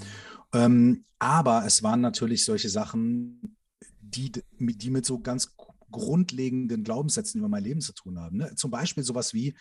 Ähm, 0.53 1.05
aber 1.19 1.67
es 1.67 1.83
waren 1.83 2.01
natürlich 2.01 2.45
solche 2.45 2.69
Sachen, 2.69 3.57
die, 4.01 4.33
die 4.59 4.91
mit 4.91 5.05
so 5.05 5.19
ganz 5.19 5.57
grundlegenden 5.91 6.85
Glaubenssätzen 6.85 7.41
über 7.41 7.49
mein 7.49 7.65
Leben 7.65 7.81
zu 7.81 7.93
tun 7.93 8.19
haben. 8.19 8.39
Ne? 8.39 8.55
Zum 8.55 8.71
Beispiel 8.71 9.05
sowas 9.05 9.35
wie, 9.35 9.55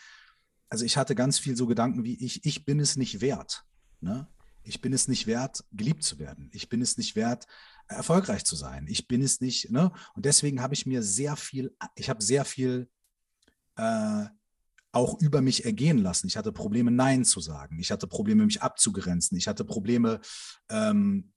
also 0.69 0.85
ich 0.85 0.97
hatte 0.97 1.15
ganz 1.15 1.39
viel 1.39 1.55
so 1.55 1.67
Gedanken 1.67 2.03
wie, 2.03 2.23
ich, 2.23 2.45
ich 2.45 2.65
bin 2.65 2.79
es 2.79 2.97
nicht 2.97 3.21
wert. 3.21 3.63
Ne? 3.99 4.27
Ich 4.63 4.81
bin 4.81 4.93
es 4.93 5.07
nicht 5.07 5.27
wert, 5.27 5.63
geliebt 5.71 6.03
zu 6.03 6.19
werden. 6.19 6.49
Ich 6.53 6.69
bin 6.69 6.81
es 6.81 6.97
nicht 6.97 7.15
wert, 7.15 7.45
erfolgreich 7.87 8.45
zu 8.45 8.55
sein. 8.55 8.87
Ich 8.87 9.07
bin 9.07 9.21
es 9.21 9.41
nicht, 9.41 9.71
ne? 9.71 9.91
Und 10.15 10.25
deswegen 10.25 10.61
habe 10.61 10.73
ich 10.73 10.85
mir 10.85 11.03
sehr 11.03 11.35
viel, 11.35 11.75
ich 11.95 12.09
habe 12.09 12.23
sehr 12.23 12.45
viel 12.45 12.89
äh, 13.75 14.25
auch 14.91 15.19
über 15.19 15.41
mich 15.41 15.65
ergehen 15.65 15.97
lassen. 15.97 16.27
Ich 16.27 16.37
hatte 16.37 16.51
Probleme, 16.51 16.91
Nein 16.91 17.25
zu 17.25 17.39
sagen. 17.39 17.79
Ich 17.79 17.91
hatte 17.91 18.07
Probleme, 18.07 18.45
mich 18.45 18.61
abzugrenzen. 18.61 19.37
Ich 19.37 19.47
hatte 19.47 19.65
Probleme, 19.65 20.21
ähm, 20.69 21.33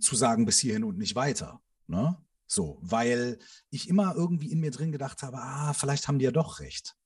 zu 0.00 0.16
sagen, 0.16 0.44
bis 0.44 0.58
hierhin 0.58 0.84
und 0.84 0.98
nicht 0.98 1.14
weiter. 1.14 1.60
Ne? 1.86 2.16
So, 2.46 2.78
weil 2.82 3.38
ich 3.70 3.88
immer 3.88 4.14
irgendwie 4.14 4.50
in 4.50 4.60
mir 4.60 4.70
drin 4.70 4.92
gedacht 4.92 5.22
habe, 5.22 5.38
ah, 5.38 5.72
vielleicht 5.74 6.08
haben 6.08 6.18
die 6.18 6.24
ja 6.24 6.30
doch 6.30 6.60
recht. 6.60 6.96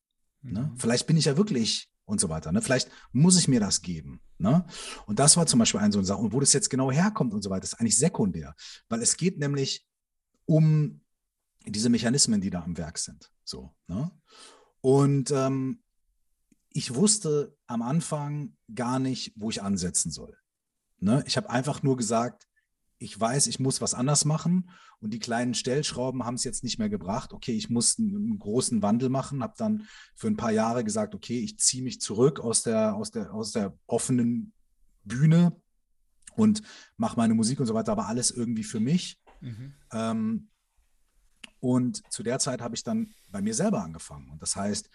Ne? 0.42 0.62
Mhm. 0.62 0.78
Vielleicht 0.78 1.06
bin 1.06 1.16
ich 1.16 1.26
ja 1.26 1.36
wirklich 1.36 1.90
und 2.06 2.20
so 2.20 2.28
weiter. 2.28 2.52
Ne? 2.52 2.62
Vielleicht 2.62 2.90
muss 3.12 3.38
ich 3.38 3.48
mir 3.48 3.60
das 3.60 3.82
geben. 3.82 4.22
Ne? 4.38 4.64
Und 5.06 5.18
das 5.18 5.36
war 5.36 5.46
zum 5.46 5.58
Beispiel 5.58 5.80
ein 5.80 5.92
so 5.92 5.98
eine 5.98 6.06
Sache. 6.06 6.20
Und 6.20 6.32
wo 6.32 6.40
das 6.40 6.52
jetzt 6.52 6.70
genau 6.70 6.90
herkommt 6.90 7.34
und 7.34 7.42
so 7.42 7.50
weiter, 7.50 7.64
ist 7.64 7.74
eigentlich 7.74 7.98
sekundär. 7.98 8.54
Weil 8.88 9.02
es 9.02 9.16
geht 9.16 9.38
nämlich 9.38 9.86
um 10.46 11.02
diese 11.66 11.90
Mechanismen, 11.90 12.40
die 12.40 12.50
da 12.50 12.62
am 12.62 12.78
Werk 12.78 12.98
sind. 12.98 13.30
So, 13.44 13.74
ne? 13.88 14.10
Und 14.80 15.32
ähm, 15.32 15.82
ich 16.70 16.94
wusste 16.94 17.56
am 17.66 17.82
Anfang 17.82 18.56
gar 18.72 18.98
nicht, 18.98 19.32
wo 19.34 19.50
ich 19.50 19.62
ansetzen 19.62 20.10
soll. 20.10 20.36
Ne? 20.98 21.24
Ich 21.26 21.36
habe 21.36 21.50
einfach 21.50 21.82
nur 21.82 21.96
gesagt, 21.96 22.46
ich 22.98 23.18
weiß, 23.18 23.46
ich 23.46 23.60
muss 23.60 23.80
was 23.80 23.94
anders 23.94 24.24
machen 24.24 24.70
und 25.00 25.12
die 25.12 25.18
kleinen 25.18 25.54
Stellschrauben 25.54 26.24
haben 26.24 26.34
es 26.34 26.44
jetzt 26.44 26.64
nicht 26.64 26.78
mehr 26.78 26.88
gebracht. 26.88 27.32
Okay, 27.32 27.52
ich 27.52 27.68
muss 27.68 27.98
einen, 27.98 28.38
großen 28.38 28.82
Wandel 28.82 29.10
machen, 29.10 29.42
habe 29.42 29.54
dann 29.56 29.86
für 30.14 30.28
ein 30.28 30.36
paar 30.36 30.52
Jahre 30.52 30.84
gesagt, 30.84 31.14
okay, 31.14 31.38
ich 31.40 31.58
ziehe 31.58 31.82
mich 31.82 32.00
zurück 32.00 32.40
aus 32.40 32.62
der, 32.62 32.94
aus 32.94 33.10
der, 33.10 33.34
aus 33.34 33.52
der 33.52 33.76
offenen 33.86 34.52
Bühne 35.04 35.60
und 36.36 36.62
mache 36.96 37.16
meine 37.16 37.34
Musik 37.34 37.60
und 37.60 37.66
so 37.66 37.74
weiter, 37.74 37.92
aber 37.92 38.06
alles 38.06 38.30
irgendwie 38.30 38.64
für 38.64 38.80
mich. 38.80 39.20
Mhm. 39.40 39.74
Ähm, 39.92 40.48
und 41.60 42.02
zu 42.12 42.22
der 42.22 42.38
Zeit 42.38 42.60
habe 42.60 42.74
ich 42.74 42.84
dann 42.84 43.12
bei 43.28 43.42
mir 43.42 43.54
selber 43.54 43.82
angefangen. 43.82 44.30
Und 44.30 44.40
das 44.40 44.56
heißt, 44.56 44.88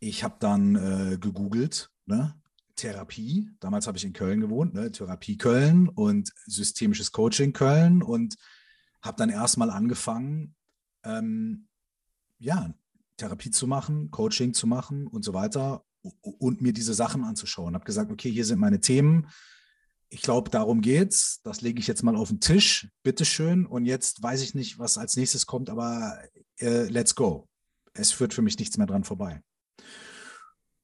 ich 0.00 0.22
habe 0.24 0.36
dann 0.38 0.76
äh, 0.76 1.18
gegoogelt, 1.18 1.90
ne? 2.06 2.40
Therapie. 2.78 3.50
Damals 3.60 3.86
habe 3.86 3.98
ich 3.98 4.04
in 4.04 4.12
Köln 4.12 4.40
gewohnt, 4.40 4.74
ne? 4.74 4.90
Therapie 4.90 5.36
Köln 5.36 5.88
und 5.88 6.32
systemisches 6.46 7.12
Coaching 7.12 7.52
Köln 7.52 8.02
und 8.02 8.36
habe 9.02 9.16
dann 9.16 9.30
erstmal 9.30 9.70
angefangen, 9.70 10.54
ähm, 11.04 11.68
ja, 12.38 12.74
Therapie 13.16 13.50
zu 13.50 13.66
machen, 13.66 14.10
Coaching 14.10 14.54
zu 14.54 14.66
machen 14.66 15.06
und 15.06 15.24
so 15.24 15.34
weiter 15.34 15.84
und 16.22 16.62
mir 16.62 16.72
diese 16.72 16.94
Sachen 16.94 17.24
anzuschauen. 17.24 17.74
Habe 17.74 17.84
gesagt, 17.84 18.10
okay, 18.10 18.30
hier 18.30 18.44
sind 18.44 18.60
meine 18.60 18.80
Themen 18.80 19.28
ich 20.10 20.22
glaube, 20.22 20.50
darum 20.50 20.80
geht's. 20.80 21.40
Das 21.42 21.60
lege 21.60 21.80
ich 21.80 21.86
jetzt 21.86 22.02
mal 22.02 22.16
auf 22.16 22.28
den 22.28 22.40
Tisch. 22.40 22.88
Bitteschön. 23.02 23.66
Und 23.66 23.84
jetzt 23.84 24.22
weiß 24.22 24.42
ich 24.42 24.54
nicht, 24.54 24.78
was 24.78 24.98
als 24.98 25.16
nächstes 25.16 25.46
kommt, 25.46 25.70
aber 25.70 26.18
äh, 26.58 26.84
let's 26.84 27.14
go. 27.14 27.48
Es 27.92 28.12
führt 28.12 28.32
für 28.32 28.42
mich 28.42 28.58
nichts 28.58 28.78
mehr 28.78 28.86
dran 28.86 29.04
vorbei. 29.04 29.42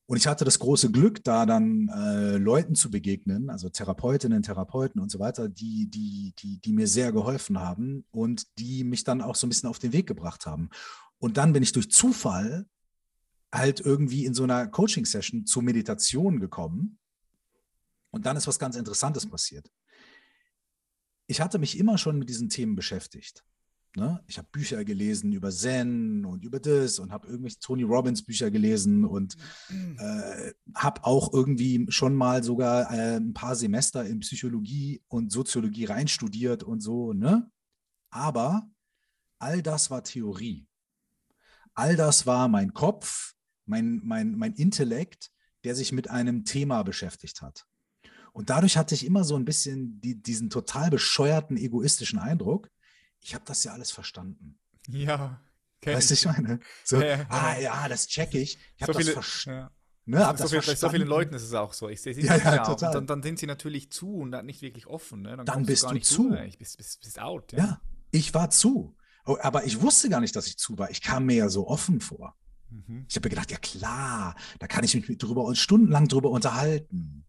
Und 0.07 0.19
ich 0.19 0.27
hatte 0.27 0.45
das 0.45 0.59
große 0.59 0.91
Glück, 0.91 1.25
da 1.25 1.47
dann 1.47 1.89
äh, 1.89 2.37
Leuten 2.37 2.75
zu 2.75 2.91
begegnen, 2.91 3.49
also 3.49 3.71
Therapeutinnen, 3.71 4.43
Therapeuten 4.43 5.01
und 5.01 5.11
so 5.11 5.19
weiter, 5.19 5.49
die, 5.49 5.89
die, 5.89 6.35
die, 6.39 6.59
die 6.59 6.73
mir 6.73 6.87
sehr 6.87 7.11
geholfen 7.11 7.59
haben 7.59 8.05
und 8.11 8.59
die 8.59 8.85
mich 8.85 9.05
dann 9.05 9.23
auch 9.23 9.35
so 9.35 9.47
ein 9.47 9.51
bisschen 9.51 9.71
auf 9.71 9.79
den 9.79 9.93
Weg 9.93 10.07
gebracht 10.07 10.45
haben. 10.45 10.69
Und 11.19 11.39
dann 11.39 11.55
bin 11.55 11.63
ich 11.63 11.73
durch 11.73 11.91
Zufall 11.91 12.67
halt 13.51 13.81
irgendwie 13.81 14.27
in 14.27 14.35
so 14.35 14.43
einer 14.43 14.67
Coaching-Session 14.67 15.47
zur 15.47 15.63
Meditation 15.63 16.41
gekommen 16.41 16.99
Und 18.11 18.27
dann 18.27 18.37
ist 18.37 18.47
was 18.47 18.59
ganz 18.59 18.77
Interessantes 18.77 19.29
passiert. 19.29 19.71
Ich 21.27 21.41
hatte 21.41 21.59
mich 21.59 21.79
immer 21.79 21.99
schon 21.99 22.19
mit 22.19 22.29
diesen 22.29 22.49
Themen 22.49 22.77
beschäftigt. 22.77 23.45
Ne? 23.97 24.21
Ich 24.27 24.39
habe 24.39 24.49
Bücher 24.51 24.85
gelesen 24.85 25.33
über 25.33 25.51
Zen 25.51 26.25
und 26.25 26.45
über 26.45 26.59
das 26.59 26.99
und 26.99 27.13
habe 27.13 27.29
irgendwelche 27.29 27.61
Tony 27.61 27.85
Robbins 27.85 28.25
Bücher 28.25 28.51
gelesen 28.51 29.05
und 29.05 29.37
äh, 29.99 30.53
habe 30.75 31.05
auch 31.05 31.33
irgendwie 31.33 31.87
schon 31.91 32.17
mal 32.17 32.43
sogar 32.43 32.91
äh, 32.93 33.17
ein 33.17 33.35
paar 33.35 33.55
Semester 33.55 34.05
in 34.05 34.21
Psychologie 34.21 35.01
und 35.07 35.31
Soziologie 35.31 35.85
reinstudiert 35.85 36.65
und 36.65 36.81
so. 36.81 37.13
Ne? 37.13 37.49
Aber 38.11 38.69
all 39.39 39.63
das 39.63 39.91
war 39.91 40.03
Theorie. 40.03 40.67
All 41.75 41.95
das 41.95 42.27
war 42.27 42.49
mein 42.49 42.75
Kopf, 42.75 43.35
mein, 43.65 44.01
mein, 44.03 44.35
mein 44.37 44.55
Intellekt, 44.55 45.31
der 45.63 45.77
sich 45.77 45.93
mit 45.93 46.11
einem 46.11 46.45
Thema 46.45 46.83
beschäftigt 46.83 47.43
hat. 47.43 47.65
Und 48.33 48.51
dadurch 48.51 48.77
hatte 48.77 48.97
ich 48.97 49.07
immer 49.07 49.23
so 49.23 49.37
ein 49.37 49.45
bisschen 49.45 50.01
die, 50.01 50.21
diesen 50.21 50.51
total 50.51 50.91
bescheuerten, 50.91 51.57
egoistischen 51.57 52.19
Eindruck, 52.19 52.69
ich 53.25 53.35
habe 53.35 53.45
das 53.47 53.65
ja 53.65 53.73
alles 53.73 53.91
verstanden. 53.91 54.59
Ja. 54.89 55.41
Weißt 55.85 56.11
du, 56.11 56.15
ich 56.15 56.27
meine? 56.27 56.61
So, 56.85 57.01
ja, 57.01 57.17
ja, 57.17 57.27
ah 57.29 57.59
ja, 57.59 57.89
das 57.89 58.07
check 58.07 58.35
ich. 58.35 58.59
Ich 58.77 58.83
habe 58.83 58.93
so 58.93 58.99
das 58.99 59.09
verstanden. 59.11 59.71
Ne, 60.07 60.27
hab 60.27 60.39
so, 60.39 60.49
viel, 60.49 60.61
bei 60.61 60.75
so 60.75 60.91
vielen 60.91 61.09
Leuten 61.09 61.35
ist 61.35 61.43
es 61.43 61.55
auch 61.55 61.73
so. 61.73 61.89
Ich 61.89 62.03
sehe 62.03 62.13
ja, 62.15 62.37
ja, 62.37 62.59
total. 62.59 62.93
Dann, 62.93 63.07
dann, 63.07 63.23
sind 63.23 63.39
sie 63.39 63.47
natürlich 63.47 63.91
zu 63.91 64.17
und 64.17 64.31
nicht 64.45 64.61
wirklich 64.61 64.87
offen. 64.87 65.23
Ne? 65.23 65.37
Dann, 65.37 65.47
dann 65.47 65.65
bist 65.65 65.85
du, 65.85 65.95
du 65.95 66.01
zu. 66.01 66.31
Du 66.31 66.37
bist, 66.59 66.77
bist, 66.77 67.01
bist 67.01 67.19
out. 67.19 67.53
Ja. 67.53 67.59
ja. 67.59 67.81
ich 68.11 68.35
war 68.35 68.51
zu. 68.51 68.95
Oh, 69.25 69.39
aber 69.41 69.65
ich 69.65 69.81
wusste 69.81 70.11
gar 70.11 70.21
nicht, 70.21 70.37
dass 70.37 70.47
ich 70.47 70.59
zu 70.59 70.77
war. 70.77 70.91
Ich 70.91 71.01
kam 71.01 71.25
mir 71.25 71.37
ja 71.37 71.49
so 71.49 71.67
offen 71.67 72.03
vor. 72.03 72.37
Mhm. 72.69 73.07
Ich 73.09 73.17
habe 73.17 73.27
mir 73.27 73.31
gedacht, 73.31 73.51
ja 73.51 73.57
klar, 73.57 74.37
da 74.59 74.67
kann 74.67 74.85
ich 74.85 74.95
mich 74.95 75.17
drüber 75.17 75.55
stundenlang 75.55 76.09
drüber 76.09 76.29
unterhalten. 76.29 77.25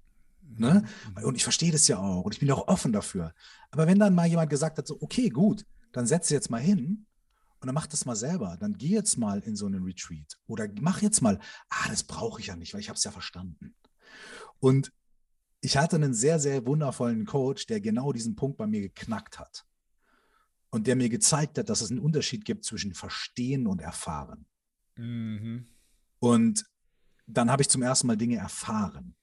Ne? 0.57 0.83
Mhm. 1.15 1.23
Und 1.23 1.35
ich 1.35 1.43
verstehe 1.43 1.71
das 1.71 1.87
ja 1.87 1.97
auch 1.97 2.23
und 2.23 2.33
ich 2.33 2.39
bin 2.39 2.51
auch 2.51 2.67
offen 2.67 2.91
dafür. 2.91 3.33
Aber 3.71 3.87
wenn 3.87 3.99
dann 3.99 4.15
mal 4.15 4.27
jemand 4.27 4.49
gesagt 4.49 4.77
hat, 4.77 4.87
so, 4.87 4.97
okay, 5.01 5.29
gut, 5.29 5.65
dann 5.95 6.07
setz 6.07 6.29
jetzt 6.29 6.49
mal 6.49 6.59
hin 6.59 7.05
und 7.61 7.67
dann 7.67 7.73
mach 7.73 7.87
das 7.87 8.05
mal 8.05 8.17
selber. 8.17 8.57
Dann 8.59 8.73
geh 8.73 8.89
jetzt 8.89 9.17
mal 9.17 9.39
in 9.39 9.55
so 9.55 9.65
einen 9.65 9.85
Retreat 9.85 10.37
oder 10.45 10.67
mach 10.81 11.01
jetzt 11.01 11.21
mal, 11.21 11.39
ah, 11.69 11.87
das 11.87 12.03
brauche 12.03 12.41
ich 12.41 12.47
ja 12.47 12.57
nicht, 12.57 12.73
weil 12.73 12.81
ich 12.81 12.89
habe 12.89 12.97
es 12.97 13.03
ja 13.05 13.11
verstanden. 13.11 13.73
Und 14.59 14.91
ich 15.61 15.77
hatte 15.77 15.95
einen 15.95 16.13
sehr, 16.13 16.37
sehr 16.37 16.67
wundervollen 16.67 17.25
Coach, 17.25 17.65
der 17.67 17.79
genau 17.79 18.11
diesen 18.11 18.35
Punkt 18.35 18.57
bei 18.57 18.67
mir 18.67 18.81
geknackt 18.81 19.39
hat. 19.39 19.65
Und 20.69 20.85
der 20.85 20.97
mir 20.97 21.07
gezeigt 21.07 21.57
hat, 21.57 21.69
dass 21.69 21.79
es 21.79 21.91
einen 21.91 22.01
Unterschied 22.01 22.43
gibt 22.43 22.65
zwischen 22.65 22.93
Verstehen 22.93 23.65
und 23.65 23.79
Erfahren. 23.79 24.45
Mhm. 24.97 25.65
Und 26.19 26.65
dann 27.25 27.49
habe 27.49 27.61
ich 27.61 27.69
zum 27.69 27.81
ersten 27.81 28.07
Mal 28.07 28.17
Dinge 28.17 28.35
erfahren. 28.35 29.15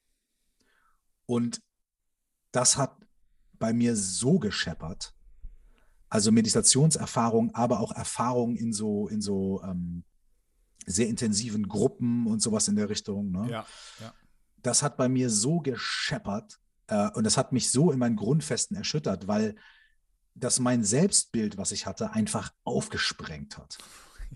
Und 1.27 1.61
das 2.51 2.79
hat 2.79 2.97
bei 3.59 3.75
mir 3.75 3.95
so 3.95 4.39
gescheppert, 4.39 5.15
also 6.13 6.31
Meditationserfahrung, 6.31 7.55
aber 7.55 7.81
auch 7.81 7.91
Erfahrung 7.91 8.55
in 8.57 8.75
so, 8.75 9.09
in 9.09 9.23
so 9.23 9.63
ähm, 9.65 10.05
sehr 10.85 11.09
intensiven 11.09 11.69
Gruppen 11.69 12.27
und 12.27 12.43
sowas 12.43 12.69
in 12.69 12.77
der 12.77 12.91
Richtung. 12.91 13.31
Ne? 13.31 13.51
Ja, 13.51 13.67
ja. 13.99 14.13
Das 14.59 14.83
hat 14.83 14.99
bei 14.99 15.09
mir 15.09 15.31
so 15.31 15.61
gescheppert 15.61 16.61
äh, 16.89 17.09
und 17.13 17.25
das 17.25 17.39
hat 17.39 17.53
mich 17.53 17.71
so 17.71 17.91
in 17.91 17.99
meinen 17.99 18.17
Grundfesten 18.17 18.77
erschüttert, 18.77 19.27
weil 19.27 19.55
das 20.35 20.61
mein 20.61 20.85
Selbstbild, 20.85 21.57
was 21.57 21.73
ich 21.73 21.87
hatte, 21.87 22.13
einfach 22.13 22.53
aufgesprengt 22.65 23.57
hat. 23.57 23.79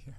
Ja. 0.06 0.12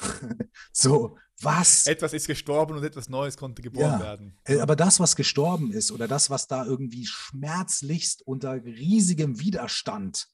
so, 0.72 1.18
was? 1.40 1.86
Etwas 1.86 2.12
ist 2.12 2.28
gestorben 2.28 2.76
und 2.76 2.84
etwas 2.84 3.08
Neues 3.08 3.36
konnte 3.36 3.62
geboren 3.62 3.98
ja, 3.98 4.00
werden. 4.00 4.38
Äh, 4.44 4.60
aber 4.60 4.76
das, 4.76 5.00
was 5.00 5.16
gestorben 5.16 5.72
ist 5.72 5.90
oder 5.90 6.06
das, 6.06 6.30
was 6.30 6.46
da 6.46 6.64
irgendwie 6.64 7.04
schmerzlichst 7.04 8.22
unter 8.22 8.64
riesigem 8.64 9.40
Widerstand 9.40 10.28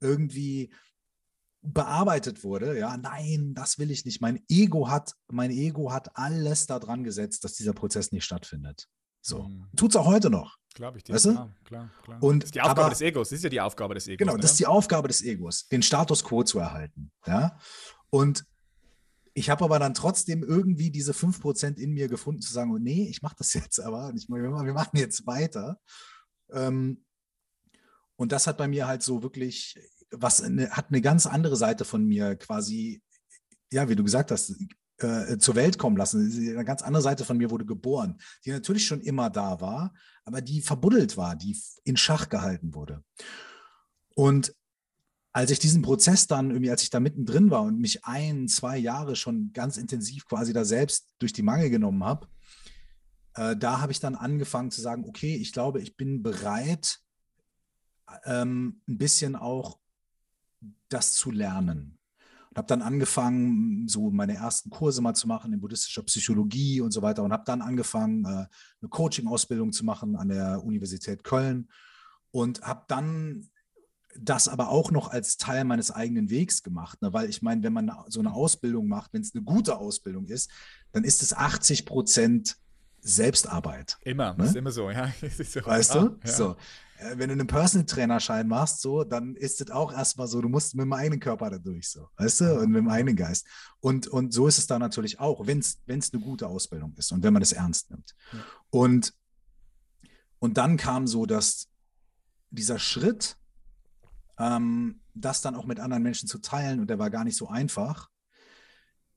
irgendwie 0.00 0.72
bearbeitet 1.60 2.44
wurde, 2.44 2.78
ja, 2.78 2.96
nein, 2.96 3.52
das 3.54 3.78
will 3.78 3.90
ich 3.90 4.04
nicht. 4.04 4.20
Mein 4.20 4.42
Ego 4.48 4.88
hat, 4.88 5.14
mein 5.30 5.50
Ego 5.50 5.92
hat 5.92 6.16
alles 6.16 6.66
daran 6.66 7.04
gesetzt, 7.04 7.44
dass 7.44 7.54
dieser 7.54 7.72
Prozess 7.72 8.12
nicht 8.12 8.24
stattfindet. 8.24 8.88
So. 9.20 9.44
Mhm. 9.44 9.66
Tut 9.76 9.90
es 9.90 9.96
auch 9.96 10.06
heute 10.06 10.30
noch. 10.30 10.56
Glaube 10.74 10.98
ich 10.98 11.04
dir. 11.04 11.14
Weißt 11.14 11.26
du? 11.26 11.32
Klar, 11.32 11.54
klar, 11.64 11.90
klar. 12.04 12.22
Und, 12.22 12.42
das 12.42 12.48
ist 12.48 12.54
die 12.54 12.60
Aufgabe 12.60 12.80
aber, 12.82 12.90
des 12.90 13.00
Egos. 13.00 13.28
Das 13.28 13.36
ist 13.38 13.42
ja 13.42 13.50
die 13.50 13.60
Aufgabe 13.60 13.94
des 13.94 14.06
Egos. 14.06 14.18
Genau, 14.18 14.34
ne? 14.34 14.40
das 14.40 14.52
ist 14.52 14.60
die 14.60 14.66
Aufgabe 14.66 15.08
des 15.08 15.22
Egos, 15.22 15.66
den 15.68 15.82
Status 15.82 16.22
quo 16.22 16.44
zu 16.44 16.58
erhalten. 16.58 17.10
Ja. 17.26 17.58
Und 18.10 18.44
ich 19.34 19.50
habe 19.50 19.64
aber 19.64 19.78
dann 19.78 19.94
trotzdem 19.94 20.42
irgendwie 20.42 20.90
diese 20.90 21.12
5% 21.12 21.78
in 21.78 21.92
mir 21.92 22.08
gefunden, 22.08 22.40
zu 22.40 22.52
sagen, 22.52 22.72
oh, 22.72 22.78
nee, 22.78 23.08
ich 23.08 23.22
mache 23.22 23.36
das 23.38 23.54
jetzt 23.54 23.80
aber. 23.80 24.12
Ich, 24.16 24.28
wir 24.28 24.72
machen 24.72 24.96
jetzt 24.96 25.26
weiter. 25.26 25.78
Ähm, 26.50 27.04
und 28.18 28.32
das 28.32 28.48
hat 28.48 28.58
bei 28.58 28.66
mir 28.66 28.88
halt 28.88 29.02
so 29.04 29.22
wirklich, 29.22 29.78
was 30.10 30.42
eine, 30.42 30.70
hat 30.70 30.86
eine 30.88 31.00
ganz 31.00 31.24
andere 31.24 31.56
Seite 31.56 31.84
von 31.84 32.04
mir 32.04 32.34
quasi, 32.34 33.00
ja, 33.72 33.88
wie 33.88 33.94
du 33.94 34.02
gesagt 34.02 34.32
hast, 34.32 34.56
äh, 34.98 35.38
zur 35.38 35.54
Welt 35.54 35.78
kommen 35.78 35.96
lassen. 35.96 36.28
Eine 36.50 36.64
ganz 36.64 36.82
andere 36.82 37.02
Seite 37.02 37.24
von 37.24 37.38
mir 37.38 37.50
wurde 37.50 37.64
geboren, 37.64 38.18
die 38.44 38.50
natürlich 38.50 38.84
schon 38.86 39.00
immer 39.02 39.30
da 39.30 39.60
war, 39.60 39.94
aber 40.24 40.40
die 40.40 40.60
verbuddelt 40.60 41.16
war, 41.16 41.36
die 41.36 41.56
in 41.84 41.96
Schach 41.96 42.28
gehalten 42.28 42.74
wurde. 42.74 43.04
Und 44.16 44.52
als 45.32 45.52
ich 45.52 45.60
diesen 45.60 45.82
Prozess 45.82 46.26
dann 46.26 46.50
irgendwie, 46.50 46.72
als 46.72 46.82
ich 46.82 46.90
da 46.90 46.98
mittendrin 46.98 47.52
war 47.52 47.62
und 47.62 47.78
mich 47.78 48.04
ein, 48.04 48.48
zwei 48.48 48.78
Jahre 48.78 49.14
schon 49.14 49.52
ganz 49.52 49.76
intensiv 49.76 50.26
quasi 50.26 50.52
da 50.52 50.64
selbst 50.64 51.14
durch 51.20 51.32
die 51.32 51.42
Mangel 51.42 51.70
genommen 51.70 52.02
habe, 52.02 52.26
äh, 53.34 53.56
da 53.56 53.80
habe 53.80 53.92
ich 53.92 54.00
dann 54.00 54.16
angefangen 54.16 54.72
zu 54.72 54.80
sagen, 54.80 55.04
okay, 55.06 55.36
ich 55.36 55.52
glaube, 55.52 55.80
ich 55.80 55.96
bin 55.96 56.24
bereit, 56.24 56.98
ähm, 58.24 58.80
ein 58.88 58.98
bisschen 58.98 59.36
auch 59.36 59.78
das 60.88 61.14
zu 61.14 61.30
lernen. 61.30 61.98
Und 62.50 62.56
habe 62.56 62.66
dann 62.66 62.82
angefangen, 62.82 63.88
so 63.88 64.10
meine 64.10 64.34
ersten 64.34 64.70
Kurse 64.70 65.02
mal 65.02 65.14
zu 65.14 65.28
machen 65.28 65.52
in 65.52 65.60
buddhistischer 65.60 66.02
Psychologie 66.04 66.80
und 66.80 66.92
so 66.92 67.02
weiter 67.02 67.22
und 67.22 67.32
habe 67.32 67.44
dann 67.46 67.62
angefangen, 67.62 68.24
äh, 68.24 68.28
eine 68.28 68.88
Coaching-Ausbildung 68.88 69.72
zu 69.72 69.84
machen 69.84 70.16
an 70.16 70.28
der 70.28 70.64
Universität 70.64 71.24
Köln 71.24 71.68
und 72.30 72.62
habe 72.62 72.84
dann 72.88 73.50
das 74.20 74.48
aber 74.48 74.70
auch 74.70 74.90
noch 74.90 75.10
als 75.10 75.36
Teil 75.36 75.64
meines 75.64 75.90
eigenen 75.90 76.30
Wegs 76.30 76.62
gemacht, 76.62 77.00
ne? 77.02 77.12
weil 77.12 77.28
ich 77.28 77.42
meine, 77.42 77.62
wenn 77.62 77.72
man 77.72 77.92
so 78.08 78.20
eine 78.20 78.32
Ausbildung 78.32 78.88
macht, 78.88 79.12
wenn 79.12 79.22
es 79.22 79.34
eine 79.34 79.44
gute 79.44 79.78
Ausbildung 79.78 80.26
ist, 80.26 80.50
dann 80.92 81.04
ist 81.04 81.22
es 81.22 81.34
80 81.34 81.86
Prozent 81.86 82.56
Selbstarbeit. 83.08 83.98
Immer, 84.02 84.34
ne? 84.34 84.44
ist 84.44 84.56
immer 84.56 84.70
so, 84.70 84.90
ja. 84.90 85.12
So. 85.44 85.64
Weißt 85.64 85.96
ah, 85.96 86.00
du? 86.00 86.18
Ja. 86.24 86.32
So. 86.32 86.56
Äh, 86.98 87.16
wenn 87.16 87.28
du 87.28 87.32
einen 87.32 87.46
Personal 87.46 87.86
Trainerschein 87.86 88.46
machst, 88.48 88.80
so, 88.80 89.04
dann 89.04 89.34
ist 89.34 89.60
es 89.60 89.70
auch 89.70 89.92
erstmal 89.92 90.26
so, 90.26 90.40
du 90.40 90.48
musst 90.48 90.74
mit 90.74 90.84
dem 90.84 90.92
eigenen 90.92 91.20
Körper 91.20 91.50
da 91.50 91.58
durch, 91.58 91.88
so, 91.88 92.08
weißt 92.16 92.40
du, 92.40 92.60
und 92.60 92.70
mit 92.70 92.80
dem 92.80 92.88
eigenen 92.88 93.16
Geist. 93.16 93.46
Und, 93.80 94.06
und 94.08 94.32
so 94.32 94.46
ist 94.46 94.58
es 94.58 94.66
da 94.66 94.78
natürlich 94.78 95.20
auch, 95.20 95.46
wenn 95.46 95.60
es 95.60 95.78
eine 95.86 96.22
gute 96.22 96.46
Ausbildung 96.46 96.94
ist 96.96 97.12
und 97.12 97.22
wenn 97.22 97.32
man 97.32 97.42
es 97.42 97.52
ernst 97.52 97.90
nimmt. 97.90 98.14
Ja. 98.32 98.44
Und, 98.70 99.14
und 100.38 100.56
dann 100.56 100.76
kam 100.76 101.06
so, 101.06 101.26
dass 101.26 101.68
dieser 102.50 102.78
Schritt, 102.78 103.36
ähm, 104.38 105.00
das 105.14 105.40
dann 105.40 105.56
auch 105.56 105.66
mit 105.66 105.80
anderen 105.80 106.02
Menschen 106.02 106.28
zu 106.28 106.38
teilen, 106.38 106.80
und 106.80 106.90
der 106.90 106.98
war 106.98 107.10
gar 107.10 107.24
nicht 107.24 107.36
so 107.36 107.48
einfach, 107.48 108.08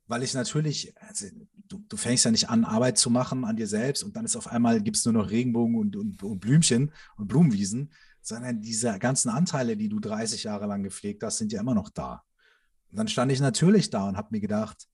weil 0.08 0.24
ich 0.24 0.34
natürlich, 0.34 0.94
also, 1.00 1.28
du, 1.72 1.84
du, 1.88 1.98
fängst 1.98 2.26
ja 2.26 2.32
nicht 2.32 2.50
an, 2.50 2.66
Arbeit 2.66 2.98
zu 2.98 3.10
machen 3.10 3.46
an 3.46 3.56
dir 3.56 3.68
selbst 3.68 4.04
und 4.04 4.16
dann 4.16 4.26
ist 4.26 4.36
auf 4.36 4.48
einmal, 4.48 4.82
gibt 4.82 4.98
es 4.98 5.06
nur 5.06 5.14
noch 5.14 5.30
Regenbogen 5.30 5.76
und, 5.76 5.96
und, 5.96 6.22
und, 6.24 6.40
Blümchen 6.40 6.92
und 7.18 7.28
Blumenwiesen, 7.28 7.92
sondern 8.22 8.62
diese 8.62 9.00
ganzen 9.00 9.30
Anteile, 9.30 9.78
die 9.78 9.90
du 9.90 10.00
30 10.00 10.44
Jahre 10.44 10.68
lang 10.68 10.84
gepflegt 10.84 11.24
hast, 11.24 11.38
sind 11.38 11.52
ja 11.52 11.62
immer 11.62 11.74
noch 11.74 11.90
da. 11.90 12.24
Und 12.92 12.98
dann 12.98 13.08
stand 13.08 13.32
ich 13.32 13.40
natürlich 13.40 13.90
da 13.90 14.08
und 14.08 14.18
habe 14.18 14.30
mir 14.32 14.42
gedacht, 14.42 14.88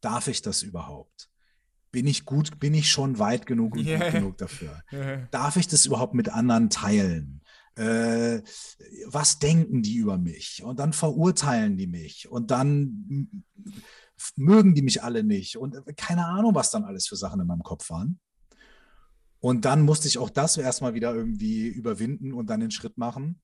darf 0.00 0.28
ich 0.28 0.42
das 0.42 0.62
überhaupt? 0.62 1.30
Bin 1.90 2.06
ich 2.06 2.24
gut, 2.24 2.58
bin 2.58 2.74
ich 2.74 2.90
schon 2.90 3.18
weit 3.18 3.46
genug 3.46 3.76
und 3.76 3.86
yeah. 3.86 3.98
gut 4.04 4.12
genug 4.12 4.38
dafür? 4.38 4.82
Yeah. 4.92 5.28
Darf 5.30 5.56
ich 5.56 5.68
das 5.68 5.86
überhaupt 5.86 6.14
mit 6.14 6.28
anderen 6.28 6.70
teilen? 6.70 7.42
Äh, 7.74 8.42
was 9.06 9.38
denken 9.38 9.82
die 9.82 9.96
über 9.96 10.18
mich? 10.18 10.62
Und 10.62 10.78
dann 10.78 10.92
verurteilen 10.92 11.76
die 11.78 11.86
mich. 11.86 12.28
Und 12.28 12.50
dann 12.50 13.44
mögen 14.36 14.74
die 14.74 14.82
mich 14.82 15.02
alle 15.02 15.24
nicht 15.24 15.56
und 15.56 15.74
äh, 15.74 15.92
keine 15.94 16.26
Ahnung, 16.26 16.54
was 16.54 16.70
dann 16.70 16.84
alles 16.84 17.06
für 17.06 17.16
Sachen 17.16 17.40
in 17.40 17.46
meinem 17.46 17.62
Kopf 17.62 17.90
waren. 17.90 18.20
Und 19.40 19.64
dann 19.64 19.82
musste 19.82 20.06
ich 20.06 20.18
auch 20.18 20.30
das 20.30 20.56
erstmal 20.56 20.94
wieder 20.94 21.12
irgendwie 21.14 21.66
überwinden 21.66 22.32
und 22.32 22.48
dann 22.48 22.60
den 22.60 22.70
Schritt 22.70 22.96
machen. 22.96 23.40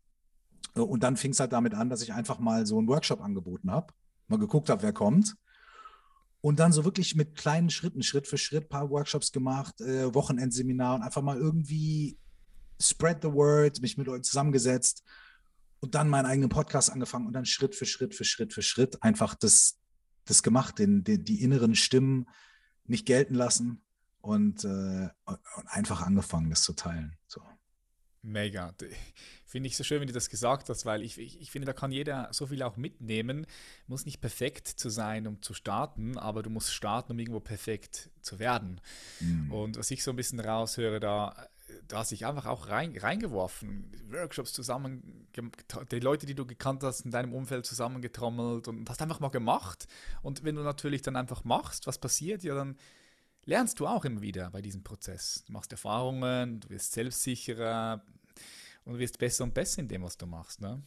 Und 0.75 1.03
dann 1.03 1.17
fing 1.17 1.33
es 1.33 1.41
halt 1.41 1.53
damit 1.53 1.75
an, 1.75 1.91
dass 1.91 2.03
ich 2.03 2.13
einfach 2.13 2.39
mal 2.39 2.67
so 2.67 2.79
einen 2.79 2.87
Workshop 2.87 3.21
angeboten 3.21 3.71
habe, 3.73 3.93
mal 4.29 4.39
geguckt 4.39 4.71
habe, 4.71 4.83
wer 4.83 4.93
kommt. 4.93 5.35
Und 6.41 6.61
dann 6.61 6.73
so 6.73 6.85
wirklich 6.85 7.17
mit 7.17 7.35
kleinen 7.35 7.69
Schritten, 7.69 8.05
Schritt 8.05 8.29
für 8.29 8.39
Schritt, 8.39 8.69
paar 8.69 8.91
Workshops 8.91 9.33
gemacht, 9.33 9.81
äh, 9.81 10.15
Wochenendseminar 10.15 10.95
und 10.95 11.03
einfach 11.03 11.23
mal 11.23 11.37
irgendwie 11.37 12.17
spread 12.81 13.19
the 13.23 13.33
word, 13.33 13.81
mich 13.83 13.97
mit 13.97 14.07
Leuten 14.07 14.23
zusammengesetzt 14.23 15.03
und 15.81 15.95
dann 15.95 16.09
meinen 16.09 16.27
eigenen 16.27 16.49
Podcast 16.49 16.93
angefangen 16.93 17.27
und 17.27 17.33
dann 17.33 17.45
Schritt 17.45 17.75
für 17.75 17.87
Schritt 17.87 18.15
für 18.15 18.25
Schritt 18.25 18.53
für 18.53 18.63
Schritt 18.63 19.03
einfach 19.03 19.35
das, 19.35 19.79
das 20.29 20.43
gemacht, 20.43 20.79
den, 20.79 21.05
den, 21.05 21.25
die 21.25 21.43
inneren 21.43 21.75
Stimmen 21.75 22.29
nicht 22.85 23.07
gelten 23.07 23.35
lassen 23.35 23.83
und, 24.21 24.65
äh, 24.65 25.09
und 25.25 25.67
einfach 25.67 26.03
angefangen, 26.03 26.51
das 26.51 26.63
zu 26.63 26.75
teilen. 26.75 27.17
So. 27.27 27.43
Mega. 28.23 28.75
Finde 29.47 29.69
ich 29.69 29.77
so 29.77 29.85
schön, 29.85 30.01
wenn 30.01 30.09
du 30.09 30.13
das 30.13 30.29
gesagt 30.29 30.69
hast, 30.69 30.85
weil 30.85 31.03
ich, 31.03 31.19
ich, 31.19 31.41
ich, 31.41 31.51
finde, 31.51 31.67
da 31.67 31.73
kann 31.73 31.93
jeder 31.93 32.29
so 32.33 32.47
viel 32.47 32.63
auch 32.63 32.77
mitnehmen. 32.77 33.47
Muss 33.87 34.05
nicht 34.05 34.21
perfekt 34.21 34.69
zu 34.69 34.91
sein, 34.91 35.27
um 35.27 35.41
zu 35.41 35.55
starten, 35.55 36.19
aber 36.19 36.43
du 36.43 36.51
musst 36.51 36.75
starten, 36.75 37.13
um 37.13 37.19
irgendwo 37.19 37.41
perfekt 37.41 38.11
zu 38.21 38.39
werden. 38.39 38.81
Mhm. 39.21 39.53
Und 39.53 39.79
was 39.79 39.91
ich 39.91 40.03
so 40.03 40.11
ein 40.11 40.17
bisschen 40.17 40.41
raushöre, 40.41 41.01
da, 41.01 41.49
da 41.87 41.99
hast 41.99 42.11
dich 42.11 42.27
einfach 42.27 42.47
auch 42.47 42.69
rein, 42.69 42.97
reingeworfen, 42.97 43.91
Workshops 44.11 44.53
zusammen, 44.53 45.29
die 45.91 46.01
Leute, 46.01 46.27
die 46.27 46.35
du 46.35 46.47
gekannt 46.47 46.83
hast, 46.83 47.03
in 47.03 47.11
deinem 47.11 47.33
Umfeld 47.33 47.67
zusammengetrommelt 47.67 48.69
und 48.69 48.89
hast 48.89 49.03
einfach 49.03 49.21
mal 49.21 49.31
gemacht. 49.31 49.87
Und 50.23 50.45
wenn 50.45 50.55
du 50.55 50.63
natürlich 50.63 51.03
dann 51.03 51.17
einfach 51.17 51.45
machst, 51.45 51.87
was 51.87 51.99
passiert, 51.99 52.43
ja, 52.43 52.55
dann 52.55 52.77
lernst 53.45 53.81
du 53.81 53.87
auch 53.87 54.05
immer 54.05 54.21
wieder 54.21 54.51
bei 54.51 54.63
diesem 54.63 54.83
Prozess. 54.83 55.45
Du 55.47 55.53
machst 55.53 55.73
Erfahrungen, 55.73 56.61
du 56.61 56.71
wirst 56.71 56.93
selbstsicherer 56.93 58.03
und 58.85 58.95
du 58.95 58.99
wirst 58.99 59.19
besser 59.19 59.45
und 59.45 59.55
besser 59.55 59.81
in 59.81 59.89
dem, 59.89 60.03
was 60.03 60.17
du 60.17 60.27
machst. 60.27 60.61
Ne? 60.61 60.83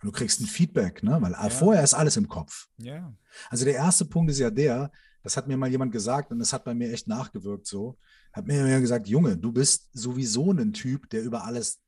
Du 0.00 0.12
kriegst 0.12 0.40
ein 0.40 0.46
Feedback, 0.46 1.02
ne? 1.02 1.20
weil 1.20 1.32
ja. 1.32 1.50
vorher 1.50 1.82
ist 1.82 1.94
alles 1.94 2.16
im 2.16 2.28
Kopf. 2.28 2.68
Ja. 2.78 3.12
Also 3.50 3.64
der 3.64 3.74
erste 3.74 4.04
Punkt 4.04 4.30
ist 4.30 4.38
ja 4.38 4.50
der, 4.50 4.92
das 5.28 5.36
hat 5.36 5.46
mir 5.46 5.58
mal 5.58 5.68
jemand 5.68 5.92
gesagt 5.92 6.32
und 6.32 6.38
das 6.38 6.54
hat 6.54 6.64
bei 6.64 6.72
mir 6.72 6.90
echt 6.90 7.06
nachgewirkt 7.06 7.66
so, 7.66 7.98
hat 8.32 8.46
mir 8.46 8.80
gesagt, 8.80 9.08
Junge, 9.08 9.36
du 9.36 9.52
bist 9.52 9.90
sowieso 9.92 10.52
ein 10.52 10.72
Typ, 10.72 11.10
der 11.10 11.22
über 11.22 11.44
alles 11.44 11.80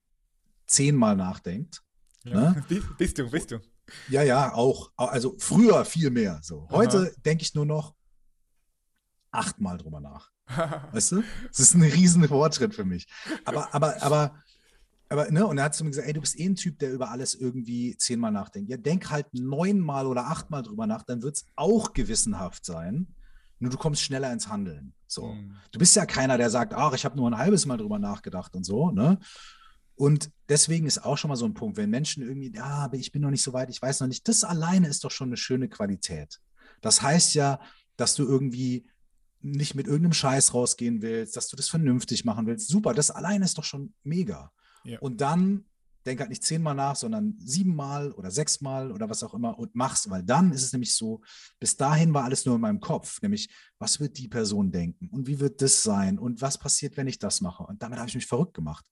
zehnmal 0.67 1.17
nachdenkt. 1.17 1.83
Ja. 2.25 2.51
Ne? 2.51 2.65
Bist 2.99 3.17
du, 3.17 3.31
bist 3.31 3.51
du. 3.51 3.61
Ja, 4.11 4.23
ja, 4.23 4.53
auch. 4.53 4.91
Also 4.95 5.37
früher 5.39 5.87
viel 5.87 6.11
mehr. 6.11 6.39
So. 6.43 6.69
Heute 6.71 7.15
denke 7.25 7.43
ich 7.43 7.55
nur 7.55 7.65
noch, 7.65 7.95
achtmal 9.31 9.79
drüber 9.79 10.01
nach. 10.01 10.31
weißt 10.93 11.13
du? 11.13 11.23
Das 11.49 11.61
ist 11.61 11.75
ein 11.75 11.83
riesen 11.83 12.29
Fortschritt 12.29 12.75
für 12.75 12.85
mich. 12.85 13.09
Aber, 13.47 13.75
aber, 13.75 14.03
aber, 14.03 14.35
aber, 15.09 15.31
ne? 15.31 15.47
Und 15.47 15.57
er 15.57 15.65
hat 15.65 15.75
zu 15.75 15.85
mir 15.85 15.91
gesagt, 15.91 16.07
ey, 16.07 16.13
du 16.13 16.21
bist 16.21 16.39
eh 16.39 16.45
ein 16.45 16.57
Typ, 16.57 16.79
der 16.79 16.93
über 16.93 17.11
alles 17.11 17.35
irgendwie 17.35 17.97
zehnmal 17.97 18.33
nachdenkt. 18.33 18.69
Ja, 18.69 18.77
denk 18.77 19.09
halt 19.09 19.33
neunmal 19.33 20.07
oder 20.07 20.27
achtmal 20.27 20.63
drüber 20.63 20.87
nach, 20.87 21.05
dann 21.05 21.23
wird 21.23 21.37
es 21.37 21.47
auch 21.57 21.95
gewissenhaft 21.95 22.67
sein. 22.67 23.15
Nur 23.61 23.71
du 23.71 23.77
kommst 23.77 24.03
schneller 24.03 24.33
ins 24.33 24.49
Handeln. 24.49 24.95
So. 25.07 25.35
Mhm. 25.35 25.55
Du 25.71 25.79
bist 25.79 25.95
ja 25.95 26.07
keiner, 26.07 26.39
der 26.39 26.51
sagt, 26.51 26.75
ach, 26.75 26.95
ich 26.95 27.05
habe 27.05 27.17
nur 27.17 27.31
ein 27.31 27.39
halbes 27.39 27.67
Mal 27.67 27.77
drüber 27.77 27.99
nachgedacht 27.99 28.57
und 28.57 28.65
so, 28.65 28.91
ne? 28.91 29.19
Und 29.95 30.31
deswegen 30.49 30.87
ist 30.87 31.05
auch 31.05 31.19
schon 31.19 31.29
mal 31.29 31.37
so 31.37 31.45
ein 31.45 31.53
Punkt, 31.53 31.77
wenn 31.77 31.91
Menschen 31.91 32.23
irgendwie, 32.23 32.51
ja, 32.55 32.65
aber 32.65 32.97
ich 32.97 33.13
bin 33.13 33.21
noch 33.21 33.31
nicht 33.31 33.43
so 33.43 33.53
weit, 33.53 33.69
ich 33.69 33.83
weiß 33.83 34.01
noch 34.01 34.09
nicht, 34.09 34.27
das 34.27 34.45
alleine 34.45 34.89
ist 34.89 35.05
doch 35.05 35.11
schon 35.11 35.29
eine 35.29 35.37
schöne 35.37 35.69
Qualität. 35.69 36.41
Das 36.81 37.03
heißt 37.03 37.35
ja, 37.35 37.61
dass 37.97 38.15
du 38.15 38.27
irgendwie 38.27 38.89
nicht 39.41 39.75
mit 39.75 39.87
irgendeinem 39.87 40.15
Scheiß 40.15 40.55
rausgehen 40.55 41.03
willst, 41.03 41.37
dass 41.37 41.49
du 41.49 41.57
das 41.57 41.69
vernünftig 41.69 42.25
machen 42.25 42.47
willst. 42.47 42.69
Super, 42.69 42.95
das 42.95 43.11
allein 43.11 43.43
ist 43.43 43.59
doch 43.59 43.65
schon 43.65 43.93
mega. 44.03 44.51
Ja. 44.85 44.99
Und 45.01 45.21
dann 45.21 45.67
denk 46.07 46.21
halt 46.21 46.31
nicht 46.31 46.45
zehnmal 46.45 46.75
nach, 46.75 46.97
sondern 46.97 47.37
siebenmal 47.39 48.13
oder 48.13 48.31
sechsmal 48.31 48.91
oder 48.91 49.11
was 49.11 49.23
auch 49.23 49.35
immer 49.35 49.59
und 49.59 49.75
mach's, 49.75 50.09
weil 50.09 50.23
dann 50.23 50.53
ist 50.53 50.63
es 50.63 50.73
nämlich 50.73 50.95
so, 50.95 51.21
bis 51.59 51.77
dahin 51.77 52.15
war 52.15 52.25
alles 52.25 52.47
nur 52.47 52.55
in 52.55 52.61
meinem 52.61 52.81
Kopf, 52.81 53.21
nämlich 53.23 53.51
was 53.79 54.01
wird 54.01 54.19
die 54.19 54.29
Person 54.29 54.71
denken 54.71 55.09
und 55.09 55.27
wie 55.27 55.41
wird 55.41 55.61
das 55.63 55.83
sein 55.83 56.19
und 56.19 56.41
was 56.41 56.59
passiert, 56.59 56.97
wenn 56.97 57.07
ich 57.07 57.19
das 57.19 57.41
mache. 57.41 57.65
Und 57.65 57.83
damit 57.83 57.99
habe 57.99 58.09
ich 58.09 58.15
mich 58.15 58.27
verrückt 58.27 58.55
gemacht. 58.55 58.87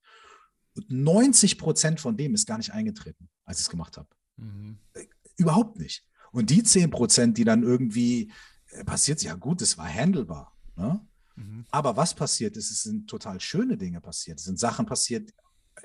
Und 0.77 0.91
90 0.91 1.59
Prozent 1.59 2.01
von 2.01 2.17
dem 2.17 2.35
ist 2.35 2.47
gar 2.47 2.59
nicht 2.59 2.73
eingetreten, 2.73 3.29
als 3.45 3.59
ich 3.59 3.65
es 3.65 3.71
gemacht 3.71 3.97
habe. 3.97 4.09
Mhm. 4.37 4.79
Äh, 4.95 5.07
überhaupt 5.37 5.79
nicht. 5.79 6.05
Und 6.31 6.51
die 6.51 6.63
10 6.63 6.91
Prozent, 6.91 7.39
die 7.39 7.45
dann 7.45 7.63
irgendwie 7.63 8.33
äh, 8.71 8.85
passiert, 8.85 9.23
ja 9.23 9.35
gut, 9.35 9.63
es 9.63 9.79
war 9.79 9.89
handelbar. 9.89 10.57
Ne? 10.77 11.01
Mhm. 11.37 11.65
Aber 11.71 11.97
was 11.97 12.15
passiert 12.15 12.57
ist, 12.57 12.71
es 12.71 12.83
sind 12.83 13.09
total 13.09 13.41
schöne 13.41 13.77
Dinge 13.77 14.01
passiert. 14.01 14.39
Es 14.39 14.45
sind 14.45 14.59
Sachen 14.59 14.87
passiert, 14.87 15.33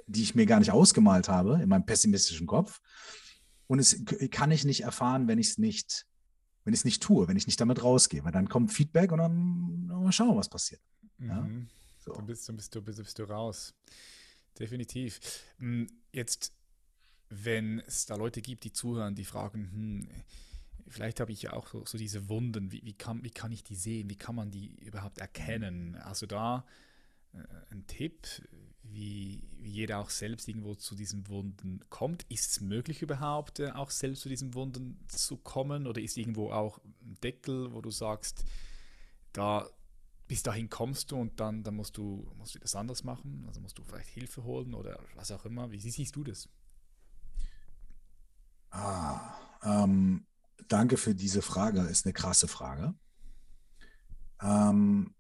die 0.08 0.24
ich 0.24 0.36
mir 0.36 0.46
gar 0.46 0.60
nicht 0.60 0.72
ausgemalt 0.72 1.30
habe 1.30 1.60
in 1.62 1.70
meinem 1.70 1.86
pessimistischen 1.86 2.48
Kopf. 2.48 2.82
Und 3.68 3.80
es 3.80 4.04
kann 4.32 4.52
ich 4.52 4.66
nicht 4.66 4.82
erfahren, 4.82 5.28
wenn 5.28 5.40
ich 5.40 5.50
es 5.50 5.58
nicht, 5.58 6.06
wenn 6.64 6.74
ich 6.74 6.82
es 6.82 6.86
nicht 6.86 7.02
tue, 7.02 7.28
wenn 7.28 7.38
ich 7.38 7.48
nicht 7.48 7.60
damit 7.60 7.84
rausgehe. 7.84 8.24
Weil 8.24 8.32
dann 8.32 8.50
kommt 8.50 8.72
Feedback 8.72 9.12
und 9.12 9.20
dann 9.20 9.88
mal 9.88 10.12
schauen, 10.12 10.38
was 10.38 10.50
passiert. 10.50 10.82
Mhm. 11.18 11.30
Ja? 11.30 11.50
So. 12.00 12.14
Dann, 12.14 12.26
bist, 12.26 12.48
dann 12.48 12.58
bist, 12.58 12.76
du, 12.76 12.82
bist, 12.82 13.00
bist 13.00 13.20
du 13.20 13.24
raus. 13.24 13.74
Definitiv. 14.60 15.20
Hm, 15.58 15.88
jetzt, 16.12 16.54
wenn 17.30 17.80
es 17.80 18.06
da 18.06 18.16
Leute 18.16 18.42
gibt, 18.42 18.64
die 18.66 18.74
zuhören, 18.74 19.16
die 19.16 19.26
fragen, 19.26 19.72
hm, 19.72 20.08
vielleicht 20.88 21.20
habe 21.20 21.32
ich 21.32 21.42
ja 21.42 21.54
auch 21.54 21.68
so, 21.68 21.86
so 21.86 21.98
diese 21.98 22.30
Wunden, 22.30 22.72
wie, 22.72 22.84
wie, 22.84 22.94
kann, 22.94 23.24
wie 23.24 23.32
kann 23.32 23.52
ich 23.52 23.64
die 23.64 23.76
sehen, 23.76 24.10
wie 24.10 24.18
kann 24.18 24.36
man 24.36 24.52
die 24.52 24.76
überhaupt 24.82 25.18
erkennen? 25.18 25.96
Also 25.96 26.26
da 26.26 26.66
äh, 27.34 27.38
ein 27.72 27.88
Tipp, 27.88 28.28
wie, 28.84 29.42
wie, 29.60 29.72
jeder 29.72 30.00
auch 30.00 30.10
selbst 30.10 30.48
irgendwo 30.48 30.76
zu 30.76 30.96
diesen 30.96 31.28
Wunden 31.28 31.80
kommt. 31.90 32.26
Ist 32.30 32.52
es 32.52 32.62
möglich 32.62 33.02
überhaupt, 33.02 33.60
äh, 33.60 33.72
auch 33.72 33.90
selbst 33.90 34.22
zu 34.22 34.30
diesen 34.30 34.54
Wunden 34.54 35.00
zu 35.08 35.38
kommen? 35.38 35.88
Oder 35.88 36.02
ist 36.02 36.18
irgendwo 36.18 36.52
auch 36.52 36.80
ein 37.02 37.18
Deckel, 37.24 37.74
wo 37.74 37.82
du 37.82 37.90
sagst, 37.90 38.46
da 39.32 39.68
bis 40.28 40.44
dahin 40.44 40.70
kommst 40.70 41.12
du 41.12 41.18
und 41.18 41.40
dann, 41.40 41.64
dann 41.64 41.76
musst, 41.76 41.98
du, 41.98 42.32
musst 42.38 42.56
du 42.56 42.60
das 42.60 42.76
anders 42.76 43.04
machen? 43.04 43.46
Also 43.48 43.60
musst 43.60 43.78
du 43.78 43.84
vielleicht 43.84 44.10
Hilfe 44.10 44.44
holen 44.44 44.74
oder 44.74 45.00
was 45.16 45.32
auch 45.32 45.46
immer. 45.46 45.72
Wie 45.72 45.80
siehst 45.80 46.16
du 46.16 46.24
das? 46.24 46.50
Ah, 48.70 49.36
ähm, 49.64 50.26
danke 50.68 50.98
für 50.98 51.14
diese 51.14 51.42
Frage. 51.42 51.82
Ist 51.82 52.06
eine 52.06 52.14
krasse 52.14 52.48
Frage. 52.48 52.94
Ähm, 54.42 55.14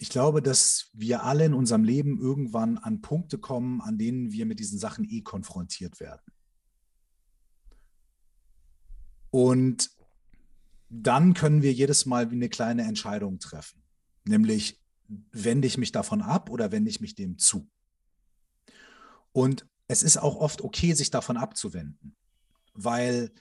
ich 0.00 0.08
glaube, 0.08 0.40
dass 0.40 0.88
wir 0.94 1.24
alle 1.24 1.44
in 1.44 1.52
unserem 1.52 1.84
Leben 1.84 2.18
irgendwann 2.18 2.78
an 2.78 3.02
Punkte 3.02 3.36
kommen, 3.36 3.82
an 3.82 3.98
denen 3.98 4.32
wir 4.32 4.46
mit 4.46 4.58
diesen 4.58 4.78
Sachen 4.78 5.04
eh 5.04 5.20
konfrontiert 5.20 6.00
werden. 6.00 6.32
Und 9.28 9.90
dann 10.88 11.34
können 11.34 11.60
wir 11.60 11.74
jedes 11.74 12.06
Mal 12.06 12.30
wie 12.30 12.36
eine 12.36 12.48
kleine 12.48 12.84
Entscheidung 12.84 13.40
treffen. 13.40 13.82
Nämlich, 14.24 14.80
wende 15.32 15.68
ich 15.68 15.76
mich 15.76 15.92
davon 15.92 16.22
ab 16.22 16.48
oder 16.48 16.72
wende 16.72 16.88
ich 16.88 17.02
mich 17.02 17.14
dem 17.14 17.36
zu? 17.36 17.68
Und 19.32 19.66
es 19.86 20.02
ist 20.02 20.16
auch 20.16 20.36
oft 20.36 20.62
okay, 20.62 20.94
sich 20.94 21.10
davon 21.10 21.36
abzuwenden, 21.36 22.16
weil 22.72 23.32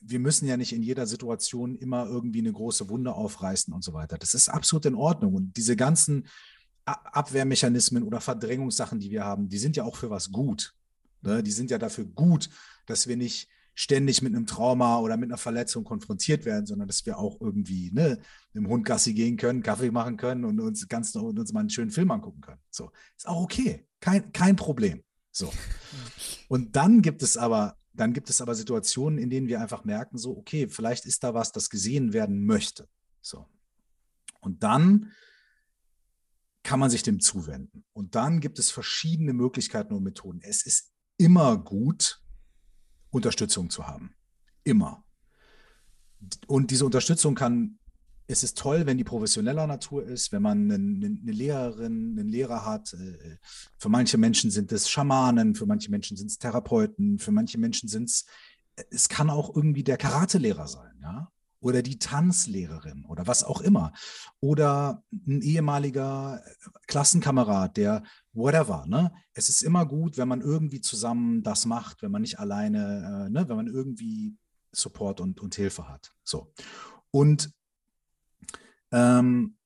wir 0.00 0.18
müssen 0.18 0.46
ja 0.46 0.56
nicht 0.56 0.72
in 0.72 0.82
jeder 0.82 1.06
Situation 1.06 1.74
immer 1.74 2.06
irgendwie 2.06 2.40
eine 2.40 2.52
große 2.52 2.88
Wunde 2.88 3.14
aufreißen 3.14 3.72
und 3.72 3.84
so 3.84 3.92
weiter. 3.92 4.18
Das 4.18 4.34
ist 4.34 4.48
absolut 4.48 4.86
in 4.86 4.94
Ordnung. 4.94 5.34
Und 5.34 5.56
diese 5.56 5.76
ganzen 5.76 6.26
Abwehrmechanismen 6.84 8.02
oder 8.02 8.20
Verdrängungssachen, 8.20 9.00
die 9.00 9.10
wir 9.10 9.24
haben, 9.24 9.48
die 9.48 9.58
sind 9.58 9.76
ja 9.76 9.84
auch 9.84 9.96
für 9.96 10.10
was 10.10 10.30
gut. 10.30 10.74
Ne? 11.22 11.42
Die 11.42 11.50
sind 11.50 11.70
ja 11.70 11.78
dafür 11.78 12.04
gut, 12.04 12.48
dass 12.86 13.06
wir 13.06 13.16
nicht 13.16 13.48
ständig 13.74 14.22
mit 14.22 14.34
einem 14.34 14.46
Trauma 14.46 15.00
oder 15.00 15.16
mit 15.16 15.28
einer 15.28 15.36
Verletzung 15.36 15.84
konfrontiert 15.84 16.44
werden, 16.46 16.64
sondern 16.66 16.88
dass 16.88 17.04
wir 17.04 17.18
auch 17.18 17.40
irgendwie 17.40 17.90
ne, 17.92 18.18
mit 18.52 18.64
dem 18.64 18.68
Hund 18.68 18.86
Gassi 18.86 19.12
gehen 19.12 19.36
können, 19.36 19.62
Kaffee 19.62 19.90
machen 19.90 20.16
können 20.16 20.44
und 20.44 20.58
uns 20.60 20.88
ganz 20.88 21.14
und 21.14 21.38
uns 21.38 21.52
mal 21.52 21.60
einen 21.60 21.70
schönen 21.70 21.90
Film 21.90 22.10
angucken 22.10 22.40
können. 22.40 22.60
So, 22.70 22.90
ist 23.16 23.28
auch 23.28 23.42
okay, 23.42 23.86
kein, 24.00 24.32
kein 24.32 24.56
Problem. 24.56 25.02
So. 25.30 25.52
Und 26.48 26.74
dann 26.76 27.02
gibt 27.02 27.22
es 27.22 27.36
aber, 27.36 27.76
dann 28.00 28.12
gibt 28.12 28.30
es 28.30 28.40
aber 28.40 28.54
Situationen, 28.54 29.18
in 29.18 29.30
denen 29.30 29.48
wir 29.48 29.60
einfach 29.60 29.84
merken, 29.84 30.18
so, 30.18 30.36
okay, 30.36 30.68
vielleicht 30.68 31.06
ist 31.06 31.24
da 31.24 31.34
was, 31.34 31.52
das 31.52 31.70
gesehen 31.70 32.12
werden 32.12 32.44
möchte. 32.44 32.88
So. 33.20 33.46
Und 34.40 34.62
dann 34.62 35.12
kann 36.62 36.80
man 36.80 36.90
sich 36.90 37.02
dem 37.02 37.20
zuwenden. 37.20 37.84
Und 37.92 38.14
dann 38.14 38.40
gibt 38.40 38.58
es 38.58 38.70
verschiedene 38.70 39.32
Möglichkeiten 39.32 39.94
und 39.94 40.02
Methoden. 40.02 40.40
Es 40.42 40.66
ist 40.66 40.92
immer 41.16 41.56
gut, 41.56 42.20
Unterstützung 43.10 43.70
zu 43.70 43.86
haben. 43.86 44.14
Immer. 44.64 45.04
Und 46.46 46.70
diese 46.70 46.84
Unterstützung 46.84 47.34
kann 47.34 47.78
es 48.26 48.42
ist 48.42 48.58
toll, 48.58 48.86
wenn 48.86 48.98
die 48.98 49.04
professioneller 49.04 49.66
Natur 49.66 50.04
ist, 50.04 50.32
wenn 50.32 50.42
man 50.42 50.70
eine, 50.70 51.32
Lehrerin, 51.32 52.16
einen 52.18 52.28
Lehrer 52.28 52.64
hat. 52.64 52.92
Äh, 52.94 53.36
für 53.78 53.88
manche 53.88 54.18
Menschen 54.18 54.50
sind 54.50 54.72
es 54.72 54.88
Schamanen, 54.88 55.54
für 55.54 55.66
manche 55.66 55.90
Menschen 55.90 56.16
sind 56.16 56.30
es 56.30 56.38
Therapeuten, 56.38 57.18
für 57.18 57.32
manche 57.32 57.58
Menschen 57.58 57.88
sind 57.88 58.08
es, 58.08 58.26
es 58.90 59.08
kann 59.08 59.30
auch 59.30 59.54
irgendwie 59.54 59.84
der 59.84 59.96
Karatelehrer 59.96 60.68
sein, 60.68 60.98
ja, 61.02 61.30
oder 61.60 61.82
die 61.82 61.98
Tanzlehrerin 61.98 63.04
oder 63.06 63.26
was 63.26 63.42
auch 63.42 63.60
immer. 63.60 63.92
Oder 64.40 65.02
ein 65.12 65.40
ehemaliger 65.40 66.42
Klassenkamerad, 66.86 67.76
der 67.76 68.02
whatever, 68.32 68.84
ne? 68.86 69.12
Es 69.32 69.48
ist 69.48 69.62
immer 69.62 69.86
gut, 69.86 70.16
wenn 70.16 70.28
man 70.28 70.42
irgendwie 70.42 70.80
zusammen 70.80 71.42
das 71.42 71.64
macht, 71.64 72.02
wenn 72.02 72.10
man 72.10 72.22
nicht 72.22 72.38
alleine, 72.38 73.26
äh, 73.26 73.30
ne, 73.30 73.48
wenn 73.48 73.56
man 73.56 73.66
irgendwie 73.66 74.36
Support 74.72 75.20
und, 75.20 75.40
und 75.40 75.54
Hilfe 75.54 75.88
hat. 75.88 76.12
So. 76.22 76.52
Und 77.10 77.50
ähm, 78.92 79.56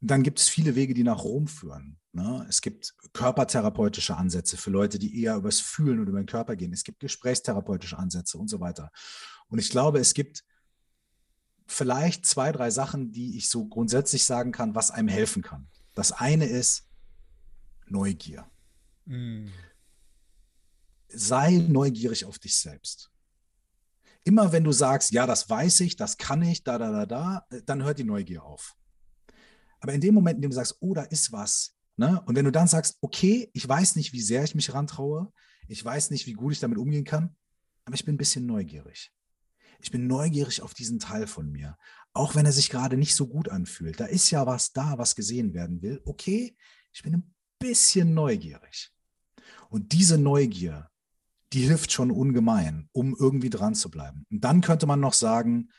dann 0.00 0.22
gibt 0.22 0.38
es 0.38 0.48
viele 0.48 0.74
Wege, 0.74 0.94
die 0.94 1.04
nach 1.04 1.24
Rom 1.24 1.46
führen. 1.46 1.98
Ne? 2.12 2.46
Es 2.48 2.60
gibt 2.60 2.94
körpertherapeutische 3.12 4.16
Ansätze 4.16 4.56
für 4.56 4.70
Leute, 4.70 4.98
die 4.98 5.20
eher 5.22 5.36
übers 5.36 5.60
Fühlen 5.60 5.98
und 6.00 6.08
über 6.08 6.20
den 6.20 6.26
Körper 6.26 6.56
gehen. 6.56 6.72
Es 6.72 6.84
gibt 6.84 7.00
gesprächstherapeutische 7.00 7.98
Ansätze 7.98 8.38
und 8.38 8.48
so 8.48 8.60
weiter. 8.60 8.90
Und 9.48 9.58
ich 9.58 9.70
glaube, 9.70 9.98
es 9.98 10.14
gibt 10.14 10.44
vielleicht 11.66 12.26
zwei, 12.26 12.52
drei 12.52 12.70
Sachen, 12.70 13.12
die 13.12 13.36
ich 13.36 13.48
so 13.48 13.66
grundsätzlich 13.66 14.24
sagen 14.24 14.52
kann, 14.52 14.74
was 14.74 14.90
einem 14.90 15.08
helfen 15.08 15.42
kann. 15.42 15.68
Das 15.94 16.12
eine 16.12 16.46
ist 16.46 16.86
Neugier. 17.86 18.46
Mm. 19.06 19.48
Sei 21.08 21.52
neugierig 21.68 22.24
auf 22.24 22.38
dich 22.38 22.56
selbst. 22.56 23.10
Immer 24.24 24.52
wenn 24.52 24.64
du 24.64 24.72
sagst, 24.72 25.12
ja, 25.12 25.26
das 25.26 25.48
weiß 25.48 25.80
ich, 25.80 25.96
das 25.96 26.16
kann 26.16 26.42
ich, 26.42 26.64
da, 26.64 26.78
da, 26.78 26.90
da, 26.90 27.06
da, 27.06 27.46
dann 27.66 27.82
hört 27.82 27.98
die 27.98 28.04
Neugier 28.04 28.42
auf. 28.42 28.74
Aber 29.80 29.92
in 29.92 30.00
dem 30.00 30.14
Moment, 30.14 30.36
in 30.36 30.42
dem 30.42 30.50
du 30.50 30.56
sagst, 30.56 30.78
oh, 30.80 30.94
da 30.94 31.02
ist 31.02 31.30
was, 31.30 31.76
ne? 31.96 32.22
und 32.24 32.34
wenn 32.36 32.46
du 32.46 32.52
dann 32.52 32.66
sagst, 32.66 32.96
okay, 33.02 33.50
ich 33.52 33.68
weiß 33.68 33.96
nicht, 33.96 34.14
wie 34.14 34.22
sehr 34.22 34.42
ich 34.42 34.54
mich 34.54 34.72
rantraue, 34.72 35.30
ich 35.68 35.84
weiß 35.84 36.10
nicht, 36.10 36.26
wie 36.26 36.32
gut 36.32 36.52
ich 36.52 36.60
damit 36.60 36.78
umgehen 36.78 37.04
kann, 37.04 37.36
aber 37.84 37.94
ich 37.94 38.04
bin 38.04 38.14
ein 38.14 38.18
bisschen 38.18 38.46
neugierig. 38.46 39.12
Ich 39.80 39.90
bin 39.90 40.06
neugierig 40.06 40.62
auf 40.62 40.72
diesen 40.72 40.98
Teil 40.98 41.26
von 41.26 41.50
mir, 41.50 41.76
auch 42.14 42.34
wenn 42.34 42.46
er 42.46 42.52
sich 42.52 42.70
gerade 42.70 42.96
nicht 42.96 43.14
so 43.14 43.26
gut 43.26 43.50
anfühlt. 43.50 44.00
Da 44.00 44.06
ist 44.06 44.30
ja 44.30 44.46
was 44.46 44.72
da, 44.72 44.96
was 44.96 45.14
gesehen 45.14 45.52
werden 45.52 45.82
will. 45.82 46.00
Okay, 46.06 46.56
ich 46.92 47.02
bin 47.02 47.14
ein 47.14 47.34
bisschen 47.58 48.14
neugierig. 48.14 48.90
Und 49.68 49.92
diese 49.92 50.16
Neugier, 50.16 50.88
die 51.54 51.60
hilft 51.60 51.92
schon 51.92 52.10
ungemein, 52.10 52.88
um 52.92 53.14
irgendwie 53.16 53.50
dran 53.50 53.76
zu 53.76 53.88
bleiben. 53.88 54.26
Und 54.30 54.42
dann 54.42 54.60
könnte 54.60 54.86
man 54.86 54.98
noch 54.98 55.12
sagen, 55.12 55.70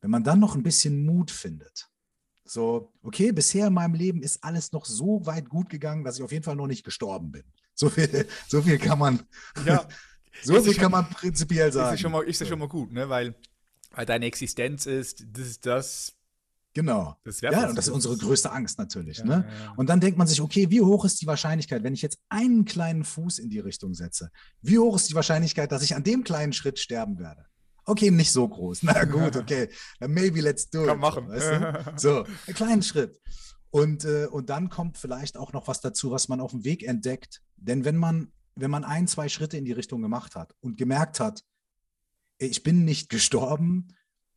wenn 0.00 0.10
man 0.10 0.24
dann 0.24 0.40
noch 0.40 0.54
ein 0.54 0.62
bisschen 0.62 1.06
Mut 1.06 1.30
findet, 1.30 1.88
so, 2.44 2.92
okay, 3.02 3.32
bisher 3.32 3.68
in 3.68 3.74
meinem 3.74 3.94
Leben 3.94 4.22
ist 4.22 4.44
alles 4.44 4.72
noch 4.72 4.84
so 4.84 5.24
weit 5.24 5.48
gut 5.48 5.70
gegangen, 5.70 6.04
dass 6.04 6.16
ich 6.16 6.22
auf 6.22 6.32
jeden 6.32 6.44
Fall 6.44 6.56
noch 6.56 6.66
nicht 6.66 6.84
gestorben 6.84 7.32
bin. 7.32 7.44
So 7.74 7.88
viel, 7.88 8.26
so 8.48 8.60
viel 8.60 8.78
kann 8.78 8.98
man, 8.98 9.22
ja, 9.64 9.88
so 10.42 10.60
viel 10.62 10.74
kann 10.74 10.92
man 10.92 11.08
prinzipiell 11.08 11.72
sagen. 11.72 11.94
Ist 11.94 12.00
ja 12.00 12.02
schon 12.02 12.12
mal, 12.12 12.24
ist 12.24 12.40
ja 12.40 12.46
schon 12.46 12.58
mal 12.58 12.68
gut, 12.68 12.92
ne? 12.92 13.08
weil, 13.08 13.34
weil 13.92 14.06
deine 14.06 14.26
Existenz 14.26 14.84
ist, 14.84 15.24
das 15.32 15.46
ist 15.46 15.66
das. 15.66 16.14
Genau. 16.74 17.16
Das 17.24 17.40
ja, 17.40 17.68
und 17.68 17.76
das 17.76 17.88
ist 17.88 17.92
unsere 17.92 18.16
größte 18.16 18.52
Angst 18.52 18.78
natürlich. 18.78 19.18
Ja, 19.18 19.24
ne? 19.24 19.48
Ja. 19.48 19.72
Und 19.76 19.88
dann 19.88 20.00
denkt 20.00 20.18
man 20.18 20.26
sich, 20.26 20.40
okay, 20.40 20.70
wie 20.70 20.80
hoch 20.80 21.04
ist 21.04 21.20
die 21.20 21.26
Wahrscheinlichkeit, 21.26 21.82
wenn 21.82 21.94
ich 21.94 22.02
jetzt 22.02 22.20
einen 22.28 22.64
kleinen 22.64 23.04
Fuß 23.04 23.38
in 23.38 23.50
die 23.50 23.58
Richtung 23.58 23.94
setze, 23.94 24.30
wie 24.62 24.78
hoch 24.78 24.96
ist 24.96 25.08
die 25.08 25.14
Wahrscheinlichkeit, 25.14 25.72
dass 25.72 25.82
ich 25.82 25.96
an 25.96 26.04
dem 26.04 26.24
kleinen 26.24 26.52
Schritt 26.52 26.78
sterben 26.78 27.18
werde? 27.18 27.46
Okay, 27.84 28.10
nicht 28.10 28.30
so 28.30 28.46
groß. 28.46 28.82
Na 28.82 29.04
gut, 29.04 29.36
okay. 29.36 29.68
Maybe 30.00 30.40
let's 30.40 30.68
do 30.70 30.84
Kann 30.84 30.96
it. 30.96 31.00
machen. 31.00 31.28
Weißt 31.28 31.50
du? 31.50 31.96
So, 31.96 32.24
einen 32.46 32.54
kleinen 32.54 32.82
Schritt. 32.82 33.18
Und, 33.70 34.04
äh, 34.04 34.26
und 34.26 34.50
dann 34.50 34.68
kommt 34.68 34.98
vielleicht 34.98 35.36
auch 35.36 35.52
noch 35.52 35.68
was 35.68 35.80
dazu, 35.80 36.10
was 36.10 36.28
man 36.28 36.40
auf 36.40 36.52
dem 36.52 36.64
Weg 36.64 36.82
entdeckt. 36.84 37.42
Denn 37.56 37.84
wenn 37.84 37.96
man 37.96 38.32
wenn 38.60 38.70
man 38.70 38.84
ein, 38.84 39.06
zwei 39.06 39.28
Schritte 39.28 39.56
in 39.56 39.64
die 39.64 39.72
Richtung 39.72 40.02
gemacht 40.02 40.34
hat 40.34 40.54
und 40.60 40.76
gemerkt 40.76 41.20
hat, 41.20 41.42
ich 42.38 42.62
bin 42.62 42.84
nicht 42.84 43.08
gestorben, 43.08 43.88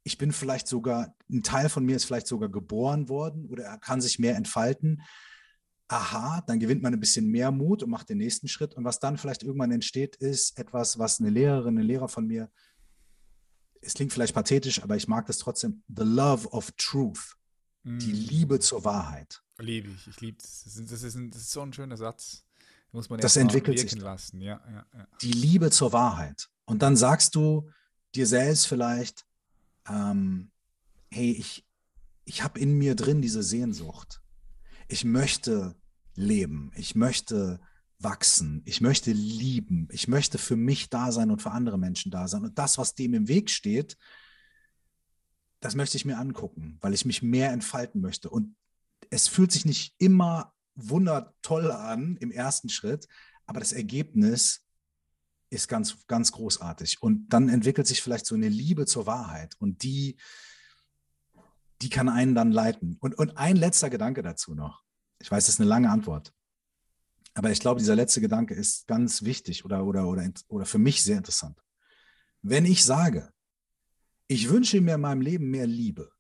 ich 0.04 0.18
bin 0.18 0.32
vielleicht 0.32 0.68
sogar, 0.68 1.16
ein 1.30 1.44
Teil 1.44 1.70
von 1.70 1.86
mir 1.86 1.96
ist 1.96 2.06
vielleicht 2.06 2.28
sogar 2.28 2.50
geboren 2.50 3.10
worden 3.10 3.48
oder 3.48 3.64
er 3.64 3.78
kann 3.78 4.02
sich 4.02 4.20
mehr 4.20 4.36
entfalten. 4.36 5.02
Aha, 5.88 6.42
dann 6.48 6.60
gewinnt 6.60 6.82
man 6.82 6.94
ein 6.94 7.00
bisschen 7.00 7.28
mehr 7.28 7.52
Mut 7.52 7.84
und 7.84 7.90
macht 7.90 8.10
den 8.10 8.18
nächsten 8.18 8.48
Schritt. 8.48 8.74
Und 8.74 8.86
was 8.86 9.00
dann 9.00 9.18
vielleicht 9.18 9.44
irgendwann 9.44 9.72
entsteht, 9.72 10.16
ist 10.16 10.58
etwas, 10.58 10.98
was 10.98 11.20
eine 11.20 11.30
Lehrerin, 11.30 11.78
ein 11.78 11.86
Lehrer 11.86 12.08
von 12.08 12.26
mir, 12.26 12.50
es 13.82 13.94
klingt 13.96 14.14
vielleicht 14.14 14.34
pathetisch, 14.34 14.82
aber 14.84 14.96
ich 14.96 15.08
mag 15.08 15.26
das 15.26 15.40
trotzdem, 15.40 15.84
the 15.88 16.04
love 16.04 16.48
of 16.50 16.72
truth, 16.78 17.36
mm. 17.84 17.98
die 17.98 18.12
Liebe 18.12 18.60
zur 18.60 18.86
Wahrheit. 18.86 19.42
Liebe 19.58 19.90
ich, 19.90 20.08
ich 20.08 20.22
liebe 20.22 20.38
das. 20.38 20.64
Das 20.64 20.78
ist, 20.78 20.92
das, 20.92 21.04
ist 21.04 21.16
ein, 21.16 21.32
das 21.32 21.42
ist 21.42 21.52
so 21.52 21.62
ein 21.62 21.74
schöner 21.74 21.98
Satz. 21.98 22.46
Muss 22.92 23.10
man 23.10 23.20
das 23.20 23.38
entwickelt 23.38 23.80
sich. 23.80 23.96
Lassen. 23.96 24.42
Ja, 24.42 24.62
ja, 24.70 24.86
ja. 24.94 25.08
Die 25.22 25.32
Liebe 25.32 25.72
zur 25.72 25.94
Wahrheit. 25.94 26.50
Und 26.66 26.82
dann 26.82 26.98
sagst 26.98 27.36
du 27.36 27.70
dir 28.16 28.28
selbst 28.28 28.68
vielleicht, 28.68 29.26
ähm, 29.92 30.52
hey, 31.10 31.32
ich, 31.32 31.66
ich 32.26 32.44
habe 32.44 32.60
in 32.60 32.78
mir 32.78 32.96
drin 32.96 33.22
diese 33.22 33.44
Sehnsucht. 33.44 34.22
Ich 34.88 35.04
möchte 35.04 35.76
leben. 36.16 36.72
Ich 36.76 36.96
möchte 36.96 37.60
wachsen. 38.00 38.62
Ich 38.66 38.82
möchte 38.82 39.12
lieben. 39.12 39.88
Ich 39.92 40.08
möchte 40.08 40.38
für 40.38 40.56
mich 40.56 40.90
da 40.90 41.12
sein 41.12 41.32
und 41.32 41.42
für 41.42 41.52
andere 41.52 41.78
Menschen 41.78 42.12
da 42.12 42.28
sein. 42.28 42.44
Und 42.44 42.58
das, 42.58 42.78
was 42.78 42.96
dem 42.96 43.14
im 43.14 43.28
Weg 43.28 43.50
steht, 43.50 43.98
das 45.60 45.76
möchte 45.76 45.98
ich 45.98 46.06
mir 46.06 46.18
angucken, 46.18 46.78
weil 46.82 46.94
ich 46.94 47.06
mich 47.06 47.22
mehr 47.22 47.52
entfalten 47.52 48.02
möchte. 48.02 48.30
Und 48.30 48.56
es 49.10 49.28
fühlt 49.28 49.52
sich 49.52 49.66
nicht 49.66 49.94
immer 50.00 50.54
wundertoll 50.76 51.72
an 51.72 52.18
im 52.18 52.32
ersten 52.32 52.70
Schritt, 52.70 53.08
aber 53.46 53.60
das 53.60 53.74
Ergebnis 53.74 54.66
ist 55.52 55.68
ganz, 55.68 56.08
ganz 56.08 56.32
großartig. 56.32 57.02
Und 57.02 57.30
dann 57.30 57.50
entwickelt 57.50 57.86
sich 57.86 58.02
vielleicht 58.02 58.26
so 58.26 58.36
eine 58.36 58.50
Liebe 58.50 58.86
zur 58.86 59.06
Wahrheit 59.06 59.56
und 59.60 59.84
die, 59.84 60.18
die 61.82 61.90
kann 61.90 62.10
einen 62.10 62.34
dann 62.34 62.52
leiten. 62.52 62.98
Und, 63.02 63.16
und 63.18 63.38
ein 63.38 63.58
letzter 63.58 63.90
Gedanke 63.90 64.24
dazu 64.24 64.56
noch. 64.56 64.84
Ich 65.20 65.30
weiß, 65.30 65.46
das 65.46 65.56
ist 65.56 65.62
eine 65.62 65.70
lange 65.70 65.90
Antwort. 65.90 66.34
Aber 67.34 67.52
ich 67.52 67.60
glaube, 67.60 67.80
dieser 67.80 67.96
letzte 67.96 68.22
Gedanke 68.22 68.54
ist 68.54 68.88
ganz 68.88 69.24
wichtig 69.24 69.64
oder, 69.66 69.86
oder, 69.86 70.08
oder, 70.08 70.28
oder 70.48 70.66
für 70.66 70.80
mich 70.80 71.04
sehr 71.04 71.18
interessant. 71.18 71.62
Wenn 72.42 72.66
ich 72.66 72.84
sage, 72.84 73.32
ich 74.28 74.50
wünsche 74.50 74.80
mir 74.80 74.96
in 74.96 75.02
meinem 75.02 75.22
Leben 75.22 75.50
mehr 75.50 75.68
Liebe 75.68 76.12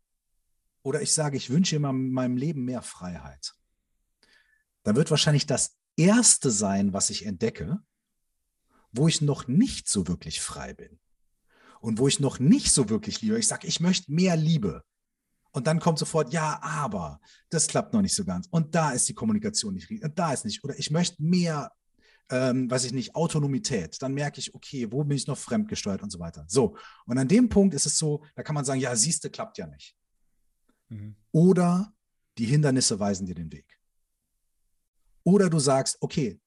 oder 0.83 1.01
ich 1.01 1.13
sage, 1.13 1.37
ich 1.37 1.49
wünsche 1.49 1.79
mir 1.79 1.89
in 1.89 2.11
meinem 2.11 2.35
Leben 2.35 2.65
mehr 2.65 2.81
Freiheit, 2.81 3.53
dann 4.83 4.95
wird 4.95 5.09
wahrscheinlich 5.09 5.45
das 5.45 5.77
Erste 5.95 6.51
sein, 6.51 6.93
was 6.93 7.09
ich 7.09 7.25
entdecke, 7.25 7.81
wo 8.91 9.07
ich 9.07 9.21
noch 9.21 9.47
nicht 9.47 9.87
so 9.87 10.07
wirklich 10.07 10.41
frei 10.41 10.73
bin 10.73 10.99
und 11.79 11.97
wo 11.99 12.07
ich 12.07 12.19
noch 12.19 12.39
nicht 12.39 12.71
so 12.71 12.89
wirklich 12.89 13.21
liebe. 13.21 13.39
Ich 13.39 13.47
sage, 13.47 13.67
ich 13.67 13.79
möchte 13.79 14.11
mehr 14.11 14.35
Liebe. 14.35 14.83
Und 15.53 15.67
dann 15.67 15.79
kommt 15.79 15.99
sofort, 15.99 16.31
ja, 16.31 16.61
aber 16.61 17.19
das 17.49 17.67
klappt 17.67 17.93
noch 17.93 18.01
nicht 18.01 18.15
so 18.15 18.23
ganz. 18.23 18.47
Und 18.51 18.73
da 18.73 18.91
ist 18.91 19.09
die 19.09 19.13
Kommunikation 19.13 19.73
nicht 19.73 19.89
richtig. 19.89 20.05
Und 20.05 20.17
da 20.17 20.31
ist 20.31 20.45
nicht. 20.45 20.63
Oder 20.63 20.79
ich 20.79 20.91
möchte 20.91 21.21
mehr, 21.21 21.73
ähm, 22.29 22.71
weiß 22.71 22.85
ich 22.85 22.93
nicht, 22.93 23.15
Autonomität. 23.15 24.01
Dann 24.01 24.13
merke 24.13 24.39
ich, 24.39 24.55
okay, 24.55 24.89
wo 24.91 25.03
bin 25.03 25.17
ich 25.17 25.27
noch 25.27 25.37
fremdgesteuert 25.37 26.03
und 26.03 26.09
so 26.09 26.19
weiter. 26.19 26.45
So. 26.47 26.77
Und 27.05 27.17
an 27.17 27.27
dem 27.27 27.49
Punkt 27.49 27.73
ist 27.73 27.85
es 27.85 27.97
so, 27.97 28.23
da 28.35 28.43
kann 28.43 28.55
man 28.55 28.63
sagen, 28.63 28.79
ja, 28.79 28.95
siehste, 28.95 29.29
klappt 29.29 29.57
ja 29.57 29.67
nicht. 29.67 29.95
Mhm. 30.87 31.15
Oder 31.31 31.93
die 32.37 32.45
Hindernisse 32.45 32.99
weisen 32.99 33.25
dir 33.25 33.35
den 33.35 33.51
Weg. 33.51 33.77
Oder 35.23 35.49
du 35.49 35.59
sagst, 35.59 35.97
okay, 35.99 36.40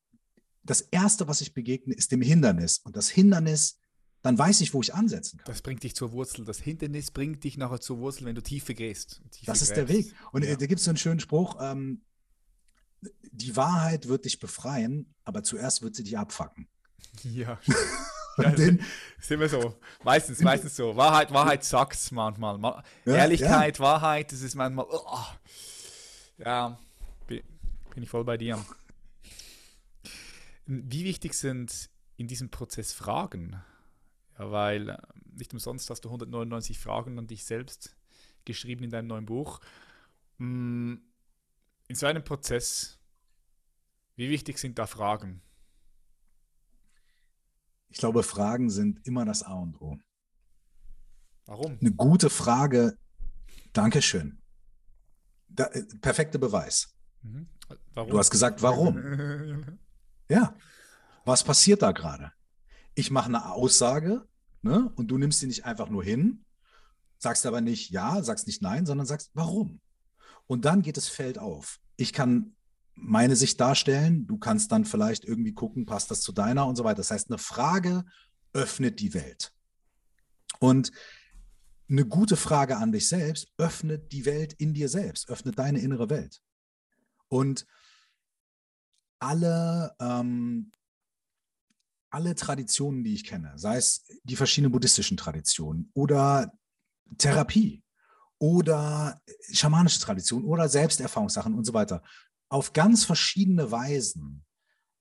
das 0.64 0.80
Erste, 0.80 1.28
was 1.28 1.40
ich 1.40 1.54
begegne, 1.54 1.94
ist 1.94 2.12
dem 2.12 2.22
Hindernis. 2.22 2.78
Und 2.78 2.96
das 2.96 3.08
Hindernis, 3.08 3.78
dann 4.22 4.38
weiß 4.38 4.62
ich, 4.62 4.74
wo 4.74 4.80
ich 4.80 4.94
ansetzen 4.94 5.38
kann. 5.38 5.46
Das 5.46 5.62
bringt 5.62 5.82
dich 5.82 5.94
zur 5.94 6.12
Wurzel. 6.12 6.44
Das 6.44 6.58
Hindernis 6.58 7.10
bringt 7.10 7.44
dich 7.44 7.58
nachher 7.58 7.80
zur 7.80 7.98
Wurzel, 7.98 8.24
wenn 8.24 8.34
du 8.34 8.42
tiefer 8.42 8.74
gehst. 8.74 9.20
Tiefer 9.30 9.52
das 9.52 9.62
ist 9.62 9.74
gräbst. 9.74 9.90
der 9.90 9.96
Weg. 9.96 10.14
Und 10.32 10.44
ja. 10.44 10.56
da 10.56 10.66
gibt 10.66 10.78
es 10.78 10.84
so 10.84 10.90
einen 10.90 10.96
schönen 10.96 11.20
Spruch, 11.20 11.58
ähm, 11.60 12.02
die 13.32 13.54
Wahrheit 13.56 14.08
wird 14.08 14.24
dich 14.24 14.38
befreien, 14.38 15.12
aber 15.24 15.42
zuerst 15.42 15.82
wird 15.82 15.94
sie 15.94 16.04
dich 16.04 16.18
abfacken. 16.18 16.68
Ja. 17.22 17.60
ja 18.38 18.50
den, 18.50 18.82
sind 19.20 19.38
wir 19.38 19.48
so. 19.48 19.78
Meistens, 20.02 20.40
meistens 20.40 20.74
so. 20.74 20.96
Wahrheit, 20.96 21.32
Wahrheit 21.32 21.62
sagt's 21.62 22.10
manchmal. 22.10 22.58
Ja, 23.04 23.14
Ehrlichkeit. 23.14 23.78
Wahrheit, 23.78 24.32
das 24.32 24.40
ist 24.40 24.56
manchmal. 24.56 24.86
Oh, 24.88 25.24
ja, 26.38 26.76
bin 27.28 28.02
ich 28.02 28.08
voll 28.08 28.24
bei 28.24 28.36
dir. 28.36 28.58
Wie 30.66 31.04
wichtig 31.04 31.34
sind 31.34 31.90
in 32.16 32.26
diesem 32.26 32.50
Prozess 32.50 32.92
Fragen? 32.92 33.62
Ja, 34.38 34.50
weil 34.50 34.88
äh, 34.90 34.98
nicht 35.36 35.52
umsonst 35.52 35.90
hast 35.90 36.04
du 36.04 36.08
199 36.08 36.78
Fragen 36.78 37.18
an 37.18 37.26
dich 37.26 37.44
selbst 37.44 37.96
geschrieben 38.44 38.84
in 38.84 38.90
deinem 38.90 39.08
neuen 39.08 39.26
Buch. 39.26 39.60
Mm, 40.38 40.94
in 41.88 41.94
so 41.94 42.06
einem 42.06 42.24
Prozess, 42.24 42.98
wie 44.16 44.30
wichtig 44.30 44.58
sind 44.58 44.78
da 44.78 44.86
Fragen? 44.86 45.42
Ich 47.88 47.98
glaube, 47.98 48.22
Fragen 48.22 48.70
sind 48.70 49.06
immer 49.06 49.24
das 49.24 49.42
A 49.42 49.54
und 49.54 49.80
O. 49.80 49.98
Warum? 51.46 51.78
Eine 51.78 51.92
gute 51.92 52.30
Frage, 52.30 52.98
Dankeschön. 53.72 54.38
Da, 55.48 55.66
äh, 55.66 55.84
perfekter 56.00 56.38
Beweis. 56.38 56.96
Mhm. 57.22 57.48
Warum? 57.92 58.10
Du 58.10 58.18
hast 58.18 58.30
gesagt, 58.30 58.62
warum? 58.62 59.78
ja. 60.28 60.54
Was 61.24 61.42
passiert 61.42 61.82
da 61.82 61.92
gerade? 61.92 62.32
Ich 62.94 63.10
mache 63.10 63.26
eine 63.26 63.50
Aussage 63.50 64.26
ne, 64.62 64.92
und 64.96 65.08
du 65.08 65.18
nimmst 65.18 65.40
sie 65.40 65.46
nicht 65.46 65.64
einfach 65.64 65.88
nur 65.88 66.04
hin, 66.04 66.44
sagst 67.18 67.46
aber 67.46 67.60
nicht 67.60 67.90
ja, 67.90 68.22
sagst 68.22 68.46
nicht 68.46 68.62
nein, 68.62 68.86
sondern 68.86 69.06
sagst 69.06 69.30
warum. 69.34 69.80
Und 70.46 70.64
dann 70.64 70.82
geht 70.82 70.96
das 70.96 71.08
Feld 71.08 71.38
auf. 71.38 71.80
Ich 71.96 72.12
kann 72.12 72.54
meine 72.94 73.36
Sicht 73.36 73.60
darstellen, 73.60 74.26
du 74.26 74.38
kannst 74.38 74.70
dann 74.70 74.84
vielleicht 74.84 75.24
irgendwie 75.24 75.54
gucken, 75.54 75.86
passt 75.86 76.10
das 76.10 76.20
zu 76.20 76.32
deiner 76.32 76.66
und 76.66 76.76
so 76.76 76.84
weiter. 76.84 76.96
Das 76.96 77.10
heißt, 77.10 77.30
eine 77.30 77.38
Frage 77.38 78.04
öffnet 78.52 79.00
die 79.00 79.14
Welt. 79.14 79.52
Und 80.60 80.92
eine 81.88 82.06
gute 82.06 82.36
Frage 82.36 82.76
an 82.76 82.92
dich 82.92 83.08
selbst 83.08 83.52
öffnet 83.58 84.12
die 84.12 84.24
Welt 84.24 84.52
in 84.54 84.74
dir 84.74 84.88
selbst, 84.88 85.28
öffnet 85.28 85.58
deine 85.58 85.80
innere 85.80 86.08
Welt. 86.08 86.40
Und 87.28 87.66
alle, 89.24 89.94
ähm, 90.00 90.70
alle 92.10 92.34
Traditionen, 92.34 93.02
die 93.02 93.14
ich 93.14 93.24
kenne, 93.24 93.52
sei 93.56 93.76
es 93.76 94.06
die 94.22 94.36
verschiedenen 94.36 94.72
buddhistischen 94.72 95.16
Traditionen 95.16 95.90
oder 95.94 96.52
Therapie 97.18 97.82
oder 98.38 99.20
schamanische 99.50 100.00
Tradition 100.00 100.44
oder 100.44 100.68
Selbsterfahrungssachen 100.68 101.54
und 101.54 101.64
so 101.64 101.72
weiter. 101.72 102.02
Auf 102.50 102.72
ganz 102.72 103.04
verschiedene 103.04 103.70
Weisen 103.70 104.44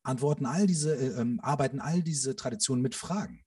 antworten 0.03 0.45
all 0.45 0.67
diese, 0.67 0.95
äh, 0.95 1.21
ähm, 1.21 1.39
arbeiten 1.41 1.79
all 1.79 2.01
diese 2.01 2.35
Traditionen 2.35 2.81
mit 2.81 2.95
Fragen. 2.95 3.43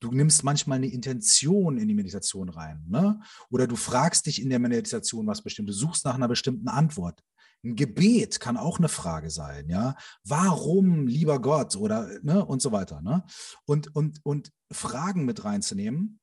Du 0.00 0.12
nimmst 0.12 0.44
manchmal 0.44 0.76
eine 0.76 0.88
Intention 0.88 1.78
in 1.78 1.88
die 1.88 1.94
Meditation 1.94 2.50
rein, 2.50 2.84
ne? 2.86 3.18
Oder 3.48 3.66
du 3.66 3.76
fragst 3.76 4.26
dich 4.26 4.42
in 4.42 4.50
der 4.50 4.58
Meditation 4.58 5.26
was 5.26 5.42
bestimmt, 5.42 5.70
du 5.70 5.72
suchst 5.72 6.04
nach 6.04 6.14
einer 6.14 6.28
bestimmten 6.28 6.68
Antwort. 6.68 7.22
Ein 7.66 7.76
Gebet 7.76 8.38
kann 8.38 8.56
auch 8.56 8.78
eine 8.78 8.88
Frage 8.88 9.30
sein, 9.30 9.68
ja. 9.68 9.96
Warum, 10.24 11.06
lieber 11.06 11.40
Gott, 11.40 11.76
oder 11.76 12.08
ne, 12.22 12.44
und 12.44 12.62
so 12.62 12.70
weiter. 12.70 13.02
Ne? 13.02 13.24
Und, 13.64 13.94
und, 13.96 14.20
und 14.24 14.52
Fragen 14.70 15.24
mit 15.24 15.44
reinzunehmen, 15.44 16.20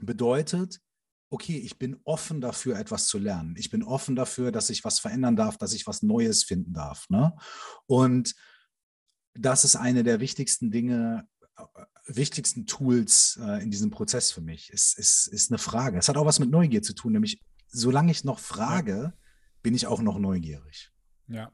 bedeutet, 0.00 0.80
okay, 1.30 1.58
ich 1.58 1.78
bin 1.78 2.00
offen 2.04 2.40
dafür, 2.40 2.78
etwas 2.78 3.06
zu 3.06 3.18
lernen. 3.18 3.54
Ich 3.56 3.70
bin 3.70 3.82
offen 3.82 4.16
dafür, 4.16 4.52
dass 4.52 4.70
ich 4.70 4.84
was 4.84 4.98
verändern 4.98 5.36
darf, 5.36 5.56
dass 5.56 5.72
ich 5.72 5.86
was 5.86 6.02
Neues 6.02 6.44
finden 6.44 6.72
darf. 6.72 7.08
Ne? 7.10 7.34
Und 7.86 8.34
das 9.34 9.64
ist 9.64 9.76
eine 9.76 10.02
der 10.02 10.20
wichtigsten 10.20 10.70
Dinge, 10.70 11.28
äh, 11.56 11.64
wichtigsten 12.06 12.66
Tools 12.66 13.38
äh, 13.42 13.62
in 13.62 13.70
diesem 13.70 13.90
Prozess 13.90 14.30
für 14.30 14.40
mich. 14.40 14.70
Es 14.72 14.94
ist, 14.94 15.26
ist 15.28 15.50
eine 15.50 15.58
Frage. 15.58 15.98
Es 15.98 16.08
hat 16.08 16.16
auch 16.16 16.26
was 16.26 16.38
mit 16.38 16.50
Neugier 16.50 16.82
zu 16.82 16.94
tun, 16.94 17.12
nämlich 17.12 17.42
solange 17.68 18.12
ich 18.12 18.24
noch 18.24 18.38
frage, 18.38 19.12
ja. 19.14 19.25
Bin 19.66 19.74
ich 19.74 19.88
auch 19.88 20.00
noch 20.00 20.20
neugierig. 20.20 20.92
Ja, 21.26 21.50